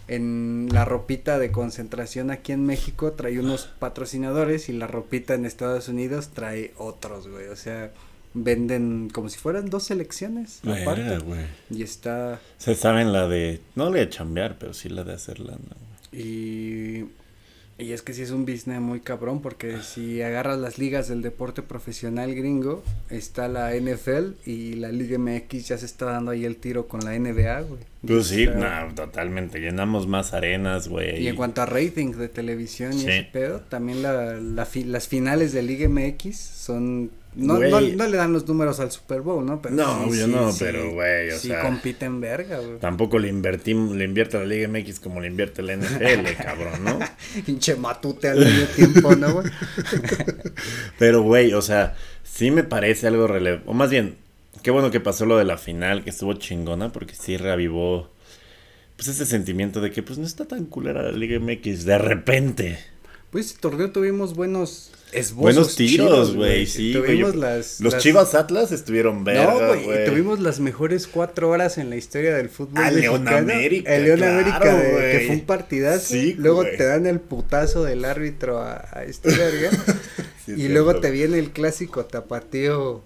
En 0.07 0.69
la 0.71 0.85
ropita 0.85 1.39
de 1.39 1.51
concentración 1.51 2.31
aquí 2.31 2.53
en 2.53 2.65
México 2.65 3.11
trae 3.11 3.37
unos 3.37 3.65
patrocinadores 3.79 4.69
y 4.69 4.73
la 4.73 4.87
ropita 4.87 5.33
en 5.33 5.45
Estados 5.45 5.89
Unidos 5.89 6.29
trae 6.33 6.73
otros, 6.77 7.27
güey. 7.27 7.47
O 7.47 7.57
sea, 7.57 7.91
venden 8.33 9.09
como 9.11 9.27
si 9.27 9.37
fueran 9.37 9.69
dos 9.69 9.83
selecciones 9.83 10.61
aparte. 10.63 11.17
Y 11.69 11.83
está 11.83 12.39
Se 12.57 12.75
saben 12.75 13.11
la 13.11 13.27
de, 13.27 13.59
no 13.75 13.89
la 13.89 13.97
de 13.97 14.09
chambear, 14.09 14.55
pero 14.57 14.73
sí 14.73 14.87
la 14.87 15.03
de 15.03 15.13
hacerla. 15.15 15.51
¿no? 15.51 16.17
Y, 16.17 17.09
y 17.77 17.93
es 17.93 18.01
que 18.03 18.13
sí 18.13 18.21
es 18.21 18.31
un 18.31 18.45
business 18.45 18.79
muy 18.79 18.99
cabrón 18.99 19.41
porque 19.41 19.81
si 19.81 20.21
agarras 20.21 20.59
las 20.59 20.77
ligas 20.77 21.07
del 21.07 21.21
deporte 21.23 21.61
profesional 21.63 22.35
gringo, 22.35 22.83
está 23.09 23.47
la 23.47 23.73
NFL 23.75 24.33
y 24.45 24.73
la 24.75 24.91
Liga 24.91 25.17
MX 25.17 25.67
ya 25.69 25.77
se 25.79 25.85
está 25.87 26.05
dando 26.05 26.31
ahí 26.31 26.45
el 26.45 26.57
tiro 26.57 26.87
con 26.87 27.03
la 27.03 27.17
NBA, 27.17 27.61
güey. 27.61 27.81
Pues 28.05 28.27
sí, 28.27 28.45
no, 28.47 28.93
totalmente. 28.95 29.59
Llenamos 29.59 30.07
más 30.07 30.33
arenas, 30.33 30.87
güey. 30.87 31.23
Y 31.23 31.27
en 31.27 31.35
cuanto 31.35 31.61
a 31.61 31.65
rating 31.65 32.11
de 32.13 32.29
televisión 32.29 32.93
y 32.93 32.99
Sí. 33.01 33.07
ese 33.09 33.23
pedo, 33.31 33.61
también 33.61 34.01
la, 34.03 34.33
la 34.35 34.65
fi- 34.65 34.83
las 34.83 35.07
finales 35.07 35.51
de 35.53 35.61
Liga 35.63 35.87
MX 35.89 36.35
son... 36.37 37.11
No, 37.33 37.57
no, 37.57 37.79
le 37.79 38.17
dan 38.17 38.33
los 38.33 38.45
números 38.45 38.81
al 38.81 38.91
Super 38.91 39.21
Bowl, 39.21 39.45
¿no? 39.45 39.61
Pero 39.61 39.73
No, 39.75 40.03
sí, 40.03 40.09
obvio 40.09 40.25
sí, 40.25 40.31
no, 40.31 40.51
sí, 40.51 40.57
pero, 40.59 40.91
güey, 40.91 41.29
o 41.31 41.39
sí 41.39 41.47
sea- 41.47 41.61
compiten 41.61 42.19
verga, 42.19 42.59
güey. 42.59 42.77
Tampoco 42.79 43.19
le 43.19 43.29
invertimos, 43.29 43.95
le 43.95 44.03
invierte 44.03 44.37
la 44.37 44.43
Liga 44.45 44.67
MX 44.67 44.99
como 44.99 45.21
le 45.21 45.27
invierte 45.27 45.61
la 45.61 45.73
NFL, 45.77 46.35
cabrón, 46.43 46.83
¿no? 46.83 46.99
Pinche 47.45 47.75
matute 47.75 48.27
al 48.27 48.39
medio 48.39 48.65
tiempo, 48.67 49.15
¿no, 49.15 49.31
güey? 49.33 49.47
Pero, 50.99 51.21
güey, 51.21 51.53
o 51.53 51.61
sea, 51.61 51.95
sí 52.23 52.51
me 52.51 52.63
parece 52.63 53.07
algo 53.07 53.27
relevante. 53.27 53.69
O 53.69 53.73
más 53.73 53.89
bien, 53.89 54.17
qué 54.61 54.71
bueno 54.71 54.91
que 54.91 54.99
pasó 54.99 55.25
lo 55.25 55.37
de 55.37 55.45
la 55.45 55.57
final, 55.57 56.03
que 56.03 56.09
estuvo 56.09 56.33
chingona, 56.33 56.91
porque 56.91 57.15
sí 57.15 57.37
reavivó, 57.37 58.09
pues, 58.95 59.07
ese 59.07 59.25
sentimiento 59.25 59.81
de 59.81 59.91
que, 59.91 60.03
pues, 60.03 60.19
no 60.19 60.25
está 60.25 60.45
tan 60.45 60.65
culera 60.65 61.01
la 61.01 61.11
Liga 61.11 61.39
MX 61.39 61.85
de 61.85 61.97
repente. 61.97 62.79
Pues 63.29 63.45
ese 63.51 63.59
torneo 63.59 63.91
tuvimos 63.91 64.35
buenos 64.35 64.91
Buenos 65.33 65.75
tiros, 65.75 66.35
güey, 66.35 66.65
sí. 66.65 66.93
Tuvimos 66.93 67.35
las... 67.35 67.79
Los 67.81 67.93
las- 67.93 68.03
Chivas 68.03 68.33
Atlas 68.35 68.71
estuvieron 68.71 69.23
verga, 69.23 69.53
No, 69.53 69.83
güey, 69.83 70.05
tuvimos 70.05 70.39
las 70.39 70.59
mejores 70.59 71.07
cuatro 71.07 71.49
horas 71.49 71.77
en 71.77 71.89
la 71.89 71.95
historia 71.97 72.35
del 72.35 72.49
fútbol 72.49 72.83
Ah, 72.83 72.91
León. 72.91 73.27
América, 73.27 73.93
El 73.95 74.03
León 74.05 74.17
claro, 74.17 74.33
América, 74.39 74.73
de- 74.77 75.11
que 75.11 75.23
fue 75.27 75.35
un 75.35 75.41
partidazo. 75.45 76.07
Sí, 76.13 76.35
luego 76.37 76.63
te 76.63 76.83
dan 76.85 77.05
el 77.07 77.19
putazo 77.19 77.83
del 77.83 78.05
árbitro 78.05 78.59
a, 78.59 78.87
a 78.91 79.03
este 79.03 79.29
verga. 79.35 79.69
Sí, 80.45 80.53
y 80.57 80.69
luego 80.69 80.95
te 80.99 81.11
viene 81.11 81.37
el 81.37 81.51
clásico 81.51 82.05
tapatío. 82.05 83.03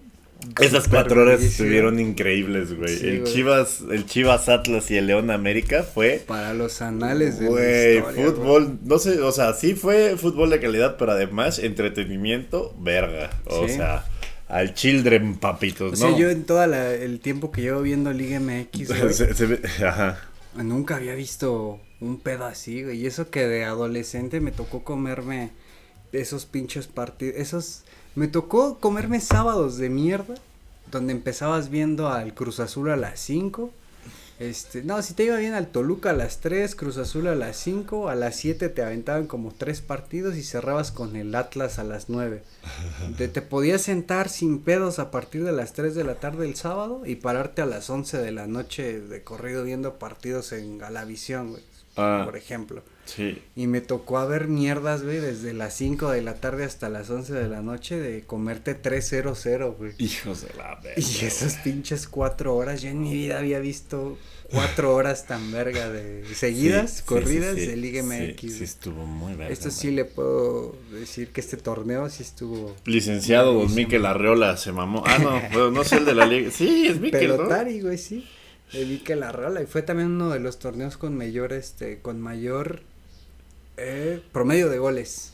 Esas 0.61 0.87
cuatro 0.87 1.23
horas 1.23 1.41
estuvieron 1.41 1.99
increíbles, 1.99 2.75
güey. 2.77 2.97
Sí, 2.97 3.07
el 3.07 3.21
güey. 3.21 3.33
Chivas, 3.33 3.81
el 3.91 4.05
Chivas 4.05 4.47
Atlas 4.47 4.91
y 4.91 4.97
el 4.97 5.07
León 5.07 5.31
América 5.31 5.83
fue 5.83 6.23
Para 6.25 6.53
los 6.53 6.81
anales 6.81 7.39
de 7.39 7.45
la 7.45 7.51
Güey, 7.51 8.01
fútbol, 8.25 8.77
no 8.83 8.99
sé, 8.99 9.21
o 9.21 9.31
sea, 9.31 9.53
sí 9.53 9.73
fue 9.75 10.17
fútbol 10.17 10.49
de 10.51 10.59
calidad, 10.59 10.97
pero 10.97 11.13
además 11.13 11.57
entretenimiento, 11.59 12.75
verga. 12.79 13.31
O 13.45 13.67
Sí. 13.67 13.75
sea, 13.75 14.05
al 14.47 14.73
children, 14.75 15.35
papitos, 15.37 15.93
O 15.93 15.95
sea, 15.95 16.11
¿no? 16.11 16.17
yo 16.19 16.29
en 16.29 16.43
todo 16.45 16.63
el 16.63 17.19
tiempo 17.19 17.51
que 17.51 17.61
llevo 17.61 17.81
viendo 17.81 18.13
Liga 18.13 18.39
MX, 18.39 18.87
güey, 18.99 19.13
Se- 19.13 19.33
se 19.33 19.45
ve- 19.47 19.61
ajá. 19.85 20.19
Nunca 20.55 20.97
había 20.97 21.15
visto 21.15 21.79
un 21.99 22.19
pedo 22.19 22.45
así, 22.45 22.83
güey. 22.83 23.01
Y 23.01 23.07
eso 23.07 23.29
que 23.29 23.47
de 23.47 23.65
adolescente 23.65 24.39
me 24.41 24.51
tocó 24.51 24.83
comerme 24.83 25.49
esos 26.11 26.45
pinches 26.45 26.87
partidos. 26.87 27.35
Esos. 27.37 27.83
Me 28.15 28.27
tocó 28.27 28.77
comerme 28.79 29.19
sábados 29.19 29.77
de 29.77 29.89
mierda. 29.89 30.35
Donde 30.91 31.13
empezabas 31.13 31.69
viendo 31.69 32.09
al 32.09 32.33
Cruz 32.33 32.59
Azul 32.59 32.89
a 32.91 32.95
las 32.95 33.19
5. 33.19 33.71
Este, 34.37 34.83
no, 34.83 35.01
si 35.01 35.13
te 35.13 35.23
iba 35.23 35.37
bien 35.37 35.53
al 35.53 35.67
Toluca 35.67 36.09
a 36.11 36.13
las 36.13 36.39
3, 36.41 36.75
Cruz 36.75 36.97
Azul 36.97 37.27
a 37.27 37.35
las 37.35 37.55
5, 37.57 38.09
a 38.09 38.15
las 38.15 38.35
7 38.35 38.67
te 38.69 38.83
aventaban 38.83 39.27
como 39.27 39.51
tres 39.53 39.79
partidos 39.81 40.35
y 40.35 40.43
cerrabas 40.43 40.91
con 40.91 41.15
el 41.15 41.33
Atlas 41.35 41.79
a 41.79 41.83
las 41.85 42.09
9. 42.09 42.43
Te, 43.17 43.29
te 43.29 43.41
podías 43.41 43.81
sentar 43.81 44.27
sin 44.29 44.59
pedos 44.59 44.99
a 44.99 45.09
partir 45.09 45.43
de 45.45 45.53
las 45.53 45.71
3 45.73 45.95
de 45.95 46.03
la 46.03 46.15
tarde 46.15 46.45
el 46.45 46.55
sábado 46.55 47.01
y 47.05 47.15
pararte 47.15 47.61
a 47.61 47.65
las 47.65 47.89
11 47.89 48.17
de 48.19 48.31
la 48.31 48.45
noche 48.45 48.99
de 48.99 49.23
corrido 49.23 49.63
viendo 49.63 49.95
partidos 49.97 50.51
en 50.51 50.77
Galavisión, 50.77 51.51
güey, 51.51 51.63
Ah. 51.95 52.23
por 52.25 52.35
ejemplo. 52.35 52.83
Sí. 53.05 53.41
Y 53.55 53.67
me 53.67 53.81
tocó 53.81 54.17
a 54.17 54.25
ver 54.25 54.47
mierdas, 54.47 55.03
güey, 55.03 55.19
desde 55.19 55.53
las 55.53 55.75
5 55.75 56.11
de 56.11 56.21
la 56.21 56.35
tarde 56.35 56.63
hasta 56.63 56.89
las 56.89 57.09
11 57.09 57.33
de 57.33 57.47
la 57.47 57.61
noche 57.61 57.97
de 57.99 58.23
comerte 58.23 58.75
3-0-0, 58.81 59.75
güey. 59.77 59.91
Hijos 59.99 60.41
de 60.41 60.53
la 60.57 60.75
verga. 60.75 60.93
Y 60.97 61.25
esas 61.25 61.55
pinches 61.57 62.07
cuatro 62.07 62.55
horas, 62.55 62.81
yo 62.81 62.89
en 62.89 63.01
mi 63.01 63.13
vida 63.13 63.37
había 63.37 63.59
visto 63.59 64.17
cuatro 64.51 64.93
horas 64.95 65.25
tan 65.27 65.51
verga 65.51 65.89
de 65.89 66.23
seguidas, 66.35 66.97
Sí, 66.97 67.03
corridas 67.05 67.55
sí, 67.55 67.61
sí. 67.61 67.67
de 67.67 67.77
Liga 67.77 68.01
Sí, 68.01 68.07
MX. 68.07 68.41
Sí, 68.41 68.47
güey. 68.49 68.63
estuvo 68.63 69.05
muy 69.05 69.33
verga. 69.35 69.53
Esto 69.53 69.71
sí 69.71 69.91
le 69.91 70.05
puedo 70.05 70.75
decir 70.91 71.29
que 71.29 71.41
este 71.41 71.57
torneo 71.57 72.09
sí 72.09 72.23
estuvo. 72.23 72.75
Licenciado 72.85 73.53
Don. 73.53 73.73
Miquel 73.75 74.05
Arreola 74.05 74.57
se 74.57 74.71
mamó. 74.71 75.03
Ah, 75.05 75.17
no, 75.19 75.31
bueno, 75.53 75.71
no 75.71 75.83
sé 75.83 75.97
el 75.97 76.05
de 76.05 76.15
la 76.15 76.25
liga. 76.25 76.49
Sí, 76.51 76.87
es 76.87 76.99
Miquel, 76.99 77.27
¿no? 77.29 77.37
Pelotari, 77.37 77.81
güey, 77.81 77.97
sí. 77.97 78.27
Le 78.73 78.83
vi 78.83 78.97
que 78.97 79.15
la 79.15 79.31
rola 79.31 79.61
y 79.61 79.67
fue 79.67 79.83
también 79.83 80.09
uno 80.09 80.31
de 80.31 80.39
los 80.39 80.57
torneos 80.57 80.97
con 80.97 81.15
mayor, 81.15 81.53
este, 81.53 81.99
con 82.01 82.19
mayor 82.19 82.81
eh, 83.77 84.21
promedio 84.31 84.69
de 84.69 84.77
goles. 84.79 85.31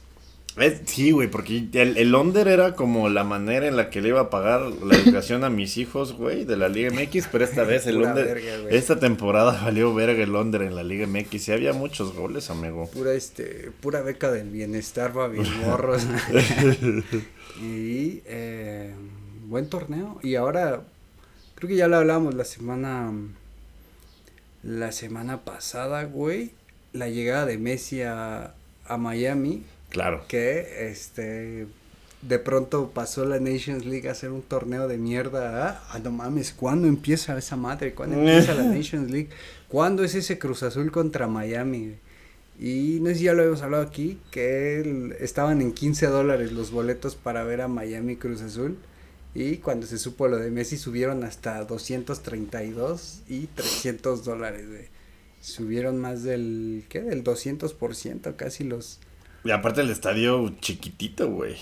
Es- 0.57 0.81
sí, 0.85 1.11
güey, 1.11 1.29
porque 1.29 1.65
el, 1.73 1.95
el 1.97 2.13
under 2.13 2.49
era 2.49 2.75
como 2.75 3.07
la 3.07 3.23
manera 3.23 3.67
en 3.67 3.77
la 3.77 3.89
que 3.89 4.01
le 4.01 4.09
iba 4.09 4.19
a 4.19 4.29
pagar 4.29 4.61
la 4.61 4.95
educación 4.97 5.45
a 5.45 5.49
mis 5.49 5.77
hijos, 5.77 6.11
güey, 6.11 6.43
de 6.43 6.57
la 6.57 6.67
Liga 6.67 6.91
MX, 6.91 7.27
pero 7.31 7.45
esta 7.45 7.63
vez 7.63 7.87
el 7.87 7.97
under, 8.01 8.35
verga, 8.35 8.69
esta 8.69 8.99
temporada 8.99 9.53
valió 9.63 9.93
verga 9.93 10.21
el 10.21 10.35
under 10.35 10.63
en 10.63 10.75
la 10.75 10.83
Liga 10.83 11.07
MX 11.07 11.47
y 11.47 11.51
había 11.53 11.71
muchos 11.71 12.13
goles, 12.13 12.49
amigo. 12.49 12.89
Pura, 12.91 13.13
este, 13.13 13.71
pura 13.79 14.01
beca 14.01 14.29
del 14.29 14.49
bienestar, 14.49 15.13
baby 15.13 15.39
morros. 15.65 16.05
y, 17.61 18.21
eh, 18.25 18.93
buen 19.47 19.69
torneo. 19.69 20.19
Y 20.21 20.35
ahora, 20.35 20.81
creo 21.55 21.69
que 21.69 21.75
ya 21.77 21.87
lo 21.87 21.95
hablábamos 21.95 22.33
la 22.35 22.43
semana, 22.43 23.11
la 24.63 24.91
semana 24.91 25.45
pasada, 25.45 26.03
güey. 26.03 26.51
La 26.93 27.07
llegada 27.09 27.45
de 27.45 27.57
Messi 27.57 28.01
a, 28.01 28.53
a 28.85 28.97
Miami. 28.97 29.63
Claro. 29.89 30.23
que 30.29 30.89
este 30.89 31.67
de 32.21 32.39
pronto 32.39 32.91
pasó 32.93 33.25
la 33.25 33.39
Nations 33.41 33.83
League 33.85 34.07
a 34.07 34.15
ser 34.15 34.31
un 34.31 34.41
torneo 34.41 34.87
de 34.87 34.97
mierda. 34.97 35.67
Ah, 35.69 35.83
Ah, 35.91 35.99
no 35.99 36.11
mames, 36.11 36.53
¿cuándo 36.53 36.87
empieza 36.87 37.37
esa 37.37 37.55
madre? 37.57 37.93
¿Cuándo 37.93 38.15
empieza 38.19 38.53
la 38.53 38.63
Nations 38.63 39.09
League? 39.11 39.29
¿Cuándo 39.67 40.03
es 40.03 40.15
ese 40.15 40.37
Cruz 40.39 40.63
Azul 40.63 40.91
contra 40.91 41.27
Miami? 41.27 41.95
Y 42.59 42.99
no 43.01 43.09
sé 43.09 43.15
si 43.15 43.23
ya 43.23 43.33
lo 43.33 43.41
habíamos 43.41 43.63
hablado 43.63 43.83
aquí, 43.83 44.19
que 44.29 44.79
el- 44.81 45.13
estaban 45.19 45.61
en 45.61 45.73
15 45.73 46.05
dólares 46.07 46.51
los 46.53 46.71
boletos 46.71 47.15
para 47.15 47.43
ver 47.43 47.59
a 47.61 47.67
Miami 47.67 48.15
Cruz 48.17 48.41
Azul. 48.41 48.77
Y 49.33 49.57
cuando 49.57 49.87
se 49.87 49.97
supo 49.97 50.27
lo 50.27 50.37
de 50.37 50.51
Messi 50.51 50.77
subieron 50.77 51.23
hasta 51.23 51.63
232 51.65 53.21
y 53.27 53.47
300 53.47 54.23
dólares. 54.23 54.67
güey. 54.69 54.85
Subieron 55.41 55.99
más 55.99 56.23
del, 56.23 56.85
¿qué? 56.87 57.01
Del 57.01 57.23
200%, 57.23 58.35
casi 58.35 58.63
los... 58.63 58.99
Y 59.43 59.51
aparte 59.51 59.81
el 59.81 59.89
estadio 59.89 60.53
chiquitito, 60.61 61.29
güey. 61.31 61.55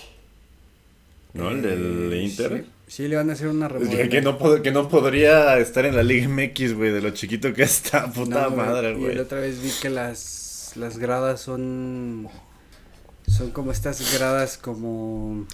¿No? 1.33 1.49
El 1.51 1.61
del 1.61 2.13
Eh, 2.13 2.23
Inter. 2.23 2.65
Sí, 2.87 2.93
sí, 3.03 3.07
le 3.07 3.15
van 3.15 3.29
a 3.29 3.33
hacer 3.33 3.47
una 3.47 3.67
remodelación. 3.69 4.09
que 4.09 4.21
no, 4.21 4.61
que 4.61 4.71
no 4.71 4.89
podría 4.89 5.57
estar 5.59 5.85
en 5.85 5.95
la 5.95 6.03
Liga 6.03 6.27
MX, 6.27 6.73
güey, 6.73 6.91
de 6.91 7.01
lo 7.01 7.11
chiquito 7.11 7.53
que 7.53 7.63
está, 7.63 8.11
puta 8.11 8.49
No, 8.49 8.55
madre, 8.55 8.91
Y 8.91 8.95
güey. 8.95 9.15
la 9.15 9.21
otra 9.21 9.39
vez 9.39 9.61
vi 9.61 9.69
que 9.81 9.89
las, 9.89 10.73
las 10.75 10.97
gradas 10.97 11.39
son. 11.41 12.27
Son 13.27 13.51
como 13.51 13.71
estas 13.71 14.17
gradas 14.17 14.57
como. 14.57 15.45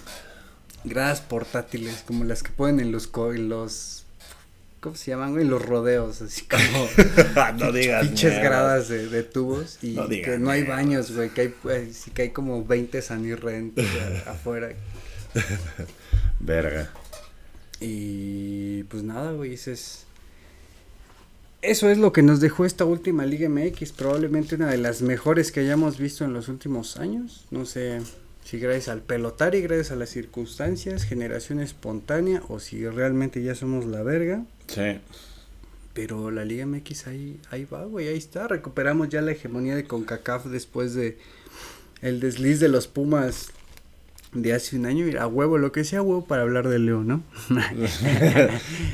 Gradas 0.82 1.20
portátiles, 1.20 2.02
como 2.06 2.24
las 2.24 2.42
que 2.42 2.50
ponen 2.50 2.80
en 2.80 2.90
los. 2.90 3.10
En 3.34 3.48
los 3.50 4.05
¿Cómo 4.86 4.94
se 4.94 5.10
llaman, 5.10 5.32
güey? 5.32 5.44
Los 5.44 5.66
rodeos, 5.66 6.22
así 6.22 6.42
como. 6.42 6.88
no 7.58 7.72
digas 7.72 8.06
pinches 8.06 8.40
gradas 8.40 8.86
de, 8.86 9.08
de 9.08 9.24
tubos 9.24 9.82
y 9.82 9.94
No 9.94 10.08
que 10.08 10.38
no 10.38 10.50
hay 10.50 10.62
baños, 10.62 11.10
güey, 11.10 11.30
que 11.30 11.40
hay, 11.40 11.48
pues, 11.48 12.04
que 12.14 12.22
hay 12.22 12.30
como 12.30 12.64
20 12.64 13.02
sanirrentes 13.02 13.84
afuera. 14.28 14.68
Verga. 16.38 16.88
Y 17.80 18.84
pues 18.84 19.02
nada, 19.02 19.32
güey, 19.32 19.54
ese 19.54 19.72
es... 19.72 20.04
Eso 21.62 21.90
es 21.90 21.98
lo 21.98 22.12
que 22.12 22.22
nos 22.22 22.38
dejó 22.38 22.64
esta 22.64 22.84
última 22.84 23.26
Liga 23.26 23.48
MX, 23.48 23.90
probablemente 23.90 24.54
una 24.54 24.68
de 24.68 24.78
las 24.78 25.02
mejores 25.02 25.50
que 25.50 25.58
hayamos 25.58 25.98
visto 25.98 26.24
en 26.24 26.32
los 26.32 26.46
últimos 26.48 26.96
años. 26.96 27.46
No 27.50 27.66
sé 27.66 28.02
si 28.44 28.60
gracias 28.60 28.86
al 28.86 29.02
pelotari, 29.02 29.62
gracias 29.62 29.90
a 29.90 29.96
las 29.96 30.10
circunstancias, 30.10 31.02
generación 31.02 31.58
espontánea 31.58 32.40
o 32.46 32.60
si 32.60 32.86
realmente 32.86 33.42
ya 33.42 33.56
somos 33.56 33.84
la 33.84 34.04
verga. 34.04 34.44
Sí. 34.66 35.00
Pero 35.94 36.30
la 36.30 36.44
Liga 36.44 36.66
MX 36.66 37.06
ahí, 37.06 37.40
ahí 37.50 37.64
va, 37.64 37.84
güey, 37.84 38.08
ahí 38.08 38.18
está. 38.18 38.48
Recuperamos 38.48 39.08
ya 39.08 39.22
la 39.22 39.32
hegemonía 39.32 39.74
de 39.74 39.84
CONCACAF 39.84 40.46
después 40.46 40.94
de 40.94 41.18
el 42.02 42.20
desliz 42.20 42.60
de 42.60 42.68
los 42.68 42.86
Pumas 42.86 43.50
de 44.32 44.52
hace 44.52 44.76
un 44.76 44.86
año, 44.86 45.04
mira, 45.04 45.22
a 45.22 45.26
huevo, 45.26 45.58
lo 45.58 45.72
que 45.72 45.84
sea 45.84 46.02
huevo 46.02 46.24
para 46.24 46.42
hablar 46.42 46.68
de 46.68 46.78
León, 46.78 47.06
¿no? 47.06 47.22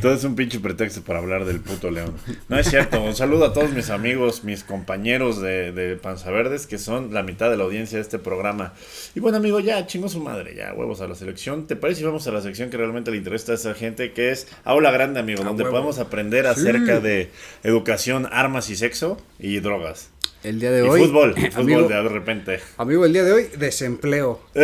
Todo 0.03 0.15
es 0.15 0.25
un 0.25 0.37
pinche 0.37 0.61
pretexto 0.61 1.03
para 1.03 1.19
hablar 1.19 1.45
del 1.45 1.61
puto 1.61 1.91
león. 1.91 2.15
No 2.49 2.59
es 2.59 2.69
cierto. 2.69 3.03
Un 3.03 3.15
saludo 3.15 3.47
a 3.47 3.53
todos 3.53 3.73
mis 3.73 3.91
amigos, 3.91 4.45
mis 4.45 4.63
compañeros 4.65 5.41
de, 5.41 5.73
de 5.73 5.97
Panza 5.97 6.31
Verdes, 6.31 6.67
que 6.67 6.79
son 6.79 7.13
la 7.13 7.23
mitad 7.23 7.51
de 7.51 7.57
la 7.57 7.65
audiencia 7.65 7.99
de 7.99 8.03
este 8.03 8.19
programa. 8.19 8.75
Y 9.15 9.21
bueno, 9.21 9.39
amigo, 9.39 9.61
ya 9.61 9.87
chingo 9.87 10.09
su 10.09 10.21
madre, 10.21 10.55
ya 10.55 10.73
huevos 10.75 11.01
a 11.01 11.09
la 11.09 11.15
selección. 11.15 11.67
¿Te 11.67 11.77
parece 11.77 12.01
si 12.01 12.05
vamos 12.05 12.27
a 12.27 12.33
la 12.33 12.41
sección 12.41 12.71
que 12.71 12.77
realmente 12.77 13.11
le 13.11 13.17
interesa 13.17 13.53
a 13.53 13.55
esa 13.57 13.75
gente, 13.75 14.13
que 14.13 14.31
es 14.31 14.47
Aula 14.65 14.91
Grande, 14.91 15.21
amigo, 15.21 15.43
A 15.43 15.45
donde 15.45 15.65
huevo. 15.65 15.77
podemos 15.77 15.99
aprender 15.99 16.47
acerca 16.47 17.01
de 17.01 17.31
educación, 17.63 18.29
armas 18.31 18.71
y 18.71 18.77
sexo 18.77 19.19
y 19.39 19.61
drogas? 19.61 20.11
El 20.43 20.59
día 20.59 20.71
de 20.73 20.85
y 20.85 20.89
hoy. 20.89 21.01
fútbol, 21.07 21.35
fútbol 21.53 21.61
amigo, 21.61 21.89
de 21.89 22.09
repente. 22.09 22.61
amigo, 22.77 23.05
el 23.05 23.13
día 23.13 23.25
de 23.25 23.33
hoy, 23.33 23.47
desempleo. 23.59 24.41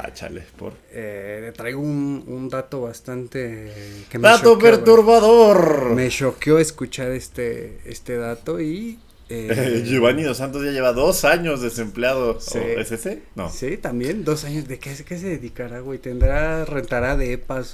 Ah, 0.00 0.14
chale, 0.14 0.44
por. 0.56 0.74
Eh, 0.92 1.52
traigo 1.56 1.80
un, 1.80 2.22
un 2.28 2.48
dato 2.48 2.82
bastante. 2.82 3.72
Que 4.08 4.18
Dato 4.18 4.52
choqueó, 4.52 4.54
güey. 4.60 4.70
perturbador. 4.72 5.90
Me 5.90 6.08
choqueó 6.08 6.60
escuchar 6.60 7.10
este, 7.10 7.80
este 7.84 8.16
dato 8.16 8.60
y. 8.60 9.00
eh, 9.28 9.82
Giovanni 9.86 10.22
Dos 10.22 10.38
Santos 10.38 10.64
ya 10.64 10.70
lleva 10.70 10.92
dos 10.92 11.24
años 11.24 11.60
desempleado. 11.60 12.40
Sí. 12.40 12.58
¿O 12.58 12.80
¿Es 12.80 12.92
ese? 12.92 13.22
No. 13.34 13.50
Sí, 13.50 13.76
también, 13.76 14.24
dos 14.24 14.44
años. 14.44 14.66
¿De 14.68 14.78
qué, 14.78 14.94
qué 15.06 15.18
se 15.18 15.28
dedicará, 15.28 15.80
güey? 15.80 15.98
¿Tendrá, 15.98 16.64
rentará 16.64 17.16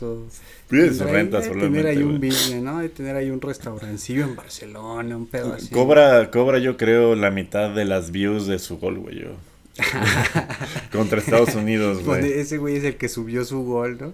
o...? 0.03 0.27
De 0.71 0.89
sus 0.89 0.99
tendrá 0.99 1.07
ahí 1.07 1.13
rentas 1.13 1.43
de 1.45 1.49
solamente, 1.51 1.79
tener 1.79 1.87
ahí 1.87 2.03
un 2.03 2.21
business, 2.21 2.63
¿no? 2.63 2.79
De 2.81 2.89
tener 2.89 3.17
ahí 3.17 3.31
un 3.31 3.41
restaurancillo 3.41 4.25
en 4.25 4.37
Barcelona, 4.37 5.17
un 5.17 5.27
pedo 5.27 5.55
así. 5.55 5.69
Cobra, 5.69 6.31
cobra 6.31 6.59
yo 6.59 6.77
creo 6.77 7.15
la 7.15 7.31
mitad 7.31 7.75
de 7.75 7.85
las 7.85 8.11
views 8.11 8.47
de 8.47 8.59
su 8.59 8.79
gol, 8.79 8.99
güey. 8.99 9.21
Yo. 9.21 9.29
Contra 10.93 11.19
Estados 11.19 11.55
Unidos, 11.55 12.05
Donde 12.05 12.29
güey. 12.29 12.41
ese 12.41 12.59
güey 12.59 12.77
es 12.77 12.85
el 12.85 12.97
que 12.97 13.09
subió 13.09 13.45
su 13.45 13.65
gol, 13.65 13.99
¿no? 14.01 14.13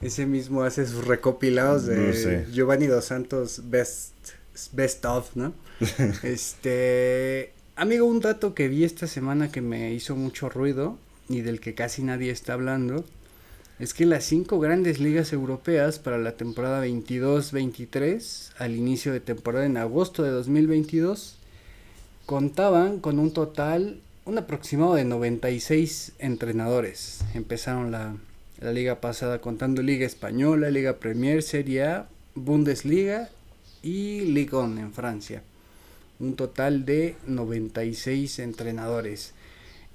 Ese 0.00 0.26
mismo 0.26 0.62
hace 0.62 0.86
sus 0.86 1.06
recopilados 1.06 1.86
de 1.86 1.96
No 1.96 2.12
sé. 2.12 2.46
Giovanni 2.52 2.86
Dos 2.86 3.06
Santos 3.06 3.62
Best, 3.64 4.12
Best 4.72 5.04
of, 5.04 5.34
¿no? 5.36 5.52
este, 6.22 7.52
amigo, 7.76 8.06
un 8.06 8.20
dato 8.20 8.54
que 8.54 8.68
vi 8.68 8.84
esta 8.84 9.06
semana 9.06 9.50
que 9.50 9.60
me 9.60 9.92
hizo 9.92 10.16
mucho 10.16 10.48
ruido 10.48 10.98
y 11.28 11.40
del 11.40 11.60
que 11.60 11.74
casi 11.74 12.02
nadie 12.02 12.30
está 12.30 12.52
hablando 12.52 13.04
es 13.78 13.92
que 13.92 14.06
las 14.06 14.24
cinco 14.24 14.60
grandes 14.60 15.00
ligas 15.00 15.32
europeas 15.32 15.98
para 15.98 16.18
la 16.18 16.32
temporada 16.32 16.86
22-23 16.86 18.52
al 18.58 18.76
inicio 18.76 19.12
de 19.12 19.20
temporada 19.20 19.66
en 19.66 19.76
agosto 19.76 20.22
de 20.22 20.30
2022 20.30 21.36
contaban 22.24 23.00
con 23.00 23.18
un 23.18 23.32
total, 23.32 24.00
un 24.24 24.38
aproximado 24.38 24.94
de 24.94 25.04
96 25.04 26.12
entrenadores. 26.20 27.20
Empezaron 27.34 27.90
la, 27.90 28.16
la 28.60 28.72
liga 28.72 29.00
pasada 29.00 29.40
contando 29.40 29.82
Liga 29.82 30.06
Española, 30.06 30.70
Liga 30.70 30.98
Premier, 30.98 31.42
Serie 31.42 31.84
A, 31.84 32.08
Bundesliga 32.36 33.28
y 33.84 34.22
Ligue 34.22 34.56
1 34.56 34.80
en 34.80 34.92
Francia. 34.92 35.42
Un 36.18 36.34
total 36.34 36.84
de 36.84 37.16
96 37.26 38.38
entrenadores. 38.38 39.34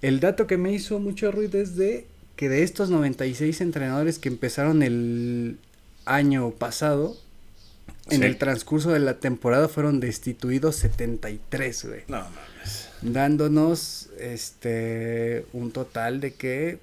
El 0.01 0.19
dato 0.19 0.47
que 0.47 0.57
me 0.57 0.71
hizo 0.71 0.99
mucho 0.99 1.31
ruido 1.31 1.59
es 1.59 1.75
de 1.75 2.05
que 2.35 2.47
de 2.47 2.63
estos 2.63 2.89
96 2.89 3.59
entrenadores 3.61 4.19
que 4.19 4.29
empezaron 4.29 4.83
el 4.83 5.57
año 6.05 6.51
pasado, 6.51 7.17
en 8.09 8.23
el 8.23 8.37
transcurso 8.37 8.91
de 8.91 8.99
la 8.99 9.19
temporada 9.19 9.67
fueron 9.67 9.99
destituidos 9.99 10.75
73, 10.77 11.85
güey. 11.85 12.01
No 12.07 12.17
mames. 12.17 12.89
Dándonos 13.01 14.09
este 14.19 15.45
un 15.53 15.71
total 15.71 16.21
de 16.21 16.33
que 16.33 16.79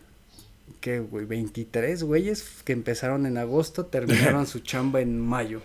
que 0.80 1.00
güey 1.00 1.24
23 1.24 2.02
güeyes 2.02 2.44
que 2.64 2.72
empezaron 2.72 3.26
en 3.26 3.38
agosto 3.38 3.86
terminaron 3.86 4.46
su 4.46 4.60
chamba 4.60 5.00
en 5.00 5.18
mayo. 5.18 5.62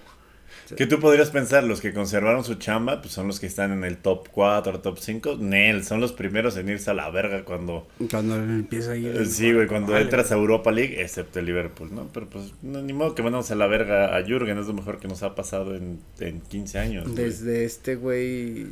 ¿Qué 0.76 0.86
tú 0.88 1.00
podrías 1.00 1.30
pensar? 1.30 1.64
Los 1.64 1.82
que 1.82 1.94
conservaron 1.94 2.44
su 2.44 2.56
chamba, 2.56 3.02
pues 3.02 3.14
son 3.14 3.28
los 3.28 3.40
que 3.40 3.48
están 3.48 3.72
en 3.72 3.84
el 3.84 3.98
top 3.98 4.28
4, 4.32 4.80
top 4.80 4.98
5. 5.00 5.38
Nel, 5.40 5.84
son 5.84 6.02
los 6.02 6.12
primeros 6.14 6.58
en 6.58 6.70
irse 6.70 6.90
a 6.92 6.94
la 6.94 7.10
verga 7.10 7.44
cuando. 7.46 7.88
Cuando 8.10 8.36
empieza 8.36 8.94
el- 8.96 9.06
Eh, 9.18 9.26
Sí, 9.26 9.52
güey, 9.54 9.68
cuando 9.68 9.92
Vale, 9.94 10.04
entras 10.06 10.32
a 10.32 10.36
Europa 10.36 10.72
League, 10.72 11.02
excepto 11.02 11.40
el 11.40 11.46
Liverpool, 11.46 11.90
¿no? 11.94 12.08
Pero 12.14 12.28
pues, 12.30 12.54
no, 12.62 12.82
ni 12.82 12.94
modo 12.94 13.16
que 13.16 13.24
mandamos 13.24 13.50
a 13.52 13.56
la 13.56 13.68
verga 13.68 14.16
a 14.18 14.24
Jürgen, 14.24 14.58
es 14.58 14.68
lo 14.68 14.74
mejor 14.74 15.00
que 15.00 15.08
nos 15.08 15.24
ha 15.24 15.36
pasado 15.36 15.76
en, 15.76 16.00
en 16.20 16.42
15 16.42 16.80
años. 16.80 17.16
Desde 17.16 17.66
este 17.66 17.96
güey 17.96 18.68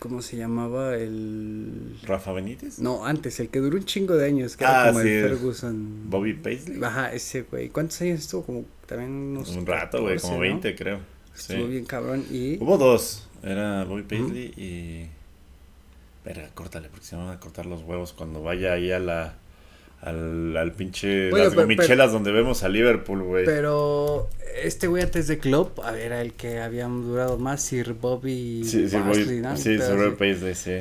¿cómo 0.00 0.20
se 0.20 0.36
llamaba 0.36 0.96
el 0.96 1.96
Rafa 2.02 2.32
Benítez, 2.34 2.78
No, 2.78 3.06
antes, 3.06 3.40
el 3.40 3.48
que 3.48 3.58
duró 3.60 3.78
un 3.78 3.84
chingo 3.86 4.14
de 4.16 4.26
años, 4.26 4.54
que 4.54 4.64
era 4.64 4.84
Ah, 4.84 4.86
como 4.88 5.00
sí. 5.00 5.08
el 5.08 5.28
Ferguson. 5.30 6.10
Bobby 6.10 6.34
Paisley. 6.34 6.78
Ajá, 6.82 7.12
ese 7.14 7.42
güey. 7.42 7.70
¿Cuántos 7.70 8.02
años 8.02 8.20
estuvo? 8.20 8.42
Como 8.44 8.64
también 8.86 9.10
unos 9.10 9.56
Un 9.56 9.64
rato, 9.64 10.02
güey, 10.02 10.16
14, 10.16 10.22
como 10.22 10.34
¿no? 10.34 10.40
20, 10.40 10.74
creo. 10.74 10.98
Sí. 11.34 11.52
Estuvo 11.54 11.68
bien 11.68 11.84
cabrón 11.84 12.24
y 12.30 12.56
Hubo 12.62 12.78
dos. 12.78 13.28
Era 13.42 13.84
Bobby 13.84 14.02
Paisley 14.02 14.52
y. 14.56 15.06
Verga, 16.24 16.48
córtale, 16.54 16.88
porque 16.88 17.04
se 17.04 17.16
me 17.16 17.24
van 17.24 17.34
a 17.34 17.40
cortar 17.40 17.66
los 17.66 17.82
huevos 17.82 18.12
cuando 18.12 18.42
vaya 18.42 18.72
ahí 18.72 18.90
a 18.92 18.98
la. 18.98 19.34
Al, 20.00 20.54
al 20.56 20.72
pinche. 20.72 21.30
Bueno, 21.30 21.44
las 21.46 21.54
pero- 21.54 21.62
gomichelas 21.66 22.12
donde 22.12 22.30
vemos 22.30 22.62
a 22.62 22.68
Liverpool, 22.68 23.22
güey. 23.22 23.44
Pero 23.46 24.28
este 24.62 24.86
güey 24.86 25.02
antes 25.02 25.28
de 25.28 25.38
Klopp, 25.38 25.80
a 25.80 25.92
ver, 25.92 26.02
era 26.06 26.20
el 26.22 26.32
que 26.34 26.60
habían 26.60 27.02
durado 27.02 27.38
más, 27.38 27.62
Sir 27.62 27.94
Bobby 27.94 28.62
Sí, 28.64 28.88
sí, 28.88 28.96
Paisley, 28.98 29.40
Bobby, 29.40 29.56
sí, 29.56 29.78
Sir 29.78 29.96
Bobby. 29.96 30.16
Paisley, 30.16 30.54
sí. 30.54 30.72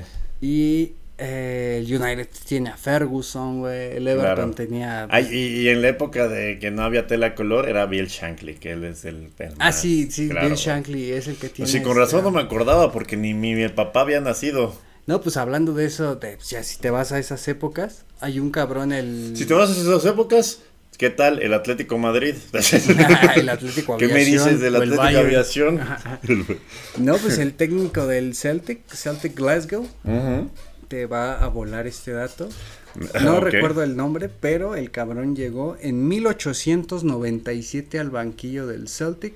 Y 0.41 0.91
el 1.17 1.83
United 1.85 2.27
tiene 2.47 2.69
a 2.71 2.77
Ferguson, 2.77 3.59
güey. 3.59 3.97
El 3.97 4.07
Everton 4.07 4.35
Claro. 4.35 4.51
tenía... 4.51 5.07
Ay, 5.09 5.27
y, 5.31 5.61
y 5.61 5.69
en 5.69 5.81
la 5.81 5.89
época 5.89 6.27
de 6.27 6.57
que 6.59 6.71
no 6.71 6.83
había 6.83 7.05
tela 7.07 7.35
color 7.35 7.69
era 7.69 7.85
Bill 7.85 8.07
Shankly, 8.07 8.55
que 8.55 8.71
él 8.71 8.83
es 8.83 9.05
el. 9.05 9.29
el 9.39 9.51
ah, 9.59 9.65
más- 9.67 9.79
sí, 9.79 10.09
sí, 10.11 10.29
claro, 10.29 10.47
Bill. 10.47 10.57
Shankly 10.57 11.11
es 11.11 11.27
el 11.27 11.35
que 11.35 11.49
tiene... 11.49 11.69
Sí, 11.69 11.81
con 11.81 11.91
este- 11.91 11.99
razón 12.01 12.23
no 12.23 12.31
me 12.31 12.41
acordaba 12.41 12.91
porque 12.91 13.15
ni 13.15 13.33
mi, 13.33 13.53
mi 13.55 13.67
papá 13.69 14.01
había 14.01 14.21
nacido. 14.21 14.75
No, 15.05 15.21
pues 15.21 15.37
hablando 15.37 15.73
de 15.73 15.85
eso, 15.85 16.15
de, 16.15 16.37
pues, 16.37 16.49
ya 16.49 16.63
si 16.63 16.77
te 16.79 16.89
vas 16.89 17.11
a 17.11 17.19
esas 17.19 17.45
épocas, 17.47 18.05
hay 18.21 18.39
un 18.39 18.51
cabrón, 18.51 18.91
el... 18.93 19.33
Si 19.35 19.45
te 19.45 19.53
vas 19.53 19.69
a 19.69 19.73
esas 19.73 20.05
épocas, 20.05 20.61
¿qué 20.97 21.09
tal 21.09 21.41
el 21.41 21.53
Atlético 21.53 21.97
Madrid? 21.97 22.35
el 23.35 23.49
Atlético 23.49 23.97
¿Qué 23.97 24.07
me 24.07 24.13
Aviación, 24.13 24.45
dices 24.45 24.61
del 24.61 24.75
Atlético. 24.77 25.01
Aviación? 25.03 25.79
No, 26.97 27.17
pues 27.17 27.37
el 27.37 27.53
técnico 27.53 28.07
del 28.07 28.33
Celtic, 28.35 28.81
Celtic 28.93 29.35
Glasgow, 29.35 29.81
Ujú. 30.05 30.49
Te 30.93 31.07
va 31.07 31.43
a 31.43 31.47
volar 31.47 31.87
este 31.87 32.11
dato. 32.11 32.49
Ah, 33.15 33.19
No 33.23 33.39
recuerdo 33.39 33.81
el 33.81 33.97
nombre, 33.97 34.29
pero 34.29 34.75
el 34.75 34.91
cabrón 34.91 35.35
llegó 35.35 35.75
en 35.81 36.07
1897 36.07 37.97
al 37.97 38.11
banquillo 38.11 38.67
del 38.67 38.87
Celtic 38.87 39.33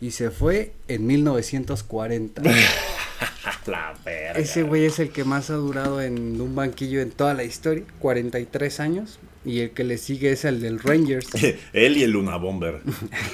y 0.00 0.12
se 0.12 0.30
fue 0.30 0.72
en 0.88 1.06
1940. 1.06 2.40
La 3.66 3.94
verga. 4.02 4.40
Ese 4.40 4.62
güey 4.62 4.86
es 4.86 4.98
el 4.98 5.10
que 5.10 5.24
más 5.24 5.50
ha 5.50 5.56
durado 5.56 6.00
en 6.00 6.40
un 6.40 6.54
banquillo 6.54 7.02
en 7.02 7.10
toda 7.10 7.34
la 7.34 7.44
historia, 7.44 7.84
43 7.98 8.80
años. 8.80 9.18
Y 9.48 9.60
el 9.60 9.70
que 9.70 9.82
le 9.84 9.96
sigue 9.98 10.32
es 10.32 10.44
el 10.44 10.60
del 10.60 10.78
Rangers. 10.78 11.28
Él 11.72 11.96
y 11.96 12.02
el 12.02 12.10
Luna 12.10 12.36
Bomber. 12.36 12.80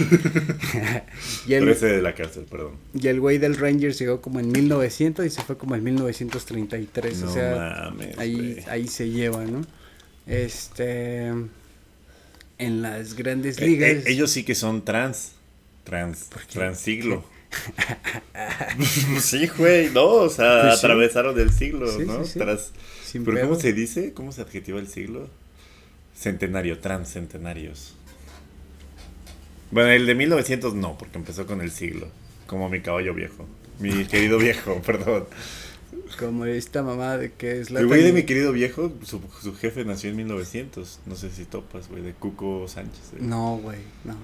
y, 1.46 1.48
Pero 1.48 1.64
el, 1.64 1.68
ese 1.70 1.86
de 1.86 2.02
la 2.02 2.14
cárcel, 2.14 2.44
perdón. 2.48 2.74
y 2.94 3.08
el 3.08 3.18
güey 3.20 3.38
del 3.38 3.56
Rangers 3.56 3.98
llegó 3.98 4.20
como 4.20 4.38
en 4.40 4.50
1900 4.52 5.26
y 5.26 5.30
se 5.30 5.42
fue 5.42 5.56
como 5.58 5.74
en 5.74 5.82
1933. 5.82 7.18
No 7.22 7.30
o 7.30 7.32
sea, 7.32 7.90
mames. 7.90 8.16
ahí, 8.18 8.58
ahí 8.68 8.86
se 8.86 9.10
lleva, 9.10 9.44
¿no? 9.44 9.62
Este. 10.26 11.28
En 12.58 12.82
las 12.82 13.14
grandes 13.14 13.58
Eh, 13.58 13.66
ligas. 13.66 13.90
eh, 13.90 14.02
ellos 14.06 14.30
sí 14.30 14.44
que 14.44 14.54
son 14.54 14.84
trans. 14.84 15.32
Trans. 15.82 16.28
Transiglo. 16.52 17.24
sí, 19.20 19.46
güey, 19.58 19.90
no, 19.90 20.04
o 20.06 20.28
sea, 20.28 20.62
Pues 20.62 20.74
sí. 20.80 20.86
atravesaron 20.86 21.38
el 21.38 21.50
siglo, 21.52 21.86
Sí, 21.90 22.04
¿no? 22.06 22.24
sí, 22.24 22.32
sí. 22.34 22.38
Tras- 22.38 22.70
Pero 23.12 23.24
pedo. 23.24 23.48
¿cómo 23.48 23.60
se 23.60 23.72
dice? 23.72 24.12
¿Cómo 24.12 24.32
se 24.32 24.40
adjetiva 24.42 24.78
el 24.80 24.88
siglo? 24.88 25.28
Centenario, 26.14 26.78
transcentenarios. 26.78 27.94
Bueno, 29.70 29.90
el 29.90 30.06
de 30.06 30.14
1900 30.14 30.74
no, 30.74 30.96
porque 30.96 31.18
empezó 31.18 31.46
con 31.46 31.60
el 31.60 31.70
siglo. 31.70 32.08
Como 32.46 32.68
mi 32.68 32.80
caballo 32.80 33.14
viejo. 33.14 33.46
Mi 33.80 34.04
querido 34.06 34.38
viejo, 34.38 34.80
perdón. 34.86 35.26
Como 36.18 36.44
esta 36.44 36.82
mamá 36.82 37.16
de 37.16 37.32
que 37.32 37.60
es 37.60 37.70
la. 37.70 37.80
El 37.80 37.86
güey 37.86 38.02
de 38.02 38.12
mi 38.12 38.22
querido 38.24 38.52
viejo, 38.52 38.92
su, 39.04 39.20
su 39.42 39.54
jefe 39.56 39.84
nació 39.84 40.10
en 40.10 40.16
1900. 40.16 41.00
No 41.06 41.16
sé 41.16 41.30
si 41.30 41.44
topas, 41.44 41.88
güey, 41.88 42.02
de 42.02 42.12
Cuco 42.12 42.66
Sánchez. 42.68 43.12
güey. 43.12 43.22
No, 43.24 43.56
güey, 43.58 43.78
no. 44.04 44.14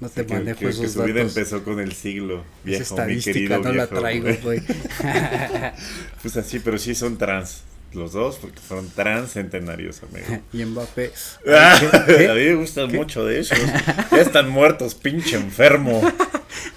No 0.00 0.08
te 0.08 0.24
Que- 0.26 0.34
manejo 0.34 0.58
que, 0.60 0.64
que 0.66 0.70
esos 0.70 0.92
su 0.92 1.02
vida 1.02 1.22
empezó 1.22 1.64
con 1.64 1.80
el 1.80 1.92
siglo 1.92 2.44
viejo, 2.64 2.82
Esa 2.82 2.94
mi 3.06 3.14
estadística 3.14 3.32
querido 3.32 3.60
no 3.62 3.72
la 3.72 3.86
traigo, 3.88 4.28
güey. 4.42 4.62
Pues 6.22 6.36
así, 6.36 6.60
pero 6.60 6.78
sí 6.78 6.94
son 6.94 7.16
trans. 7.18 7.62
Los 7.94 8.12
dos, 8.12 8.36
porque 8.36 8.58
fueron 8.60 8.88
transcentenarios, 8.90 10.02
amigo. 10.02 10.42
y 10.52 10.64
Mbappé. 10.64 11.10
Ah, 11.48 12.04
¿Qué? 12.06 12.28
A 12.28 12.34
mí 12.34 12.40
me 12.40 12.54
gustan 12.56 12.92
mucho 12.92 13.24
de 13.24 13.38
ellos. 13.38 13.52
Ya 14.10 14.20
están 14.20 14.50
muertos, 14.50 14.94
pinche 14.94 15.36
enfermo. 15.36 16.02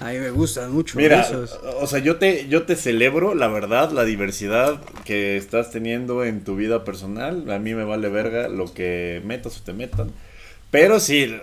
A 0.00 0.10
mí 0.10 0.18
me 0.18 0.30
gustan 0.30 0.72
mucho 0.72 0.96
Mira, 0.98 1.20
esos. 1.22 1.58
o 1.80 1.86
sea, 1.86 1.98
yo 1.98 2.16
te, 2.16 2.48
yo 2.48 2.62
te 2.64 2.76
celebro, 2.76 3.34
la 3.34 3.48
verdad, 3.48 3.90
la 3.92 4.04
diversidad 4.04 4.80
que 5.04 5.36
estás 5.36 5.70
teniendo 5.70 6.24
en 6.24 6.44
tu 6.44 6.56
vida 6.56 6.84
personal. 6.84 7.50
A 7.50 7.58
mí 7.58 7.74
me 7.74 7.84
vale 7.84 8.08
verga 8.08 8.48
lo 8.48 8.72
que 8.72 9.20
metas 9.24 9.58
o 9.58 9.62
te 9.62 9.72
metan. 9.72 10.12
Pero 10.70 11.00
sí, 11.00 11.34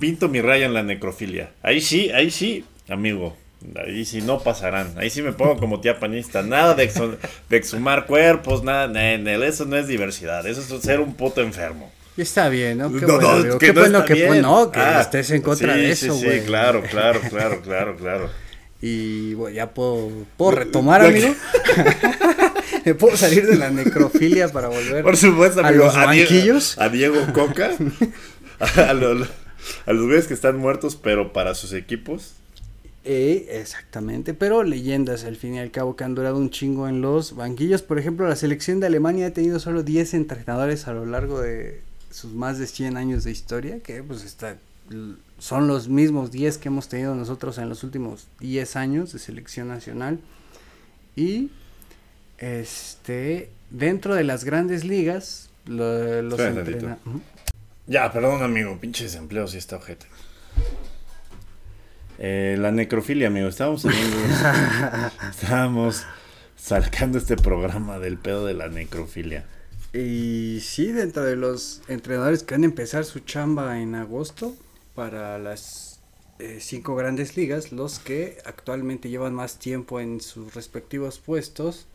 pinto 0.00 0.28
mi 0.28 0.40
raya 0.40 0.66
en 0.66 0.74
la 0.74 0.82
necrofilia. 0.82 1.50
Ahí 1.62 1.80
sí, 1.80 2.10
ahí 2.10 2.30
sí, 2.30 2.64
amigo. 2.88 3.36
Ahí 3.76 4.04
sí 4.06 4.22
no 4.22 4.40
pasarán. 4.40 4.94
Ahí 4.96 5.10
sí 5.10 5.20
me 5.22 5.32
pongo 5.32 5.58
como 5.58 5.80
tía 5.80 5.98
panista. 6.00 6.42
Nada 6.42 6.74
de, 6.74 6.90
exo- 6.90 7.16
de 7.48 7.56
exhumar 7.56 8.06
cuerpos, 8.06 8.62
nada. 8.64 8.88
ne- 8.88 9.18
ne- 9.18 9.46
eso 9.46 9.66
no 9.66 9.76
es 9.76 9.86
diversidad. 9.86 10.46
Eso 10.46 10.60
es 10.76 10.82
ser 10.82 11.00
un 11.00 11.14
puto 11.14 11.42
enfermo. 11.42 11.92
Y 12.16 12.22
está 12.22 12.48
bien, 12.48 12.78
¿no? 12.78 12.92
Qué 12.92 13.06
No, 13.06 13.14
bueno, 13.20 13.38
no, 13.44 13.58
que 13.58 13.66
Qué 13.66 13.72
no 13.72 13.80
bueno 13.80 14.04
que, 14.04 14.14
bien. 14.14 14.42
no, 14.42 14.70
que 14.72 14.80
Ah, 14.80 15.00
estés 15.02 15.30
en 15.30 15.42
contra 15.42 15.74
sí, 15.74 15.80
de 15.80 15.96
sí, 15.96 16.06
eso, 16.06 16.16
sí, 16.18 16.24
güey. 16.24 16.44
claro, 16.44 16.82
claro, 16.82 17.20
claro, 17.30 17.60
claro, 17.62 17.96
claro. 17.96 18.30
Y 18.82 19.34
bueno, 19.34 19.54
ya 19.54 19.74
puedo, 19.74 20.10
¿puedo 20.38 20.52
retomar, 20.52 21.02
amigo. 21.04 21.34
¿Me 22.84 22.94
puedo 22.94 23.16
salir 23.16 23.46
de 23.46 23.56
la 23.56 23.70
necrofilia 23.70 24.48
para 24.48 24.68
volver 24.68 25.02
Por 25.04 25.16
supuesto, 25.16 25.60
a 25.62 25.68
amigo. 25.68 25.84
los 25.84 25.94
Diego- 25.94 26.06
banquillos? 26.06 26.78
a 26.78 26.88
Diego 26.88 27.20
Coca. 27.34 27.70
a, 28.88 28.92
lo- 28.94 29.26
a 29.86 29.92
los 29.92 30.06
güeyes 30.06 30.26
que 30.26 30.34
están 30.34 30.56
muertos, 30.56 30.96
pero 30.96 31.32
para 31.32 31.54
sus 31.54 31.72
equipos. 31.74 32.34
Eh, 33.04 33.48
exactamente, 33.60 34.34
pero 34.34 34.62
leyendas 34.62 35.24
al 35.24 35.36
fin 35.36 35.54
y 35.54 35.58
al 35.58 35.70
cabo 35.70 35.96
que 35.96 36.04
han 36.04 36.14
durado 36.14 36.36
un 36.36 36.50
chingo 36.50 36.86
en 36.86 37.00
los 37.00 37.34
banquillos. 37.34 37.80
Por 37.82 37.98
ejemplo, 37.98 38.28
la 38.28 38.36
selección 38.36 38.78
de 38.80 38.86
Alemania 38.88 39.28
ha 39.28 39.30
tenido 39.30 39.58
solo 39.58 39.82
10 39.82 40.12
entrenadores 40.14 40.86
a 40.86 40.92
lo 40.92 41.06
largo 41.06 41.40
de 41.40 41.80
sus 42.10 42.32
más 42.34 42.58
de 42.58 42.66
100 42.66 42.96
años 42.98 43.24
de 43.24 43.30
historia, 43.30 43.80
que 43.80 44.02
pues 44.02 44.22
está, 44.24 44.56
son 45.38 45.66
los 45.66 45.88
mismos 45.88 46.30
10 46.30 46.58
que 46.58 46.68
hemos 46.68 46.88
tenido 46.88 47.14
nosotros 47.14 47.56
en 47.56 47.70
los 47.70 47.84
últimos 47.84 48.26
10 48.40 48.76
años 48.76 49.12
de 49.14 49.18
selección 49.18 49.68
nacional. 49.68 50.18
Y 51.16 51.50
este 52.38 53.50
dentro 53.70 54.14
de 54.14 54.24
las 54.24 54.44
grandes 54.44 54.84
ligas, 54.84 55.48
lo- 55.66 56.20
los. 56.22 56.38
Ya, 57.86 58.12
perdón, 58.12 58.42
amigo. 58.42 58.76
Pinche 58.80 59.04
desempleo 59.04 59.46
si 59.48 59.58
está 59.58 59.76
ojete. 59.76 60.06
Eh, 62.22 62.56
la 62.58 62.70
necrofilia, 62.70 63.28
amigo. 63.28 63.48
Estábamos 63.48 63.84
hablando- 63.86 64.16
Estábamos 65.30 66.04
sacando 66.56 67.16
este 67.18 67.36
programa 67.36 67.98
del 67.98 68.18
pedo 68.18 68.44
de 68.44 68.52
la 68.54 68.68
necrofilia. 68.68 69.46
Y 69.94 70.60
sí, 70.62 70.92
dentro 70.92 71.24
de 71.24 71.34
los 71.36 71.80
entrenadores 71.88 72.42
que 72.42 72.54
van 72.54 72.62
a 72.62 72.66
empezar 72.66 73.04
su 73.04 73.20
chamba 73.20 73.80
en 73.80 73.94
agosto 73.94 74.54
para 74.94 75.38
las 75.38 76.00
eh, 76.38 76.58
cinco 76.60 76.94
grandes 76.94 77.36
ligas, 77.36 77.72
los 77.72 77.98
que 77.98 78.36
actualmente 78.44 79.08
llevan 79.08 79.34
más 79.34 79.58
tiempo 79.58 79.98
en 79.98 80.20
sus 80.20 80.54
respectivos 80.54 81.18
puestos 81.18 81.86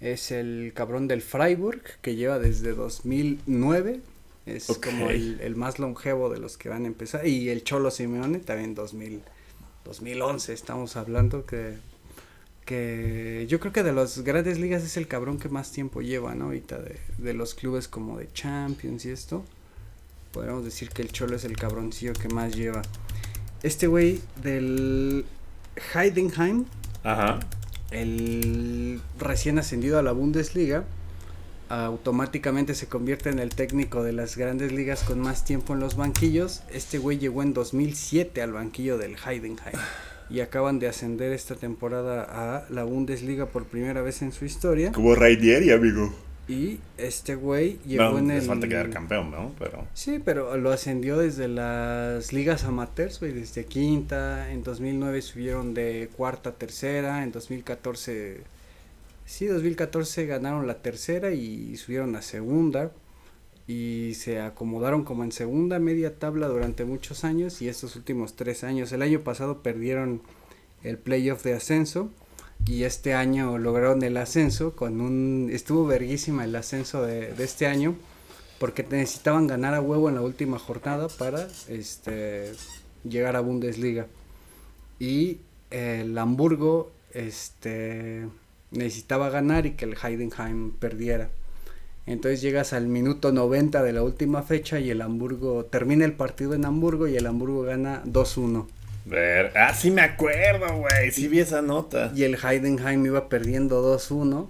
es 0.00 0.30
el 0.30 0.72
cabrón 0.74 1.08
del 1.08 1.20
Freiburg, 1.22 1.82
que 2.00 2.14
lleva 2.14 2.38
desde 2.38 2.74
2009, 2.74 4.00
es 4.46 4.66
como 4.82 5.08
el, 5.10 5.40
el 5.40 5.56
más 5.56 5.78
longevo 5.78 6.28
de 6.30 6.38
los 6.38 6.56
que 6.58 6.68
van 6.68 6.84
a 6.84 6.86
empezar, 6.86 7.26
y 7.26 7.48
el 7.48 7.62
Cholo 7.64 7.90
Simeone 7.90 8.38
también 8.40 8.74
2000, 8.74 9.22
2011 9.84 10.52
estamos 10.52 10.96
hablando 10.96 11.44
que 11.46 11.76
que 12.64 13.44
yo 13.46 13.60
creo 13.60 13.72
que 13.74 13.82
de 13.82 13.92
las 13.92 14.20
grandes 14.20 14.58
ligas 14.58 14.82
es 14.82 14.96
el 14.96 15.06
cabrón 15.06 15.38
que 15.38 15.50
más 15.50 15.70
tiempo 15.70 16.00
lleva, 16.00 16.34
¿no? 16.34 16.46
Ahorita 16.46 16.78
de, 16.78 16.98
de 17.18 17.34
los 17.34 17.54
clubes 17.54 17.88
como 17.88 18.18
de 18.18 18.32
Champions 18.32 19.04
y 19.04 19.10
esto. 19.10 19.44
Podríamos 20.32 20.64
decir 20.64 20.88
que 20.88 21.02
el 21.02 21.12
Cholo 21.12 21.36
es 21.36 21.44
el 21.44 21.56
cabroncillo 21.56 22.14
que 22.14 22.28
más 22.28 22.54
lleva. 22.56 22.80
Este 23.62 23.86
güey 23.86 24.22
del 24.42 25.26
Heidenheim, 25.94 26.64
Ajá. 27.02 27.40
el 27.90 29.02
recién 29.18 29.58
ascendido 29.58 29.98
a 29.98 30.02
la 30.02 30.12
Bundesliga, 30.12 30.84
automáticamente 31.68 32.74
se 32.74 32.86
convierte 32.88 33.30
en 33.30 33.38
el 33.38 33.54
técnico 33.54 34.02
de 34.02 34.12
las 34.12 34.36
grandes 34.36 34.72
ligas 34.72 35.02
con 35.04 35.20
más 35.20 35.44
tiempo 35.44 35.74
en 35.74 35.80
los 35.80 35.96
banquillos. 35.96 36.62
Este 36.72 36.98
güey 36.98 37.18
llegó 37.18 37.42
en 37.42 37.54
2007 37.54 38.42
al 38.42 38.52
banquillo 38.52 38.98
del 38.98 39.16
Heidenheim 39.16 39.78
y 40.30 40.40
acaban 40.40 40.78
de 40.78 40.88
ascender 40.88 41.32
esta 41.32 41.54
temporada 41.54 42.22
a 42.22 42.66
la 42.70 42.84
Bundesliga 42.84 43.46
por 43.46 43.66
primera 43.66 44.02
vez 44.02 44.22
en 44.22 44.32
su 44.32 44.44
historia. 44.44 44.92
Como 44.92 45.14
Rainieri, 45.14 45.70
amigo. 45.70 46.12
Y 46.46 46.80
este 46.98 47.36
güey 47.36 47.78
llegó 47.86 48.10
No, 48.12 48.18
en 48.18 48.28
les 48.28 48.42
el... 48.42 48.48
falta 48.48 48.68
quedar 48.68 48.90
campeón, 48.90 49.30
¿no? 49.30 49.54
Pero. 49.58 49.88
Sí, 49.94 50.20
pero 50.22 50.56
lo 50.58 50.72
ascendió 50.72 51.16
desde 51.16 51.48
las 51.48 52.34
ligas 52.34 52.64
amateurs, 52.64 53.18
güey, 53.20 53.32
desde 53.32 53.64
quinta, 53.64 54.50
en 54.52 54.62
2009 54.62 55.22
subieron 55.22 55.72
de 55.72 56.10
cuarta 56.14 56.50
a 56.50 56.52
tercera, 56.54 57.22
en 57.24 57.32
2014, 57.32 58.42
sí, 59.24 59.46
2014 59.46 60.26
ganaron 60.26 60.66
la 60.66 60.82
tercera 60.82 61.32
y 61.32 61.76
subieron 61.76 62.16
a 62.16 62.22
segunda 62.22 62.92
y 63.66 64.12
se 64.14 64.40
acomodaron 64.40 65.04
como 65.04 65.24
en 65.24 65.32
segunda 65.32 65.78
media 65.78 66.18
tabla 66.18 66.48
durante 66.48 66.84
muchos 66.84 67.24
años 67.24 67.62
y 67.62 67.68
estos 67.68 67.96
últimos 67.96 68.36
tres 68.36 68.62
años, 68.62 68.92
el 68.92 69.02
año 69.02 69.20
pasado 69.20 69.62
perdieron 69.62 70.22
el 70.82 70.98
playoff 70.98 71.42
de 71.44 71.54
ascenso 71.54 72.10
y 72.66 72.82
este 72.82 73.14
año 73.14 73.58
lograron 73.58 74.02
el 74.02 74.16
ascenso 74.16 74.76
con 74.76 75.00
un, 75.00 75.48
estuvo 75.52 75.86
verguísima 75.86 76.44
el 76.44 76.54
ascenso 76.56 77.02
de, 77.02 77.32
de 77.32 77.44
este 77.44 77.66
año 77.66 77.96
porque 78.58 78.86
necesitaban 78.88 79.46
ganar 79.46 79.74
a 79.74 79.80
huevo 79.80 80.08
en 80.08 80.14
la 80.14 80.22
última 80.22 80.58
jornada 80.58 81.08
para 81.08 81.48
este 81.68 82.52
llegar 83.02 83.36
a 83.36 83.40
Bundesliga. 83.40 84.06
Y 84.98 85.38
el 85.70 86.16
Hamburgo 86.16 86.92
este 87.12 88.26
necesitaba 88.74 89.30
ganar 89.30 89.66
y 89.66 89.72
que 89.72 89.84
el 89.84 89.96
Heidenheim 90.02 90.72
perdiera 90.72 91.30
entonces 92.06 92.42
llegas 92.42 92.72
al 92.72 92.86
minuto 92.86 93.32
90 93.32 93.82
de 93.82 93.92
la 93.92 94.02
última 94.02 94.42
fecha 94.42 94.78
y 94.78 94.90
el 94.90 95.00
Hamburgo 95.00 95.64
termina 95.64 96.04
el 96.04 96.12
partido 96.12 96.54
en 96.54 96.66
Hamburgo 96.66 97.08
y 97.08 97.16
el 97.16 97.26
Hamburgo 97.26 97.62
gana 97.62 98.02
2-1 98.04 98.66
Ver. 99.06 99.52
Ah, 99.54 99.74
sí 99.74 99.90
me 99.90 100.00
acuerdo, 100.00 100.78
güey. 100.78 101.10
Sí 101.12 101.28
vi 101.28 101.40
esa 101.40 101.60
nota. 101.60 102.10
y 102.14 102.22
el 102.22 102.38
Heidenheim 102.42 103.04
iba 103.04 103.28
perdiendo 103.28 103.82
2-1 103.98 104.46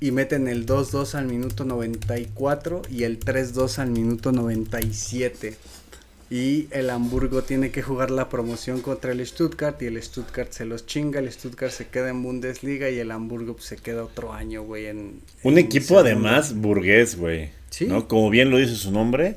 y 0.00 0.12
meten 0.12 0.48
el 0.48 0.64
2-2 0.64 1.14
al 1.14 1.26
minuto 1.26 1.64
94 1.64 2.82
y 2.90 3.02
el 3.04 3.20
3-2 3.20 3.78
al 3.78 3.90
minuto 3.90 4.32
97. 4.32 5.56
Y 6.30 6.68
el 6.72 6.90
Hamburgo 6.90 7.42
tiene 7.42 7.70
que 7.70 7.80
jugar 7.80 8.10
la 8.10 8.28
promoción 8.28 8.82
contra 8.82 9.12
el 9.12 9.26
Stuttgart 9.26 9.80
y 9.80 9.86
el 9.86 10.02
Stuttgart 10.02 10.52
se 10.52 10.66
los 10.66 10.84
chinga, 10.84 11.20
el 11.20 11.32
Stuttgart 11.32 11.72
se 11.72 11.88
queda 11.88 12.10
en 12.10 12.22
Bundesliga 12.22 12.90
y 12.90 12.98
el 12.98 13.10
Hamburgo 13.10 13.54
pues, 13.54 13.66
se 13.66 13.76
queda 13.76 14.04
otro 14.04 14.32
año, 14.32 14.62
güey, 14.62 14.86
en... 14.86 15.20
Un 15.42 15.52
en 15.54 15.58
equipo 15.58 15.98
además 15.98 16.54
burgués, 16.54 17.16
güey. 17.16 17.50
Sí. 17.70 17.86
¿no? 17.86 18.08
Como 18.08 18.28
bien 18.28 18.50
lo 18.50 18.58
dice 18.58 18.74
su 18.74 18.92
nombre. 18.92 19.36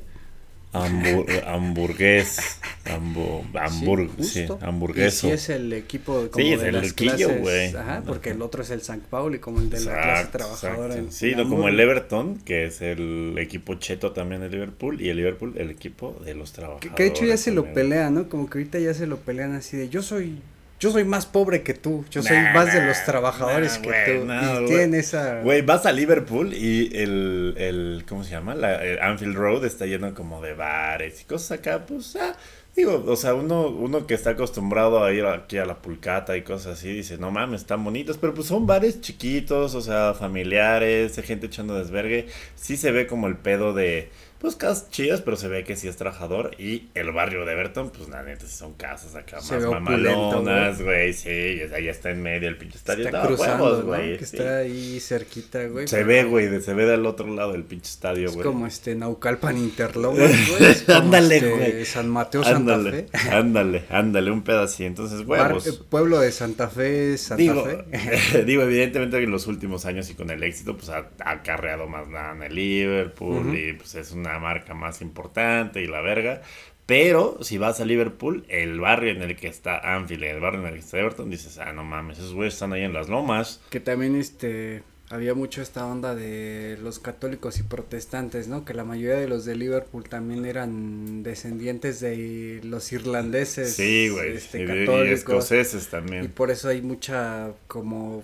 Hambur- 0.74 1.28
hamburgués. 1.48 2.38
Hambu- 2.86 3.44
hamburg- 3.54 4.10
sí, 4.24 4.40
justo. 4.48 4.60
hamburgueso. 4.62 5.28
Y 5.28 5.30
sí 5.32 5.34
es 5.34 5.50
el 5.50 5.74
equipo 5.74 6.28
como 6.32 6.46
Sí, 6.46 6.54
es 6.54 6.62
de 6.62 6.70
el 6.70 6.76
las 6.76 6.94
quillo, 6.94 7.28
clases. 7.28 7.76
Ajá, 7.76 8.04
porque 8.06 8.30
el 8.32 8.42
otro 8.42 8.64
es 8.64 8.70
el 8.72 8.80
St. 8.80 9.02
Pauli 9.10 9.40
como 9.40 9.60
el 9.60 9.70
de 9.70 9.80
la 9.82 9.92
clase 9.94 10.10
Exacto, 10.10 10.38
trabajadora. 10.38 10.86
exacto. 10.96 11.04
en- 11.08 11.12
Sí, 11.12 11.32
en 11.32 11.38
no, 11.38 11.50
como 11.50 11.68
el 11.68 11.80
Everton, 11.80 12.38
que 12.40 12.66
es 12.66 12.82
el 12.82 13.36
equipo 13.38 13.76
cheto 13.76 14.12
también 14.14 14.42
de 14.42 14.50
Liverpool, 14.50 15.02
y 15.02 15.10
el 15.10 15.18
Liverpool, 15.18 15.54
el 15.58 15.70
equipo 15.70 16.16
de 16.26 16.34
los 16.36 16.54
trabajadores. 16.54 16.94
que 16.96 17.04
de 17.04 17.10
hecho 17.10 17.26
ya 17.26 17.38
se 17.38 17.52
lo 17.52 17.74
pelean, 17.74 18.14
¿no? 18.16 18.30
Como 18.30 18.50
que 18.50 18.58
ahorita 18.60 18.80
ya 18.80 18.94
se 18.94 19.08
lo 19.08 19.18
pelean 19.18 19.54
así 19.54 19.78
de 19.78 19.90
yo 19.90 20.02
soy 20.02 20.40
yo 20.82 20.92
soy 20.92 21.06
más 21.06 21.28
pobre 21.28 21.62
que 21.62 21.76
tú, 21.76 22.04
yo 22.10 22.24
soy 22.24 22.38
Nah, 22.38 22.54
más 22.56 22.74
de 22.74 22.80
nah, 22.80 22.88
los 22.88 23.06
trabajadores 23.06 23.80
nah, 23.80 23.82
que 23.84 24.18
tú. 24.20 24.26
no, 24.26 24.34
y 24.34 24.56
güey. 24.56 24.66
tienen 24.66 24.96
esa 24.96 25.42
Güey, 25.42 25.62
vas 25.62 25.86
a 25.86 25.92
Liverpool 25.92 26.56
y 26.56 26.90
el, 26.98 27.54
el 27.58 28.04
¿cómo 28.10 28.24
se 28.24 28.32
llama? 28.32 28.56
La, 28.56 28.84
el 28.84 29.00
Anfield 29.00 29.36
Road 29.36 29.64
está 29.64 29.86
lleno 29.86 30.12
como 30.16 30.42
de 30.42 30.56
bares 30.56 31.22
y 31.22 31.26
cosas 31.26 31.60
acá, 31.60 31.86
pues, 31.86 32.16
ah, 32.16 32.36
digo, 32.76 33.04
o 33.06 33.16
sea, 33.16 33.36
uno, 33.36 33.68
uno 33.68 34.08
que 34.08 34.16
está 34.16 34.32
acostumbrado 34.32 35.04
a 35.04 35.14
ir 35.14 35.24
aquí 35.24 35.60
a 35.60 35.66
la 35.66 35.84
pulcata 35.84 36.36
y 36.36 36.42
cosas 36.42 36.80
así, 36.80 36.92
dice, 36.92 37.20
no 37.20 37.30
mames, 37.30 37.62
están 37.62 37.84
bonitos, 37.84 38.18
pero 38.18 38.34
pues 38.34 38.48
son 38.48 38.66
bares 38.66 39.02
chiquitos, 39.02 39.76
o 39.76 39.82
sea, 39.82 40.16
familiares, 40.16 41.16
gente 41.24 41.46
echando 41.46 41.78
desvergue, 41.78 42.26
sí 42.56 42.76
se 42.76 42.92
ve 42.92 43.06
como 43.06 43.28
el 43.28 43.38
pedo 43.38 43.76
de, 43.76 44.10
pues, 44.42 44.56
casas 44.58 44.89
chidas, 44.89 45.22
pero 45.22 45.38
se 45.38 45.48
ve 45.48 45.64
que 45.64 45.76
sí 45.76 45.88
es 45.88 45.96
trabajador, 45.96 46.52
y 46.60 46.89
el 46.96 47.12
barrio 47.12 47.46
de 47.46 47.54
Everton, 47.54 47.92
pues, 47.92 48.10
la 48.10 48.24
neta, 48.24 48.46
sí 48.48 48.56
son 48.58 48.74
casas 48.74 49.16
acá 49.16 49.39
Se 49.39 49.56
más 49.56 49.66
mamalonas, 49.68 50.82
güey, 50.82 51.14
sí, 51.14 51.30
ahí 51.30 51.88
está 51.88 52.10
en 52.10 52.22
medio 52.22 52.50
el 52.50 52.58
pinche 52.58 52.78
estadio, 52.78 53.06
está 53.06 53.22
no, 53.22 53.28
cruzando, 53.28 53.64
huevos, 53.64 53.80
¿no? 53.80 53.86
güey, 53.86 54.18
Que 54.18 54.26
sí. 54.26 54.38
está 54.38 54.58
ahí 54.58 55.00
cerquita, 55.00 55.64
güey. 55.68 55.88
Se 55.88 55.98
pero 55.98 56.08
ve, 56.08 56.24
güey, 56.26 56.62
se 56.62 56.74
ve 56.74 56.86
del 56.86 57.06
otro 57.06 57.28
lado 57.34 57.52
del 57.54 57.64
pinche 57.64 57.89
estadio, 57.92 58.28
Es 58.30 58.34
güey. 58.34 58.46
como 58.46 58.68
este 58.68 58.96
Naucalpan 58.96 59.58
Interlomas, 59.58 60.32
güey. 60.50 60.76
Ándale, 60.98 61.36
este, 61.38 61.50
güey. 61.52 61.86
San 61.86 62.10
Mateo 62.10 62.44
Santa 62.44 62.76
ándale, 62.76 63.04
Fe. 63.08 63.18
ándale, 63.32 63.84
ándale, 63.89 64.32
un 64.32 64.42
pedacito. 64.44 64.88
Entonces, 64.88 65.26
Bar- 65.26 65.48
huevos. 65.50 65.68
eh, 65.68 65.74
pueblo 65.89 66.20
de 66.20 66.32
Santa 66.32 66.68
Fe, 66.70 67.18
Santa 67.18 67.42
Digo, 67.42 67.66
Fe. 67.66 68.44
digo, 68.46 68.64
evidentemente 68.64 69.18
en 69.18 69.32
los 69.32 69.48
últimos 69.48 69.86
años 69.86 70.10
y 70.10 70.16
con 70.16 70.30
el 70.30 70.42
éxito, 70.44 70.76
pues 70.76 70.89
ha, 70.89 71.10
ha 71.20 71.32
acarreado 71.32 71.88
más 71.88 72.08
nada 72.08 72.34
en 72.34 72.44
el 72.44 72.56
Liverpool 72.56 73.48
Ujú. 73.48 73.54
y 73.56 73.74
pues 73.74 73.96
es 73.96 74.12
una 74.12 74.31
marca 74.40 74.74
más 74.74 75.02
importante 75.02 75.82
y 75.82 75.88
la 75.88 76.02
verga. 76.02 76.42
Pero 76.86 77.38
si 77.42 77.58
vas 77.58 77.80
a 77.80 77.86
Liverpool, 77.86 78.46
el 78.50 78.80
barrio 78.80 79.12
en 79.12 79.22
el 79.22 79.36
que 79.38 79.48
está 79.48 79.96
Anfield, 79.96 80.24
el 80.24 80.40
barrio 80.42 80.62
en 80.62 80.68
el 80.68 80.74
que 80.74 80.80
está 80.80 81.00
Everton, 81.00 81.30
dices, 81.30 81.58
ah, 81.60 81.72
no 81.72 81.84
mames, 81.84 82.18
esos 82.18 82.34
güeyes 82.34 82.54
están 82.56 82.74
ahí 82.74 82.82
en 82.84 82.92
las 82.94 83.08
lomas. 83.08 83.62
Que 83.70 83.80
también 83.80 84.16
este 84.16 84.84
había 85.10 85.34
mucho 85.34 85.62
esta 85.62 85.86
onda 85.86 86.16
de 86.16 86.78
los 86.82 87.00
católicos 87.00 87.60
y 87.60 87.64
protestantes, 87.64 88.48
¿no? 88.48 88.64
Que 88.66 88.74
la 88.74 88.84
mayoría 88.86 89.16
de 89.18 89.28
los 89.28 89.44
de 89.46 89.56
Liverpool 89.56 90.08
también 90.08 90.46
eran 90.46 91.22
descendientes 91.24 92.00
de 92.00 92.62
los 92.64 92.92
irlandeses. 92.94 93.74
Sí, 93.76 94.10
güey. 94.10 94.36
Este, 94.38 94.64
y, 94.64 94.90
y 95.10 95.12
escoceses 95.14 95.88
Y 95.88 95.92
también. 95.92 96.30
por 96.32 96.50
eso 96.50 96.70
hay 96.70 96.82
mucha 96.82 97.52
como 97.68 98.24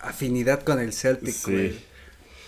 afinidad 0.00 0.62
con 0.62 0.80
el 0.80 0.92
Celtic, 0.92 1.34
Sí. 1.34 1.50
güey. 1.52 1.72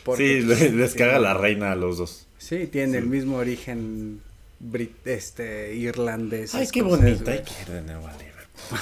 Porque, 0.04 0.40
Sí, 0.40 0.46
pues, 0.46 0.60
le- 0.60 0.72
les 0.72 0.94
caga 0.94 1.18
la 1.18 1.34
reina 1.34 1.72
a 1.72 1.76
los 1.76 1.98
dos. 1.98 2.23
Sí, 2.46 2.66
tienen 2.66 2.90
Sí. 2.92 2.96
el 2.98 3.06
mismo 3.06 3.36
origen 3.38 4.20
brit 4.60 5.06
este 5.06 5.74
irlandés. 5.74 6.54
Ay, 6.54 6.68
qué 6.72 6.82
güey. 6.82 7.02
Hay 7.02 7.16
que 7.18 7.32
ir 7.62 7.68
de 7.68 7.82
nuevo 7.82 8.06
a 8.06 8.12
Liverpool. 8.12 8.78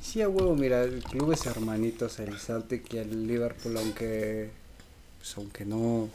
Sí, 0.00 0.20
a 0.22 0.28
huevo, 0.28 0.54
mira, 0.56 0.82
el 0.82 1.02
club 1.04 1.32
es 1.32 1.46
hermanitos, 1.46 2.18
el 2.18 2.36
Celtic 2.38 2.92
y 2.94 2.98
el 2.98 3.26
Liverpool, 3.26 3.76
aunque 3.76 4.50
pues 5.18 5.36
aunque 5.36 5.64
no 5.64 6.08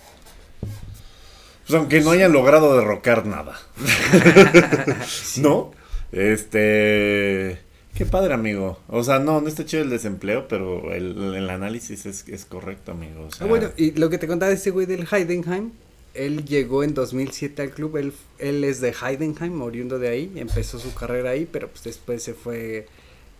Pues 1.65 1.79
aunque 1.79 2.01
no 2.01 2.11
hayan 2.11 2.31
logrado 2.33 2.77
derrocar 2.77 3.25
nada. 3.25 3.57
¿No? 5.37 5.71
Este. 6.11 7.59
Qué 7.95 8.05
padre, 8.05 8.33
amigo. 8.33 8.77
O 8.89 9.03
sea, 9.03 9.19
no, 9.19 9.39
no 9.41 9.47
está 9.47 9.63
chido 9.65 9.81
el 9.83 9.89
desempleo, 9.89 10.47
pero 10.49 10.93
el, 10.93 11.33
el 11.33 11.49
análisis 11.49 12.05
es, 12.05 12.27
es 12.27 12.43
correcto, 12.45 12.91
amigo. 12.91 13.25
O 13.27 13.31
sea, 13.31 13.45
Ah, 13.45 13.49
bueno, 13.49 13.69
y 13.77 13.91
lo 13.91 14.09
que 14.09 14.17
te 14.17 14.27
contaba 14.27 14.51
este 14.51 14.69
güey 14.71 14.85
del 14.85 15.07
Heidenheim, 15.09 15.71
él 16.15 16.45
llegó 16.45 16.83
en 16.83 16.93
2007 16.93 17.61
al 17.61 17.71
club, 17.71 17.97
él, 17.97 18.13
él 18.39 18.63
es 18.63 18.81
de 18.81 18.93
Heidenheim, 18.93 19.61
oriundo 19.61 19.99
de 19.99 20.07
ahí, 20.09 20.31
empezó 20.35 20.79
su 20.79 20.93
carrera 20.93 21.31
ahí, 21.31 21.47
pero 21.51 21.67
pues 21.69 21.83
después 21.83 22.23
se 22.23 22.33
fue 22.33 22.87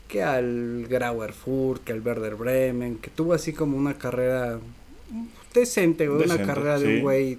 que 0.07 0.21
al 0.23 0.85
Grauer 0.89 1.33
Furt, 1.33 1.83
que 1.83 1.93
al 1.93 2.01
Werder 2.01 2.35
Bremen, 2.35 2.97
que 2.97 3.09
tuvo 3.09 3.33
así 3.33 3.53
como 3.53 3.75
una 3.77 3.97
carrera 3.97 4.59
decente, 5.53 6.07
güey, 6.07 6.25
una 6.25 6.37
carrera 6.45 6.79
de 6.79 6.97
un 6.97 7.01
güey 7.01 7.37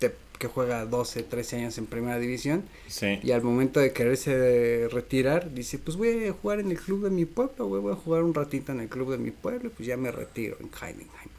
de- 0.00 0.12
que 0.38 0.46
juega 0.46 0.84
12, 0.86 1.22
13 1.24 1.56
años 1.56 1.78
en 1.78 1.86
primera 1.86 2.18
división 2.18 2.62
Sí. 2.86 3.18
y 3.22 3.32
al 3.32 3.42
momento 3.42 3.80
de 3.80 3.92
quererse 3.92 4.88
retirar 4.90 5.52
dice, 5.52 5.78
pues 5.78 5.96
voy 5.96 6.26
a 6.26 6.32
jugar 6.32 6.60
en 6.60 6.70
el 6.70 6.78
club 6.78 7.04
de 7.04 7.10
mi 7.10 7.24
pueblo, 7.24 7.66
güey, 7.66 7.82
voy 7.82 7.92
a 7.92 7.96
jugar 7.96 8.22
un 8.22 8.34
ratito 8.34 8.72
en 8.72 8.80
el 8.80 8.88
club 8.88 9.10
de 9.10 9.18
mi 9.18 9.30
pueblo 9.30 9.66
y 9.68 9.70
pues 9.70 9.86
ya 9.86 9.96
me 9.96 10.10
retiro 10.10 10.56
en 10.60 10.70
Heidenheim. 10.74 11.30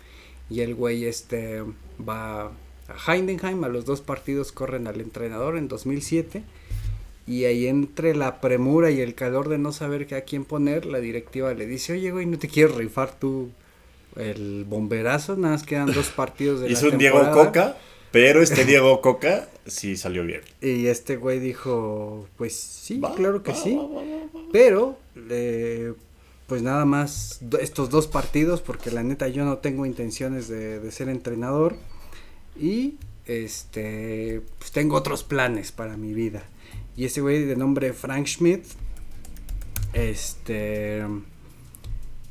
Y 0.50 0.62
el 0.62 0.76
güey 0.76 1.06
este 1.06 1.64
va 2.08 2.52
a 2.90 3.14
Heidenheim, 3.14 3.64
a 3.64 3.68
los 3.70 3.86
dos 3.86 4.02
partidos 4.02 4.52
corren 4.52 4.88
al 4.88 5.00
entrenador 5.02 5.58
en 5.58 5.68
2007 5.68 6.44
y 7.28 7.46
ahí 7.46 7.68
entre 7.68 8.16
la 8.16 8.42
premura 8.42 8.90
y 8.92 9.02
el 9.02 9.14
calor 9.14 9.50
de 9.50 9.58
no 9.60 9.72
saber 9.72 10.08
qué 10.08 10.16
a 10.16 10.22
quién 10.22 10.46
poner, 10.46 10.86
la 10.86 11.00
directiva 11.00 11.54
le 11.54 11.68
dice, 11.68 11.94
oye 11.94 12.12
güey, 12.12 12.26
¿no 12.26 12.40
te 12.40 12.48
quieres 12.48 12.76
rifar 12.76 13.18
tú 13.20 13.50
el 14.16 14.66
bomberazo? 14.68 15.36
Nada 15.36 15.54
más 15.54 15.64
quedan 15.64 15.94
dos 15.94 16.10
partidos 16.10 16.60
de 16.62 16.68
la 16.70 16.74
Hizo 16.74 16.90
un 16.90 16.98
Diego 16.98 17.20
temporada". 17.22 17.46
Coca, 17.46 17.78
pero 18.12 18.42
este 18.42 18.66
Diego 18.66 19.00
Coca 19.02 19.48
sí 19.68 19.96
salió 19.96 20.24
bien. 20.24 20.42
Y 20.62 20.88
este 20.88 21.18
güey 21.18 21.40
dijo, 21.40 22.28
pues 22.38 22.56
sí, 22.56 23.00
Va, 23.00 23.14
claro 23.14 23.44
que 23.44 23.52
va, 23.52 23.58
sí. 23.58 23.76
va. 23.76 24.42
Pero, 24.52 24.98
eh, 25.30 25.94
pues 26.48 26.64
nada 26.64 26.86
más 26.86 27.40
estos 27.62 27.92
dos 27.92 28.08
partidos, 28.08 28.62
porque 28.62 28.90
la 28.90 29.04
neta 29.04 29.28
yo 29.28 29.46
no 29.46 29.60
tengo 29.60 29.86
intenciones 29.86 30.48
de, 30.48 30.80
de 30.80 30.92
ser 30.92 31.10
entrenador. 31.10 31.76
Y, 32.60 32.97
este, 33.26 34.41
pues 34.57 34.72
tengo 34.72 34.95
otros 34.95 35.24
planes 35.24 35.72
para 35.72 35.97
mi 35.97 36.14
vida. 36.14 36.43
Y 36.97 37.05
ese 37.05 37.22
güey 37.22 37.45
de 37.45 37.55
nombre 37.55 37.93
Frank 37.93 38.28
Schmidt, 38.28 38.66
este, 39.93 41.03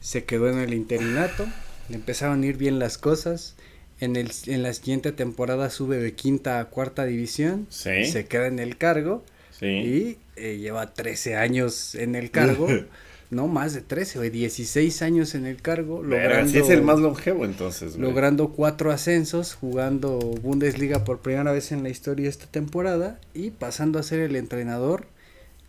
se 0.01 0.25
quedó 0.25 0.51
en 0.51 0.59
el 0.59 0.75
interinato. 0.75 1.47
Le 1.89 1.97
empezaron 1.97 2.43
a 2.43 2.47
ir 2.47 2.57
bien 2.57 2.79
las 2.79 2.99
cosas. 2.99 3.57
En, 4.01 4.17
el, 4.17 4.31
en 4.47 4.63
la 4.63 4.73
siguiente 4.75 5.13
temporada 5.13 5.71
sube 5.71 5.99
de 5.99 6.15
quinta 6.15 6.61
a 6.61 6.67
cuarta 6.67 7.05
división. 7.05 7.67
Sí. 7.71 8.05
Se 8.05 8.27
queda 8.27 8.47
en 8.47 8.59
el 8.59 8.77
cargo. 8.77 9.25
Sí. 9.59 9.67
Y 9.67 10.19
eh, 10.37 10.59
lleva 10.59 10.93
13 10.93 11.37
años 11.37 11.95
en 11.95 12.15
el 12.15 12.31
cargo. 12.31 12.69
no, 13.31 13.47
más 13.47 13.75
de 13.75 13.83
13, 13.83 14.19
güey, 14.19 14.31
16 14.31 15.03
años 15.03 15.35
en 15.35 15.45
el 15.47 15.61
cargo. 15.61 16.03
Logrando, 16.03 16.51
sí 16.51 16.59
es 16.59 16.71
el 16.71 16.83
más 16.83 16.99
longevo 16.99 17.45
entonces, 17.45 17.97
güey. 17.97 18.09
logrando 18.09 18.49
cuatro 18.51 18.91
ascensos, 18.91 19.55
jugando 19.55 20.19
Bundesliga 20.19 21.05
por 21.05 21.19
primera 21.21 21.53
vez 21.53 21.71
en 21.73 21.83
la 21.83 21.91
historia 21.91 22.29
esta 22.29 22.47
temporada 22.47 23.21
y 23.35 23.51
pasando 23.51 23.99
a 23.99 24.03
ser 24.03 24.21
el 24.21 24.35
entrenador 24.37 25.07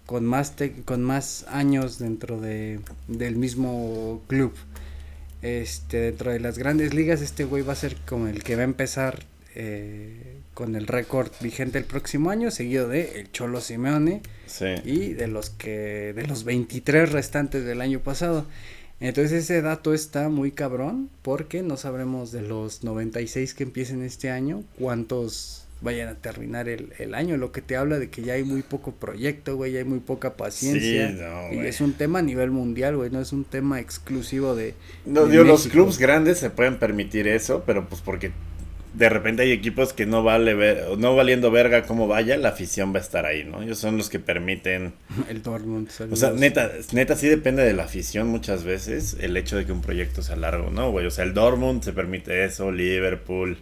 con 0.06 0.26
más, 0.26 0.56
te- 0.56 0.72
con 0.86 1.04
más 1.04 1.46
años 1.50 2.00
dentro 2.00 2.40
de, 2.40 2.80
del 3.08 3.36
mismo 3.36 4.22
club. 4.28 4.54
Este, 5.42 5.98
dentro 5.98 6.32
de 6.32 6.40
las 6.40 6.58
grandes 6.58 6.94
ligas, 6.94 7.22
este 7.22 7.46
güey 7.46 7.64
va 7.64 7.74
a 7.74 7.76
ser 7.78 7.96
como 8.08 8.28
el 8.28 8.44
que 8.44 8.56
va 8.56 8.62
a 8.62 8.66
empezar 8.66 9.24
eh, 9.62 10.38
con 10.54 10.76
el 10.78 10.88
récord 10.88 11.30
vigente 11.42 11.78
el 11.78 11.84
próximo 11.84 12.30
año, 12.30 12.50
seguido 12.50 12.88
de 12.88 13.20
el 13.20 13.30
Cholo 13.34 13.60
Simeone 13.60 14.22
Sí. 14.46 14.68
y 14.86 15.14
de 15.14 15.28
los 15.28 15.50
que 15.50 16.14
de 16.16 16.26
los 16.26 16.46
23 16.46 17.12
restantes 17.12 17.66
del 17.66 17.82
año 17.82 18.00
pasado. 18.00 18.46
Entonces 19.02 19.44
ese 19.44 19.62
dato 19.62 19.94
está 19.94 20.30
muy 20.30 20.52
cabrón 20.52 21.10
porque 21.24 21.62
no 21.62 21.76
sabremos 21.76 22.32
de 22.32 22.42
los 22.42 22.86
96 22.86 23.54
que 23.54 23.64
empiecen 23.64 24.02
este 24.02 24.32
año 24.32 24.64
cuántos 24.78 25.66
vayan 25.82 26.08
a 26.10 26.16
terminar 26.16 26.68
el, 26.70 26.94
el 26.98 27.14
año, 27.14 27.36
lo 27.38 27.52
que 27.52 27.62
te 27.62 27.76
habla 27.78 28.00
de 28.00 28.10
que 28.10 28.22
ya 28.22 28.34
hay 28.34 28.44
muy 28.44 28.62
poco 28.64 28.92
proyecto, 28.94 29.56
güey, 29.58 29.74
ya 29.74 29.80
hay 29.80 29.86
muy 29.86 30.00
poca 30.00 30.36
paciencia. 30.36 31.10
Sí, 31.10 31.16
no, 31.20 31.54
y 31.54 31.66
es 31.66 31.80
un 31.82 31.94
tema 31.94 32.20
a 32.20 32.22
nivel 32.22 32.52
mundial, 32.52 32.98
güey, 32.98 33.10
no 33.10 33.22
es 33.22 33.32
un 33.34 33.46
tema 33.46 33.80
exclusivo 33.80 34.56
de... 34.56 34.74
No, 35.06 35.26
de 35.26 35.32
digo, 35.32 35.44
los 35.46 35.68
clubes 35.68 35.98
grandes 35.98 36.38
se 36.40 36.50
pueden 36.50 36.80
permitir 36.80 37.28
eso, 37.30 37.64
pero 37.66 37.88
pues 37.88 38.02
porque 38.02 38.32
de 38.94 39.10
repente 39.10 39.44
hay 39.44 39.52
equipos 39.52 39.94
que 39.94 40.06
no 40.06 40.24
vale 40.24 40.54
ver, 40.54 40.98
no 40.98 41.16
valiendo 41.16 41.52
verga 41.52 41.84
cómo 41.84 42.08
vaya, 42.08 42.38
la 42.38 42.50
afición 42.50 42.94
va 42.94 42.98
a 42.98 43.02
estar 43.02 43.26
ahí, 43.26 43.44
¿no? 43.44 43.62
Ellos 43.62 43.78
son 43.78 43.98
los 43.98 44.10
que 44.10 44.20
permiten, 44.20 44.94
El 45.30 45.44
Dortmund. 45.44 45.90
o 46.12 46.16
sea, 46.16 46.32
neta, 46.32 46.72
neta 46.92 47.16
sí 47.16 47.28
depende 47.28 47.64
de 47.64 47.74
la 47.74 47.84
afición 47.84 48.28
muchas 48.28 48.64
veces 48.64 49.18
el 49.20 49.38
hecho 49.38 49.58
de 49.58 49.66
que 49.66 49.72
un 49.72 49.82
proyecto 49.82 50.22
sea 50.22 50.36
largo, 50.36 50.72
¿no, 50.72 50.92
güey? 50.92 51.06
O 51.06 51.12
sea, 51.12 51.24
el 51.24 51.34
Dortmund 51.34 51.84
se 51.84 51.94
permite 51.94 52.46
eso, 52.46 52.72
Liverpool, 52.72 53.58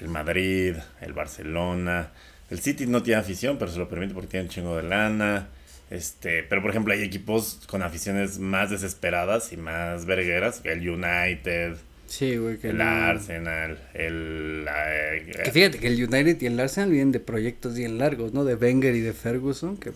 el 0.00 0.08
Madrid, 0.08 0.76
el 1.00 1.12
Barcelona, 1.12 2.10
el 2.50 2.60
City 2.60 2.86
no 2.86 3.02
tiene 3.02 3.20
afición, 3.20 3.56
pero 3.58 3.70
se 3.70 3.78
lo 3.78 3.88
permite 3.88 4.14
porque 4.14 4.28
tiene 4.28 4.44
un 4.46 4.50
chingo 4.50 4.76
de 4.76 4.82
lana. 4.82 5.48
Este, 5.90 6.44
pero 6.44 6.62
por 6.62 6.70
ejemplo 6.70 6.92
hay 6.94 7.02
equipos 7.02 7.60
con 7.66 7.82
aficiones 7.82 8.38
más 8.38 8.70
desesperadas 8.70 9.52
y 9.52 9.56
más 9.56 10.06
vergueras, 10.06 10.60
el 10.62 10.88
United, 10.88 11.76
Sí, 12.10 12.36
güey, 12.38 12.58
que 12.58 12.70
el 12.70 12.78
no- 12.78 12.82
Arsenal, 12.84 13.78
el... 13.94 14.66
eh, 14.68 15.32
Que 15.44 15.52
fíjate 15.52 15.78
que 15.78 15.86
el 15.86 15.94
United 16.02 16.40
y 16.42 16.46
el 16.46 16.58
Arsenal 16.58 16.90
vienen 16.90 17.12
de 17.12 17.20
proyectos 17.20 17.76
bien 17.76 17.98
largos, 17.98 18.32
¿no? 18.32 18.44
De 18.44 18.56
Wenger 18.56 18.96
y 18.96 19.00
de 19.00 19.12
Ferguson, 19.12 19.76
que 19.76 19.92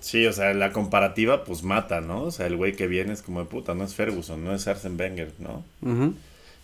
sí, 0.00 0.26
o 0.26 0.32
sea, 0.34 0.52
la 0.52 0.72
comparativa 0.72 1.44
pues 1.44 1.62
mata, 1.62 2.02
¿no? 2.02 2.24
O 2.24 2.30
sea, 2.30 2.46
el 2.46 2.56
güey 2.56 2.74
que 2.74 2.86
viene 2.86 3.14
es 3.14 3.22
como 3.22 3.40
de 3.40 3.46
puta, 3.46 3.74
no 3.74 3.84
es 3.84 3.94
Ferguson, 3.94 4.44
no 4.44 4.54
es 4.54 4.68
Arsene 4.68 4.96
Wenger, 5.02 5.32
¿no? 5.38 5.64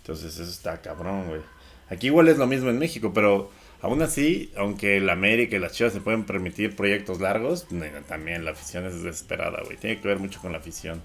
Entonces 0.03 0.35
eso 0.35 0.43
está 0.51 0.83
cabrón, 0.83 1.29
güey. 1.29 1.41
Aquí 1.89 2.09
igual 2.09 2.29
es 2.29 2.37
lo 2.37 2.47
mismo 2.47 2.69
en 2.69 2.79
México, 2.79 3.13
pero 3.15 3.51
aún 3.81 4.03
así, 4.03 4.53
aunque 4.55 4.99
el 4.99 5.09
América 5.09 5.57
y 5.57 5.61
las 5.61 5.73
Chivas 5.73 5.95
se 5.95 6.03
pueden 6.03 6.25
permitir 6.25 6.77
proyectos 6.77 7.23
largos, 7.23 7.67
también 8.07 8.45
la 8.45 8.51
afición 8.51 8.85
es 8.85 9.03
desesperada, 9.03 9.63
güey. 9.65 9.79
Tiene 9.79 9.99
que 9.99 10.09
ver 10.09 10.19
mucho 10.19 10.41
con 10.43 10.53
la 10.53 10.59
afición. 10.59 11.01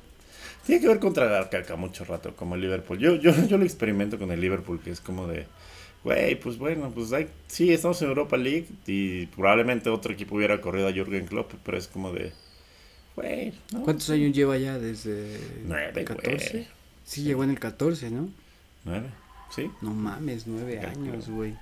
Tiene 0.70 0.84
que 0.84 0.88
ver 0.88 1.00
contra 1.00 1.26
la 1.26 1.50
caca 1.50 1.76
mucho 1.78 2.06
rato, 2.06 2.36
como 2.36 2.54
el 2.54 2.62
Liverpool. 2.62 3.00
Yo, 3.00 3.16
yo, 3.16 3.32
yo 3.48 3.58
lo 3.58 3.64
experimento 3.64 4.20
con 4.20 4.30
el 4.30 4.40
Liverpool, 4.40 4.80
que 4.80 4.92
es 4.92 5.02
como 5.02 5.26
de, 5.26 5.48
güey, 6.04 6.40
pues 6.40 6.60
bueno, 6.60 6.92
pues 6.94 7.12
hay, 7.12 7.28
sí, 7.48 7.74
estamos 7.74 8.00
en 8.04 8.10
Europa 8.10 8.38
League 8.38 8.68
y 8.86 9.26
probablemente 9.26 9.90
otro 9.90 10.14
equipo 10.14 10.36
hubiera 10.36 10.62
corrido 10.62 10.88
a 10.88 10.92
Jürgen 10.92 11.26
Klopp, 11.26 11.54
pero 11.66 11.76
es 11.76 11.88
como 11.88 12.12
de, 12.12 12.34
güey, 13.16 13.52
¿no? 13.74 13.82
¿Cuántos 13.82 14.12
años 14.12 14.32
lleva 14.32 14.60
ya 14.60 14.78
desde 14.78 15.40
Nueve, 15.66 15.92
el 15.96 16.06
14? 16.06 16.52
güey. 16.52 16.68
Sí, 17.04 17.24
llegó 17.24 17.44
en 17.44 17.50
el 17.50 17.60
14, 17.60 18.12
¿no? 18.12 18.30
Nueve, 18.86 19.10
¿sí? 19.50 19.72
No 19.82 19.90
mames, 19.90 20.46
nueve 20.46 20.82
años, 20.82 21.30
güey. 21.30 21.56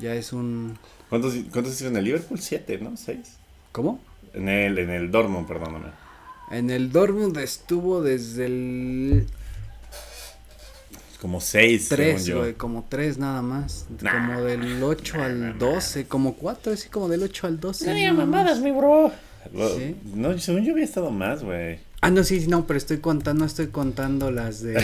Ya 0.00 0.12
es 0.12 0.32
un... 0.32 0.76
¿Cuántos, 1.08 1.34
cuántos 1.52 1.80
en 1.82 1.96
el 1.96 2.02
Liverpool? 2.02 2.40
Siete, 2.40 2.78
¿no? 2.78 2.96
Seis. 2.96 3.36
¿Cómo? 3.70 4.00
En 4.32 4.48
el, 4.48 4.76
en 4.80 4.90
el 4.90 5.12
Dortmund, 5.12 5.46
perdóname. 5.46 6.03
En 6.50 6.70
el 6.70 6.92
Dortmund 6.92 7.36
estuvo 7.38 8.02
desde 8.02 8.46
el 8.46 9.26
Como 11.20 11.40
seis, 11.40 11.88
3, 11.88 12.22
según 12.22 12.24
yo. 12.26 12.38
güey, 12.40 12.54
como 12.54 12.84
3 12.88 13.18
nada 13.18 13.40
más. 13.42 13.86
Nah. 14.02 14.12
como 14.12 14.42
del 14.42 14.82
8 14.82 15.16
Nah, 15.16 15.24
al 15.24 15.40
nah, 15.40 15.52
12, 15.58 16.06
como 16.06 16.34
4, 16.34 16.76
sí, 16.76 16.88
como 16.90 17.08
del 17.08 17.22
8 17.22 17.46
al 17.46 17.60
12. 17.60 18.08
No 18.08 18.14
mamadas, 18.14 18.60
mi 18.60 18.70
bro. 18.72 19.10
Lo- 19.52 19.76
Sí. 19.76 19.96
No, 20.14 20.38
según 20.38 20.64
yo 20.64 20.72
había 20.72 20.84
estado 20.84 21.10
más, 21.10 21.42
güey. 21.42 21.78
Ah, 22.00 22.10
no, 22.10 22.22
sí, 22.24 22.46
no, 22.48 22.66
pero 22.66 22.76
estoy 22.76 22.98
contando, 22.98 23.40
no 23.40 23.46
estoy 23.46 23.68
contando 23.68 24.30
las 24.30 24.60
de... 24.62 24.74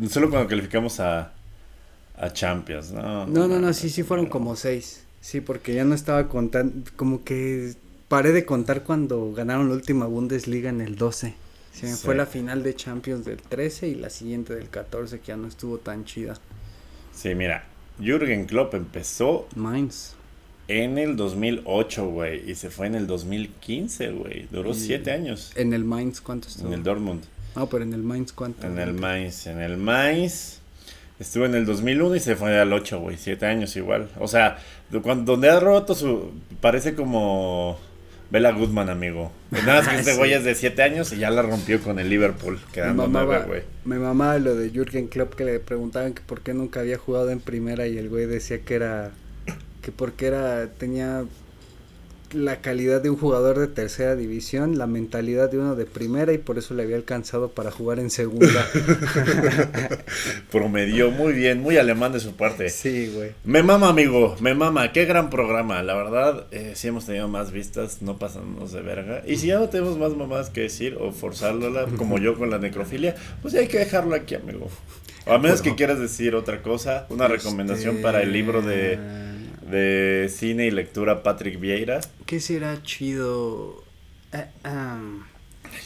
Solo 0.10 0.30
cuando 0.30 0.48
calificamos 0.48 1.00
a, 1.00 1.32
a 2.16 2.32
Champions, 2.32 2.92
¿no? 2.92 3.26
No, 3.26 3.46
no, 3.46 3.58
no, 3.58 3.72
sí, 3.74 3.90
sí 3.90 4.02
fueron 4.02 4.26
como 4.26 4.56
seis. 4.56 5.02
Sí, 5.20 5.40
porque 5.42 5.74
ya 5.74 5.84
no 5.84 5.94
estaba 5.94 6.28
contando, 6.28 6.90
como 6.96 7.24
que 7.24 7.74
paré 8.08 8.32
de 8.32 8.44
contar 8.44 8.82
cuando 8.84 9.32
ganaron 9.32 9.68
la 9.68 9.74
última 9.74 10.06
Bundesliga 10.06 10.70
en 10.70 10.80
el 10.80 10.96
12. 10.96 11.34
Se 11.72 11.86
me 11.86 11.92
Sí. 11.92 12.02
fue 12.04 12.14
la 12.14 12.26
final 12.26 12.62
de 12.62 12.74
Champions 12.74 13.24
del 13.24 13.36
13 13.38 13.88
y 13.88 13.94
la 13.96 14.08
siguiente 14.10 14.54
del 14.54 14.68
14 14.70 15.20
que 15.20 15.26
ya 15.28 15.36
no 15.36 15.46
estuvo 15.48 15.78
tan 15.78 16.04
chida. 16.04 16.34
Sí, 17.12 17.34
mira, 17.34 17.64
Jürgen 18.00 18.46
Klopp 18.46 18.74
empezó 18.74 19.46
Mainz. 19.54 20.14
en 20.68 20.96
el 20.98 21.16
2008, 21.16 22.06
güey, 22.08 22.50
y 22.50 22.54
se 22.54 22.70
fue 22.70 22.86
en 22.86 22.94
el 22.94 23.06
2015, 23.06 24.10
güey. 24.12 24.46
Duró 24.50 24.70
Y- 24.70 24.74
siete 24.74 25.12
años 25.12 25.52
En 25.54 25.72
el 25.74 25.84
Mainz, 25.84 26.20
¿cuánto 26.20 26.48
estuvo? 26.48 26.68
en 26.68 26.74
el 26.74 26.82
Dortmund. 26.82 27.24
No, 27.54 27.66
pero 27.68 27.84
en 27.84 27.92
el 27.92 28.02
Mainz, 28.02 28.32
¿cuánto? 28.32 28.66
En 28.66 28.78
el 28.78 28.92
Mainz, 28.94 29.46
en 29.46 29.60
el 29.60 29.76
Mainz. 29.76 30.60
Estuvo 31.18 31.46
en 31.46 31.54
el 31.54 31.64
2001 31.64 32.14
y 32.16 32.20
se 32.20 32.36
fue 32.36 32.58
al 32.58 32.70
8, 32.74 33.00
güey. 33.00 33.16
Siete 33.16 33.46
años 33.46 33.74
igual. 33.76 34.10
O 34.20 34.28
sea, 34.28 34.58
cuando, 35.02 35.32
donde 35.32 35.48
ha 35.48 35.58
roto 35.60 35.94
su... 35.94 36.32
Parece 36.60 36.94
como... 36.94 37.78
Bella 38.30 38.50
Goodman, 38.52 38.88
amigo. 38.90 39.30
Nada 39.50 39.80
más 39.82 39.88
que 39.88 39.96
este 40.00 40.12
Sí. 40.12 40.18
güey 40.18 40.32
es 40.32 40.44
de 40.44 40.54
7 40.54 40.82
años 40.82 41.12
y 41.12 41.18
ya 41.18 41.30
la 41.30 41.42
rompió 41.42 41.80
con 41.80 41.98
el 41.98 42.08
Liverpool. 42.10 42.58
Quedando 42.72 43.06
9, 43.08 43.44
güey. 43.46 43.62
me 43.84 43.98
mamaba 43.98 44.38
lo 44.38 44.54
de 44.56 44.70
Jürgen 44.70 45.06
Klopp 45.08 45.34
que 45.34 45.44
le 45.44 45.60
preguntaban 45.60 46.12
que 46.14 46.22
por 46.22 46.40
qué 46.40 46.52
nunca 46.54 46.80
había 46.80 46.98
jugado 46.98 47.30
en 47.30 47.40
primera 47.40 47.86
y 47.86 47.98
el 47.98 48.08
güey 48.08 48.26
decía 48.26 48.60
que 48.60 48.74
era 48.74 49.10
que 49.82 49.92
porque 49.92 50.26
era 50.26 50.66
tenía 50.66 51.24
la 52.36 52.60
calidad 52.60 53.00
de 53.00 53.10
un 53.10 53.16
jugador 53.16 53.58
de 53.58 53.66
tercera 53.66 54.14
división, 54.14 54.78
la 54.78 54.86
mentalidad 54.86 55.50
de 55.50 55.58
uno 55.58 55.74
de 55.74 55.86
primera 55.86 56.32
y 56.32 56.38
por 56.38 56.58
eso 56.58 56.74
le 56.74 56.82
había 56.82 56.96
alcanzado 56.96 57.48
para 57.48 57.70
jugar 57.70 57.98
en 57.98 58.10
segunda. 58.10 58.66
Promedió 60.52 61.10
muy 61.10 61.32
bien, 61.32 61.60
muy 61.60 61.76
alemán 61.78 62.12
de 62.12 62.20
su 62.20 62.36
parte. 62.36 62.68
sí, 62.70 63.10
güey. 63.14 63.30
Me 63.44 63.62
mama, 63.62 63.88
amigo, 63.88 64.36
me 64.40 64.54
mama. 64.54 64.92
Qué 64.92 65.04
gran 65.04 65.30
programa. 65.30 65.82
La 65.82 65.94
verdad, 65.94 66.46
eh, 66.50 66.72
si 66.74 66.88
hemos 66.88 67.06
tenido 67.06 67.28
más 67.28 67.50
vistas, 67.50 68.02
no 68.02 68.18
pasamos 68.18 68.72
de 68.72 68.82
verga. 68.82 69.22
Y 69.26 69.36
si 69.36 69.48
ya 69.48 69.58
no 69.58 69.68
tenemos 69.68 69.98
más 69.98 70.14
mamás 70.14 70.50
que 70.50 70.62
decir 70.62 70.96
o 71.00 71.12
forzárnosla, 71.12 71.86
como 71.96 72.18
yo 72.18 72.36
con 72.36 72.50
la 72.50 72.58
necrofilia, 72.58 73.14
pues 73.42 73.54
ya 73.54 73.60
hay 73.60 73.68
que 73.68 73.78
dejarlo 73.78 74.14
aquí, 74.14 74.34
amigo. 74.34 74.68
O 75.26 75.32
a 75.32 75.38
menos 75.38 75.60
que 75.60 75.74
quieras 75.74 75.98
decir 75.98 76.34
otra 76.34 76.62
cosa, 76.62 77.06
una 77.08 77.26
recomendación 77.26 77.96
para 77.96 78.22
el 78.22 78.32
libro 78.32 78.62
de, 78.62 78.96
de 79.70 80.28
cine 80.30 80.66
y 80.66 80.70
lectura 80.70 81.22
Patrick 81.22 81.58
Vieira. 81.60 82.00
¿Qué 82.26 82.40
será 82.40 82.82
chido? 82.82 83.82
Eh, 84.32 84.46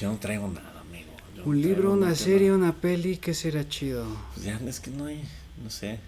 Yo 0.00 0.10
no 0.12 0.18
traigo 0.18 0.48
nada, 0.48 0.80
amigo. 0.80 1.10
Yo 1.36 1.42
no 1.44 1.48
un 1.50 1.60
libro, 1.62 1.92
una 1.92 2.06
nada. 2.06 2.16
serie, 2.16 2.52
una 2.52 2.74
peli, 2.76 3.16
¿qué 3.16 3.34
será 3.34 3.68
chido? 3.68 4.04
Pues 4.34 4.44
ya, 4.46 4.60
es 4.66 4.80
que 4.80 4.90
no 4.90 5.06
hay, 5.06 5.22
no 5.62 5.70
sé. 5.70 5.98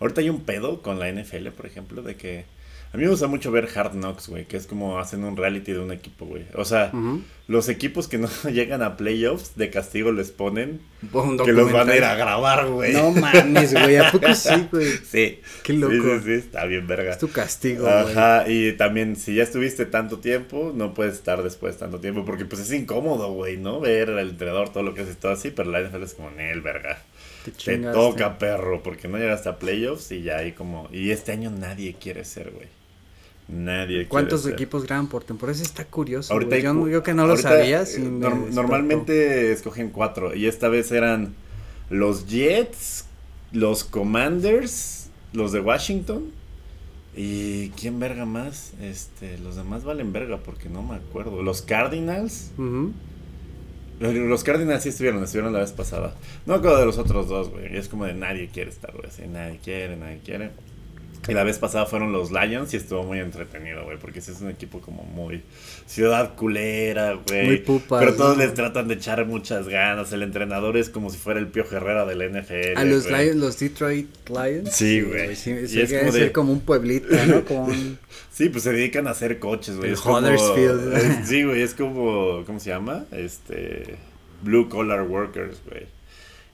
Ahorita 0.00 0.20
hay 0.20 0.28
un 0.30 0.42
pedo 0.42 0.82
con 0.82 0.98
la 0.98 1.10
NFL, 1.10 1.48
por 1.48 1.66
ejemplo, 1.66 2.02
de 2.02 2.16
que... 2.16 2.44
A 2.96 2.98
mí 2.98 3.04
me 3.04 3.10
gusta 3.10 3.26
mucho 3.26 3.50
ver 3.50 3.68
Hard 3.74 3.92
Knocks, 3.92 4.30
güey, 4.30 4.46
que 4.46 4.56
es 4.56 4.66
como 4.66 4.98
hacen 4.98 5.22
un 5.22 5.36
reality 5.36 5.72
de 5.72 5.80
un 5.80 5.92
equipo, 5.92 6.24
güey. 6.24 6.46
O 6.54 6.64
sea, 6.64 6.92
los 7.46 7.68
equipos 7.68 8.08
que 8.08 8.16
no 8.16 8.26
llegan 8.50 8.80
a 8.80 8.96
playoffs, 8.96 9.54
de 9.54 9.68
castigo 9.68 10.12
les 10.12 10.30
ponen 10.30 10.80
que 11.44 11.52
los 11.52 11.70
van 11.70 11.90
a 11.90 11.94
ir 11.94 12.04
a 12.04 12.14
grabar, 12.14 12.68
güey. 12.68 12.94
No 12.94 13.10
mames, 13.10 13.74
güey, 13.74 13.98
¿a 13.98 14.10
poco 14.10 14.34
sí, 14.34 14.68
güey? 14.72 14.92
Sí. 15.04 15.40
Qué 15.62 15.74
loco. 15.74 15.92
Sí, 15.92 16.00
sí, 16.00 16.20
sí, 16.24 16.32
está 16.32 16.64
bien 16.64 16.86
verga. 16.86 17.10
Es 17.10 17.18
tu 17.18 17.28
castigo, 17.28 17.82
güey. 17.82 18.12
Ajá, 18.16 18.48
y 18.48 18.72
también 18.78 19.14
si 19.16 19.34
ya 19.34 19.42
estuviste 19.42 19.84
tanto 19.84 20.20
tiempo, 20.20 20.72
no 20.74 20.94
puedes 20.94 21.16
estar 21.16 21.42
después 21.42 21.76
tanto 21.76 22.00
tiempo, 22.00 22.24
porque 22.24 22.46
pues 22.46 22.62
es 22.62 22.72
incómodo, 22.72 23.30
güey, 23.30 23.58
¿no? 23.58 23.78
Ver 23.78 24.08
al 24.08 24.30
entrenador, 24.30 24.70
todo 24.70 24.84
lo 24.84 24.94
que 24.94 25.02
hace 25.02 25.12
y 25.12 25.16
todo 25.16 25.32
así, 25.32 25.50
pero 25.50 25.70
la 25.70 25.82
NFL 25.82 26.02
es 26.02 26.14
como, 26.14 26.30
el 26.30 26.62
verga. 26.62 27.02
Te 27.44 27.50
Te 27.50 27.76
toca, 27.92 28.38
perro, 28.38 28.82
porque 28.82 29.06
no 29.06 29.18
llegaste 29.18 29.50
a 29.50 29.58
playoffs 29.58 30.10
y 30.12 30.22
ya 30.22 30.38
hay 30.38 30.52
como... 30.52 30.88
Y 30.90 31.10
este 31.10 31.32
año 31.32 31.50
nadie 31.50 31.94
quiere 32.00 32.24
ser, 32.24 32.52
güey. 32.52 32.75
Nadie 33.48 34.08
¿Cuántos 34.08 34.42
quiere 34.42 34.54
equipos 34.56 34.84
graban 34.86 35.08
por 35.08 35.22
temporada? 35.22 35.54
Eso 35.54 35.64
está 35.64 35.84
curioso. 35.84 36.32
Ahorita 36.32 36.58
Yo, 36.58 36.88
yo 36.88 37.02
que 37.02 37.14
no 37.14 37.26
lo 37.26 37.36
sabía. 37.36 37.82
eh, 37.82 37.98
normalmente 37.98 39.52
escogen 39.52 39.90
cuatro. 39.90 40.34
Y 40.34 40.46
esta 40.46 40.68
vez 40.68 40.90
eran 40.90 41.34
los 41.88 42.26
Jets, 42.26 43.06
los 43.52 43.84
Commanders, 43.84 45.10
los 45.32 45.52
de 45.52 45.60
Washington. 45.60 46.32
¿Y 47.14 47.70
quién 47.70 47.98
verga 47.98 48.26
más? 48.26 48.74
Este, 48.80 49.38
los 49.38 49.56
demás 49.56 49.84
valen 49.84 50.12
verga 50.12 50.38
porque 50.38 50.68
no 50.68 50.82
me 50.82 50.96
acuerdo. 50.96 51.42
Los 51.42 51.62
Cardinals. 51.62 52.50
Los 54.00 54.44
Cardinals 54.44 54.82
sí 54.82 54.90
estuvieron, 54.90 55.22
estuvieron 55.22 55.52
la 55.52 55.60
vez 55.60 55.72
pasada. 55.72 56.14
No 56.44 56.54
me 56.54 56.58
acuerdo 56.58 56.80
de 56.80 56.86
los 56.86 56.98
otros 56.98 57.28
dos, 57.28 57.48
güey. 57.50 57.74
Es 57.76 57.88
como 57.88 58.04
de 58.04 58.12
nadie 58.12 58.48
quiere 58.52 58.70
estar, 58.70 58.92
güey. 58.92 59.28
nadie 59.28 59.58
quiere, 59.62 59.96
nadie 59.96 60.20
quiere. 60.22 60.50
Y 61.28 61.32
la 61.34 61.42
vez 61.44 61.58
pasada 61.58 61.86
fueron 61.86 62.12
los 62.12 62.30
Lions 62.30 62.72
y 62.72 62.76
estuvo 62.76 63.02
muy 63.02 63.18
entretenido, 63.18 63.84
güey. 63.84 63.98
Porque 63.98 64.20
ese 64.20 64.32
es 64.32 64.40
un 64.40 64.50
equipo 64.50 64.80
como 64.80 65.02
muy 65.02 65.42
ciudad 65.86 66.34
culera, 66.36 67.14
güey. 67.28 67.46
Muy 67.46 67.56
pupas, 67.58 68.00
Pero 68.00 68.14
todos 68.14 68.36
¿no? 68.36 68.44
les 68.44 68.54
tratan 68.54 68.86
de 68.88 68.94
echar 68.94 69.24
muchas 69.26 69.68
ganas. 69.68 70.12
El 70.12 70.22
entrenador 70.22 70.76
es 70.76 70.88
como 70.88 71.10
si 71.10 71.18
fuera 71.18 71.40
el 71.40 71.48
Pío 71.48 71.64
Herrera 71.70 72.04
del 72.06 72.18
NFL. 72.30 72.76
A 72.76 72.84
los. 72.84 73.06
Lions, 73.10 73.36
los 73.36 73.58
Detroit 73.58 74.08
Lions. 74.28 74.70
Sí, 74.72 75.00
güey. 75.00 75.34
Sí, 75.36 75.66
sí, 75.66 75.80
es 75.80 75.92
como 75.92 76.12
de- 76.12 76.32
como 76.32 76.52
un 76.52 76.60
pueblito, 76.60 77.08
¿no? 77.26 77.44
Como 77.46 77.64
un... 77.66 77.98
Sí, 78.32 78.48
pues 78.50 78.64
se 78.64 78.72
dedican 78.72 79.06
a 79.08 79.10
hacer 79.10 79.38
coches, 79.38 79.76
güey. 79.76 79.94
Como- 79.94 80.18
Huddersfield. 80.18 80.94
es- 80.96 81.28
sí, 81.28 81.42
güey, 81.44 81.62
es 81.62 81.74
como, 81.74 82.44
¿cómo 82.46 82.60
se 82.60 82.70
llama? 82.70 83.04
Este, 83.12 83.96
Blue 84.42 84.68
Collar 84.68 85.02
Workers, 85.02 85.60
güey. 85.68 85.86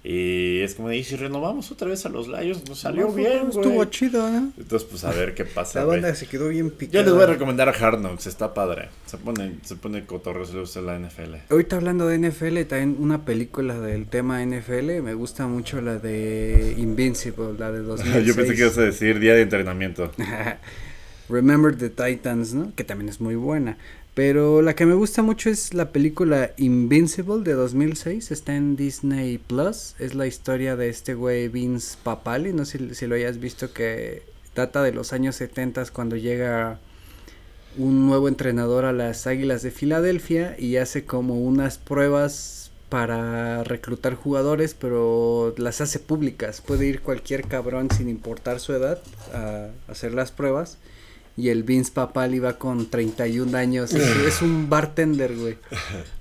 Y 0.05 0.61
es 0.63 0.75
como 0.75 0.89
de, 0.89 0.97
y 0.97 1.05
si 1.05 1.15
renovamos 1.15 1.71
otra 1.71 1.87
vez 1.87 2.05
a 2.07 2.09
los 2.09 2.27
Lions, 2.27 2.69
nos 2.69 2.81
salió 2.81 3.07
No, 3.07 3.13
bien, 3.13 3.51
güey. 3.51 3.67
Estuvo 3.67 3.85
chido, 3.85 4.29
¿no? 4.29 4.53
Entonces, 4.59 4.89
pues 4.91 5.05
a 5.05 5.13
ver 5.13 5.33
qué 5.35 5.45
pasa, 5.45 5.81
La 5.81 5.87
banda 5.87 6.13
se 6.17 6.27
quedó 6.27 6.49
bien 6.49 6.71
picada. 6.71 7.05
Yo 7.05 7.05
les 7.05 7.15
voy 7.15 7.23
a 7.23 7.27
recomendar 7.27 7.69
a 7.69 7.73
Hard 7.73 8.01
Knocks, 8.01 8.27
está 8.27 8.53
padre. 8.53 8.89
Se 9.07 9.17
pone, 9.17 9.59
se 9.63 9.77
pone 9.77 10.05
cotorreo 10.05 10.45
si 10.45 10.55
le 10.55 10.61
gusta 10.61 10.81
la 10.81 10.99
NFL. 10.99 11.35
Ahorita 11.51 11.77
hablando 11.77 12.09
de 12.09 12.19
NFL, 12.19 12.63
también 12.63 12.97
una 12.99 13.25
película 13.25 13.79
del 13.79 14.07
tema 14.07 14.45
NFL, 14.45 15.03
me 15.03 15.15
gusta 15.15 15.47
mucho 15.47 15.81
la 15.81 15.99
de 15.99 16.75
Invincible, 16.79 17.53
la 17.57 17.71
de 17.71 17.81
2006. 17.83 18.27
Yo 18.27 18.35
pensé 18.35 18.55
que 18.55 18.61
ibas 18.63 18.79
a 18.79 18.83
decir 18.83 19.21
día 19.21 19.35
de 19.35 19.43
entrenamiento. 19.43 20.11
Remember 21.29 21.75
the 21.77 21.91
Titans, 21.91 22.53
¿no? 22.53 22.75
Que 22.75 22.83
también 22.83 23.09
es 23.09 23.21
muy 23.21 23.37
buena. 23.37 23.79
Pero 24.15 24.61
la 24.61 24.75
que 24.75 24.85
me 24.85 24.93
gusta 24.95 25.23
mucho 25.23 25.49
es 25.49 25.73
la 25.73 25.91
película 25.91 26.53
Invincible 26.59 27.43
de 27.43 27.55
2006. 27.55 28.31
Está 28.31 28.55
en 28.55 28.77
Disney 28.77 29.39
Plus. 29.39 29.95
Es 29.99 30.15
la 30.15 30.27
historia 30.27 30.77
de 30.77 30.91
este 30.91 31.15
güey 31.15 31.49
Vince 31.49 31.97
Papali. 32.03 32.53
No 32.53 32.67
sé 32.67 32.95
si, 32.95 33.07
lo 33.07 33.15
hayas 33.15 33.41
visto 33.41 33.73
que 33.73 34.23
data 34.55 34.83
de 34.83 34.93
los 34.93 35.15
años 35.15 35.37
70 35.37 35.87
cuando 35.93 36.17
llega 36.17 36.79
un 37.79 38.07
nuevo 38.07 38.29
entrenador 38.29 38.85
a 38.85 38.93
las 38.93 39.27
Águilas 39.27 39.63
de 39.63 39.71
Filadelfia 39.71 40.57
y 40.59 40.77
hace 40.77 41.07
como 41.07 41.41
unas 41.41 41.79
pruebas 41.79 42.71
para 42.91 43.65
reclutar 43.65 44.15
jugadores, 44.15 44.75
pero 44.75 45.55
las 45.57 45.81
hace 45.81 45.99
públicas. 45.99 46.61
Puede 46.61 46.85
ir 46.85 47.01
cualquier 47.01 47.45
cabrón 47.45 47.89
sin 47.91 48.11
importar 48.11 48.61
su 48.61 48.75
edad 48.75 49.03
a 49.33 49.71
hacer 49.89 50.13
las 50.13 50.33
pruebas. 50.33 50.77
Y 51.35 51.49
el 51.49 51.63
Vince 51.63 51.91
Papal 51.93 52.35
iba 52.35 52.59
con 52.59 52.91
31 52.91 53.57
años. 53.57 53.95
Es, 53.95 54.17
es 54.19 54.43
un 54.43 54.69
bartender, 54.69 55.35
güey. 55.35 55.57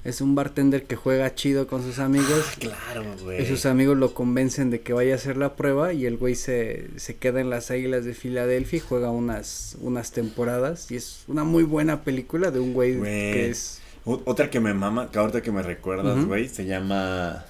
Es 0.05 0.21
un 0.21 0.35
bartender 0.35 0.83
que 0.85 0.95
juega 0.95 1.35
chido 1.35 1.67
con 1.67 1.83
sus 1.83 1.99
amigos. 1.99 2.45
Claro, 2.59 3.03
Y 3.19 3.23
güey. 3.23 3.45
sus 3.45 3.65
amigos 3.65 3.97
lo 3.97 4.13
convencen 4.13 4.69
de 4.69 4.79
que 4.79 4.93
vaya 4.93 5.11
a 5.13 5.15
hacer 5.17 5.35
la 5.35 5.55
prueba 5.57 5.91
y 5.93 6.05
el 6.05 6.15
güey 6.15 6.35
se, 6.35 6.87
se 6.95 7.17
queda 7.17 7.41
en 7.41 7.49
las 7.49 7.71
Águilas 7.71 8.05
de 8.05 8.13
Filadelfia 8.13 8.77
y 8.77 8.79
juega 8.79 9.11
unas, 9.11 9.75
unas 9.81 10.11
temporadas. 10.13 10.89
Y 10.91 10.95
es 10.95 11.23
una 11.27 11.43
muy 11.43 11.63
buena 11.63 12.03
película 12.03 12.49
de 12.51 12.59
un 12.59 12.73
güey 12.73 12.95
Güey. 12.95 13.11
que 13.33 13.49
es... 13.49 13.81
Otra 14.05 14.49
que 14.49 14.59
me 14.59 14.73
mama, 14.73 15.11
que 15.11 15.19
ahorita 15.19 15.41
que 15.41 15.51
me 15.51 15.61
recuerdas, 15.61 16.25
güey, 16.25 16.47
se 16.49 16.65
llama 16.65 17.45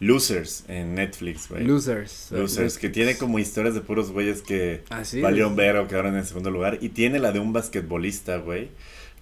Losers 0.00 0.64
en 0.68 0.94
Netflix, 0.94 1.48
güey. 1.48 1.64
Losers. 1.64 2.28
Losers, 2.32 2.78
que 2.78 2.88
tiene 2.88 3.16
como 3.16 3.38
historias 3.38 3.74
de 3.74 3.80
puros 3.80 4.10
güeyes 4.10 4.42
que 4.42 4.82
Así 4.90 5.20
valió 5.20 5.48
es. 5.48 5.56
ver 5.56 5.76
o 5.76 5.88
quedaron 5.88 6.16
en 6.16 6.24
segundo 6.26 6.50
lugar. 6.50 6.78
Y 6.80 6.90
tiene 6.90 7.18
la 7.18 7.32
de 7.32 7.38
un 7.38 7.52
basquetbolista, 7.52 8.36
güey. 8.38 8.68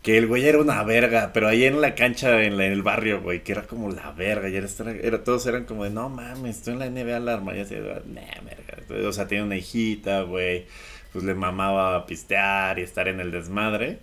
Que 0.03 0.19
el 0.19 0.27
güey 0.27 0.45
era 0.45 0.59
una 0.59 0.83
verga, 0.83 1.31
pero 1.33 1.47
ahí 1.47 1.65
en 1.65 1.81
la 1.81 1.95
cancha, 1.95 2.43
en, 2.43 2.57
la- 2.57 2.67
en 2.67 2.73
el 2.73 2.83
barrio, 2.83 3.21
güey, 3.23 3.45
que 3.45 3.53
era 3.53 3.63
como 3.69 3.89
la 3.91 4.11
verga. 4.13 4.49
Y 4.49 4.57
era, 4.57 4.67
era- 5.01 5.23
todos 5.23 5.47
eran 5.47 5.65
como 5.65 5.85
de, 5.85 5.91
no 5.91 6.09
mames, 6.09 6.57
estoy 6.57 6.73
en 6.73 6.79
la 6.81 6.87
NBA 6.91 7.17
alarma. 7.19 7.57
Y 7.57 7.61
así, 7.61 7.77
nah, 7.77 8.21
verga. 8.45 9.09
O 9.09 9.13
sea, 9.13 9.29
tenía 9.29 9.45
una 9.45 9.57
hijita, 9.57 10.23
güey. 10.23 10.67
Pues 11.13 11.25
le 11.25 11.35
mamaba 11.35 12.07
pistear 12.07 12.79
y 12.79 12.83
estar 12.83 13.07
en 13.07 13.21
el 13.21 13.31
desmadre. 13.31 13.99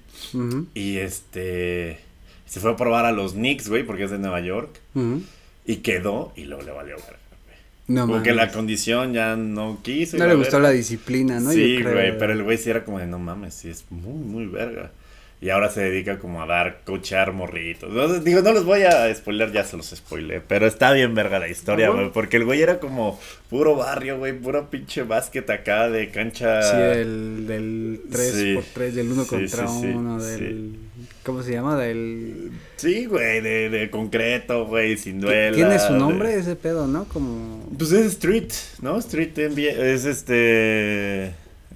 Y 0.75 0.97
este. 0.97 1.99
Se 2.45 2.59
fue 2.59 2.71
a 2.71 2.75
probar 2.75 3.05
a 3.05 3.11
los 3.11 3.33
Knicks, 3.33 3.67
güey, 3.69 3.83
porque 3.83 4.03
es 4.05 4.11
de 4.11 4.19
Nueva 4.19 4.39
York. 4.39 4.79
Y 5.65 5.77
quedó 5.77 6.33
y 6.35 6.45
luego 6.45 6.63
le 6.63 6.71
valió 6.71 6.95
verga. 6.95 7.15
No 7.87 8.05
Como 8.05 8.21
que 8.21 8.31
la 8.33 8.43
mames. 8.43 8.55
condición 8.55 9.13
ya 9.13 9.35
no 9.35 9.79
quiso. 9.81 10.17
No 10.17 10.27
le 10.27 10.35
gustó 10.35 10.57
verga. 10.57 10.69
la 10.69 10.73
disciplina, 10.75 11.39
¿no? 11.39 11.51
Sí, 11.51 11.81
güey, 11.81 12.17
pero 12.19 12.33
el 12.33 12.43
güey 12.43 12.57
sí 12.59 12.69
era 12.69 12.83
como 12.85 12.99
de 12.99 13.07
no 13.07 13.17
mames, 13.17 13.55
sí 13.55 13.69
es 13.69 13.85
muy, 13.89 14.13
muy 14.13 14.45
verga. 14.45 14.91
Y 15.41 15.51
ahora 15.51 15.69
se 15.69 15.79
dedica 15.81 16.19
como 16.19 16.43
a 16.43 16.45
dar, 16.45 16.81
cochear 16.85 17.31
morritos. 17.31 17.89
No, 17.91 18.07
digo, 18.19 18.41
no 18.41 18.51
los 18.51 18.65
voy 18.65 18.81
a 18.83 19.13
spoiler, 19.15 19.51
ya 19.53 19.63
se 19.63 19.77
los 19.77 19.87
spoilé. 19.87 20.41
Pero 20.41 20.67
está 20.67 20.91
bien 20.91 21.15
verga 21.15 21.39
la 21.39 21.47
historia, 21.47 21.89
güey. 21.91 22.11
Porque 22.11 22.35
el 22.37 22.43
güey 22.43 22.61
era 22.61 22.79
como 22.81 23.17
puro 23.49 23.75
barrio, 23.77 24.17
güey. 24.17 24.33
Puro 24.37 24.69
pinche 24.69 25.03
básquet 25.03 25.49
acá 25.49 25.89
de 25.89 26.09
cancha. 26.09 26.61
Sí, 26.61 26.75
del, 26.77 27.47
del 27.47 28.01
3x3, 28.11 28.89
Sí. 28.89 28.95
del 28.97 29.11
1 29.13 29.23
Sí, 29.23 29.29
contra 29.29 29.67
sí, 29.69 29.79
sí, 29.81 29.87
1, 29.87 30.23
del... 30.23 30.75
¿Cómo 31.23 31.43
se 31.43 31.51
llama? 31.51 31.77
Del... 31.77 32.51
Sí, 32.77 33.05
güey, 33.05 33.41
de, 33.41 33.69
de 33.69 33.89
concreto, 33.89 34.65
güey, 34.65 34.97
sin 34.97 35.19
duela. 35.21 35.55
Tiene 35.55 35.77
su 35.79 35.93
de- 35.93 35.99
nombre 35.99 36.33
ese 36.33 36.55
pedo, 36.55 36.87
¿no? 36.87 37.05
Como... 37.05 37.67
Pues 37.77 37.91
es 37.91 38.05
Street, 38.13 38.49
¿no? 38.81 38.97
Street 38.99 39.31
NBA. 39.37 39.93
Es 39.93 40.05
este. 40.05 41.27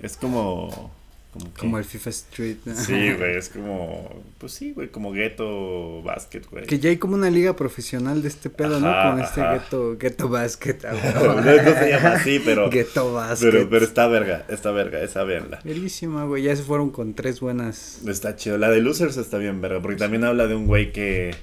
Es 0.02 0.18
como. 0.20 0.92
Como, 1.34 1.52
que- 1.52 1.60
Como 1.60 1.78
el 1.80 1.84
FIFA 1.84 2.10
Street. 2.12 2.58
¿no? 2.66 2.76
Sí, 2.76 3.12
güey, 3.18 3.36
es 3.38 3.50
como. 3.50 4.24
Pues 4.38 4.54
sí, 4.54 4.72
güey, 4.72 4.90
como 4.90 5.12
ghetto 5.12 6.02
basket, 6.04 6.44
güey. 6.52 6.66
Que 6.66 6.80
ya 6.80 6.90
hay 6.90 6.98
como 6.98 7.16
una 7.16 7.30
liga 7.30 7.56
profesional 7.56 8.22
de 8.22 8.28
este 8.28 8.50
pedo, 8.50 8.78
Ajá, 8.78 9.06
¿no? 9.06 9.12
Con 9.12 9.22
este 9.24 9.42
ghetto, 9.42 9.98
ghetto 9.98 10.30
basket. 10.30 10.78
ah, 10.88 10.94
no, 11.16 11.36
no 11.36 11.44
se 11.80 11.90
llama 11.90 12.14
así, 12.14 12.40
pero. 12.44 12.70
Ghetto 12.70 13.12
basket. 13.14 13.50
Pero, 13.52 13.70
pero 13.70 13.84
está 13.86 14.08
verga, 14.08 14.46
está 14.48 14.72
verga, 14.72 15.02
esa 15.02 15.24
verla. 15.24 15.60
Verguísima, 15.64 16.26
güey. 16.26 16.44
Ya 16.44 16.56
se 16.56 16.64
fueron 16.64 16.92
con 16.92 17.14
tres 17.16 17.40
buenas. 17.40 18.02
Está 18.08 18.36
chido. 18.36 18.58
La 18.58 18.70
de 18.70 18.82
Losers 18.82 19.18
está 19.18 19.38
bien 19.40 19.60
verga, 19.60 19.82
porque 19.82 19.98
también 19.98 20.24
habla 20.24 20.48
de 20.48 20.56
un 20.56 20.68
güey 20.68 20.92
que 20.92 21.36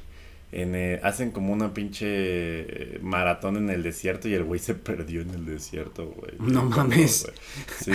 en, 0.53 0.75
eh, 0.75 1.01
hacen 1.03 1.31
como 1.31 1.53
una 1.53 1.73
pinche 1.73 2.07
eh, 2.09 2.99
maratón 3.03 3.57
en 3.57 3.71
el 3.71 3.83
desierto 3.83 4.29
y 4.29 4.35
el 4.35 4.45
güey 4.45 4.59
se 4.59 4.75
perdió 4.75 5.21
en 5.21 5.31
el 5.31 5.47
desierto, 5.47 6.07
güey. 6.07 6.33
No 6.39 6.65
mames. 6.65 7.25
güey. 7.25 7.37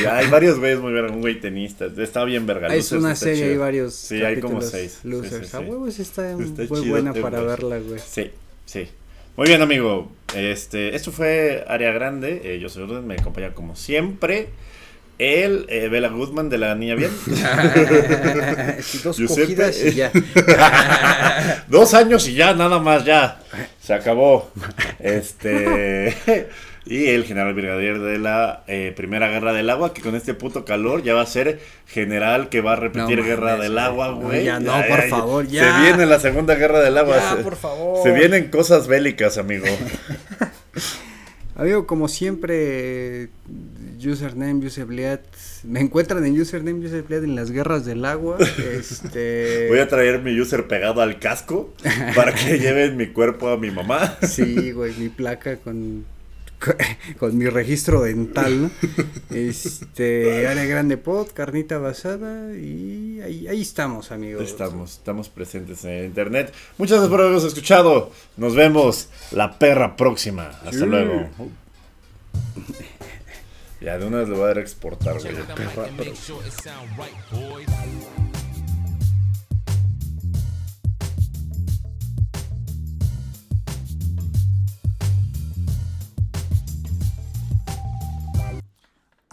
Sí, 0.02 0.06
hay 0.06 0.30
varios 0.30 0.60
güeyes 0.60 0.80
muy 0.80 0.94
verga, 0.94 1.12
un 1.12 1.22
güey 1.22 1.40
tenista. 1.40 1.86
Está 1.98 2.24
bien 2.24 2.46
verga. 2.46 2.68
Ah, 2.70 2.76
es 2.76 2.92
una 2.92 3.16
serie, 3.16 3.46
hay 3.46 3.58
varios. 3.58 3.94
Sí, 3.96 4.24
hay 4.24 4.40
como 4.40 4.62
seis. 4.62 5.00
Losers. 5.04 5.50
sí, 5.50 5.58
A 5.58 5.60
sí. 5.60 5.66
huevos 5.66 6.00
está, 6.00 6.32
Está 6.32 6.64
muy 6.70 6.90
buena 6.90 7.14
para 7.14 7.42
verla, 7.42 7.80
güey. 7.80 8.00
Sí, 8.00 8.32
sí. 8.66 8.88
Muy 9.38 9.48
bien, 9.48 9.62
amigo. 9.62 10.12
Este, 10.34 10.96
esto 10.96 11.12
fue 11.12 11.66
Área 11.68 11.92
Grande. 11.92 12.42
Eh, 12.46 12.60
yo 12.60 12.70
soy 12.70 12.84
Orden, 12.84 13.06
me 13.06 13.16
acompaña 13.16 13.54
como 13.54 13.76
siempre. 13.76 14.48
El 15.18 15.66
eh, 15.70 15.88
Bela 15.88 16.10
Goodman 16.10 16.50
de 16.50 16.58
la 16.58 16.76
Niña 16.76 16.96
Bien. 16.96 17.12
Sí, 18.82 19.00
dos 19.04 19.18
Giuseppe. 19.18 19.42
cogidas 19.44 19.82
y 19.84 19.94
ya. 19.94 20.12
Dos 21.68 21.94
años 21.94 22.28
y 22.28 22.34
ya, 22.34 22.54
nada 22.54 22.80
más, 22.80 23.06
ya. 23.06 23.40
Se 23.82 23.94
acabó. 23.94 24.52
Este. 25.00 26.16
Y 26.88 27.08
el 27.08 27.26
general 27.26 27.56
brigadier 27.56 27.98
de 27.98 28.20
la 28.20 28.62
eh, 28.68 28.94
Primera 28.96 29.28
Guerra 29.28 29.54
del 29.54 29.72
Agua, 29.72 29.92
que 29.92 30.04
con 30.04 30.16
este 30.16 30.36
puto 30.36 30.66
calor 30.66 31.02
ya 31.02 31.16
va 31.16 31.22
a 31.22 31.26
ser 31.26 31.60
general 31.88 32.48
que 32.50 32.62
va 32.62 32.74
a 32.74 32.76
repetir 32.76 33.18
No 33.18 33.24
Guerra 33.24 33.54
mames, 33.54 33.62
del 33.62 33.78
Agua, 33.80 34.10
güey. 34.12 34.24
güey. 34.28 34.44
Ya, 34.46 34.60
no, 34.60 34.72
por 34.88 35.02
favor, 35.10 35.48
ya. 35.48 35.64
Se 35.64 35.82
viene 35.82 36.06
la 36.06 36.20
Segunda 36.20 36.54
Guerra 36.54 36.82
del 36.82 36.96
Agua. 37.00 37.18
Ya, 37.18 37.38
se, 37.38 37.42
por 37.42 37.56
favor. 37.56 38.04
se 38.04 38.12
vienen 38.12 38.52
cosas 38.52 38.88
bélicas, 38.88 39.40
amigo. 39.40 39.66
Amigo, 41.58 41.88
como 41.88 42.10
siempre, 42.10 43.30
username, 44.06 44.66
usebliat. 44.66 45.22
Me 45.64 45.80
encuentran 45.80 46.26
en 46.26 46.40
username, 46.40 46.86
usebliat 46.86 47.24
en 47.24 47.36
las 47.36 47.50
guerras 47.50 47.86
del 47.86 48.04
agua. 48.04 48.38
Este. 48.74 49.68
Voy 49.70 49.80
a 49.80 49.88
traer 49.88 50.22
mi 50.22 50.38
user 50.38 50.68
pegado 50.68 51.02
al 51.02 51.18
casco 51.18 51.74
para 52.14 52.34
que 52.34 52.60
lleven 52.60 52.98
mi 52.98 53.08
cuerpo 53.08 53.48
a 53.48 53.58
mi 53.58 53.72
mamá. 53.72 54.18
Sí, 54.22 54.72
güey, 54.72 54.94
mi 54.98 55.08
placa 55.08 55.56
con, 55.56 56.06
con, 57.20 57.38
mi 57.38 57.48
registro 57.48 58.02
dental, 58.02 58.64
¿no? 58.64 58.72
Este, 59.30 60.48
área 60.48 60.66
grande 60.66 60.98
pod, 60.98 61.28
carnita 61.34 61.78
basada 61.78 62.56
y 62.56 63.22
ahí, 63.22 63.48
ahí 63.48 63.62
estamos, 63.62 64.12
amigos. 64.12 64.44
Estamos, 64.44 64.94
estamos 64.94 65.30
presentes 65.30 65.84
en 65.86 66.06
internet. 66.06 66.54
Muchas 66.78 66.98
gracias 66.98 67.12
por 67.12 67.22
habernos 67.22 67.44
escuchado. 67.44 68.12
Nos 68.38 68.56
vemos 68.56 69.10
la 69.32 69.58
perra 69.58 69.96
próxima. 69.96 70.50
Hasta 70.50 70.72
Sí. 70.72 70.86
luego. 70.86 71.30
Ya 73.82 73.98
de 73.98 74.06
una 74.08 74.20
vez 74.20 74.30
le 74.30 74.36
voy 74.36 74.44
a 74.46 74.48
dar 74.48 74.58
a 74.58 74.62
exportar, 74.62 75.18
güey. 75.20 75.36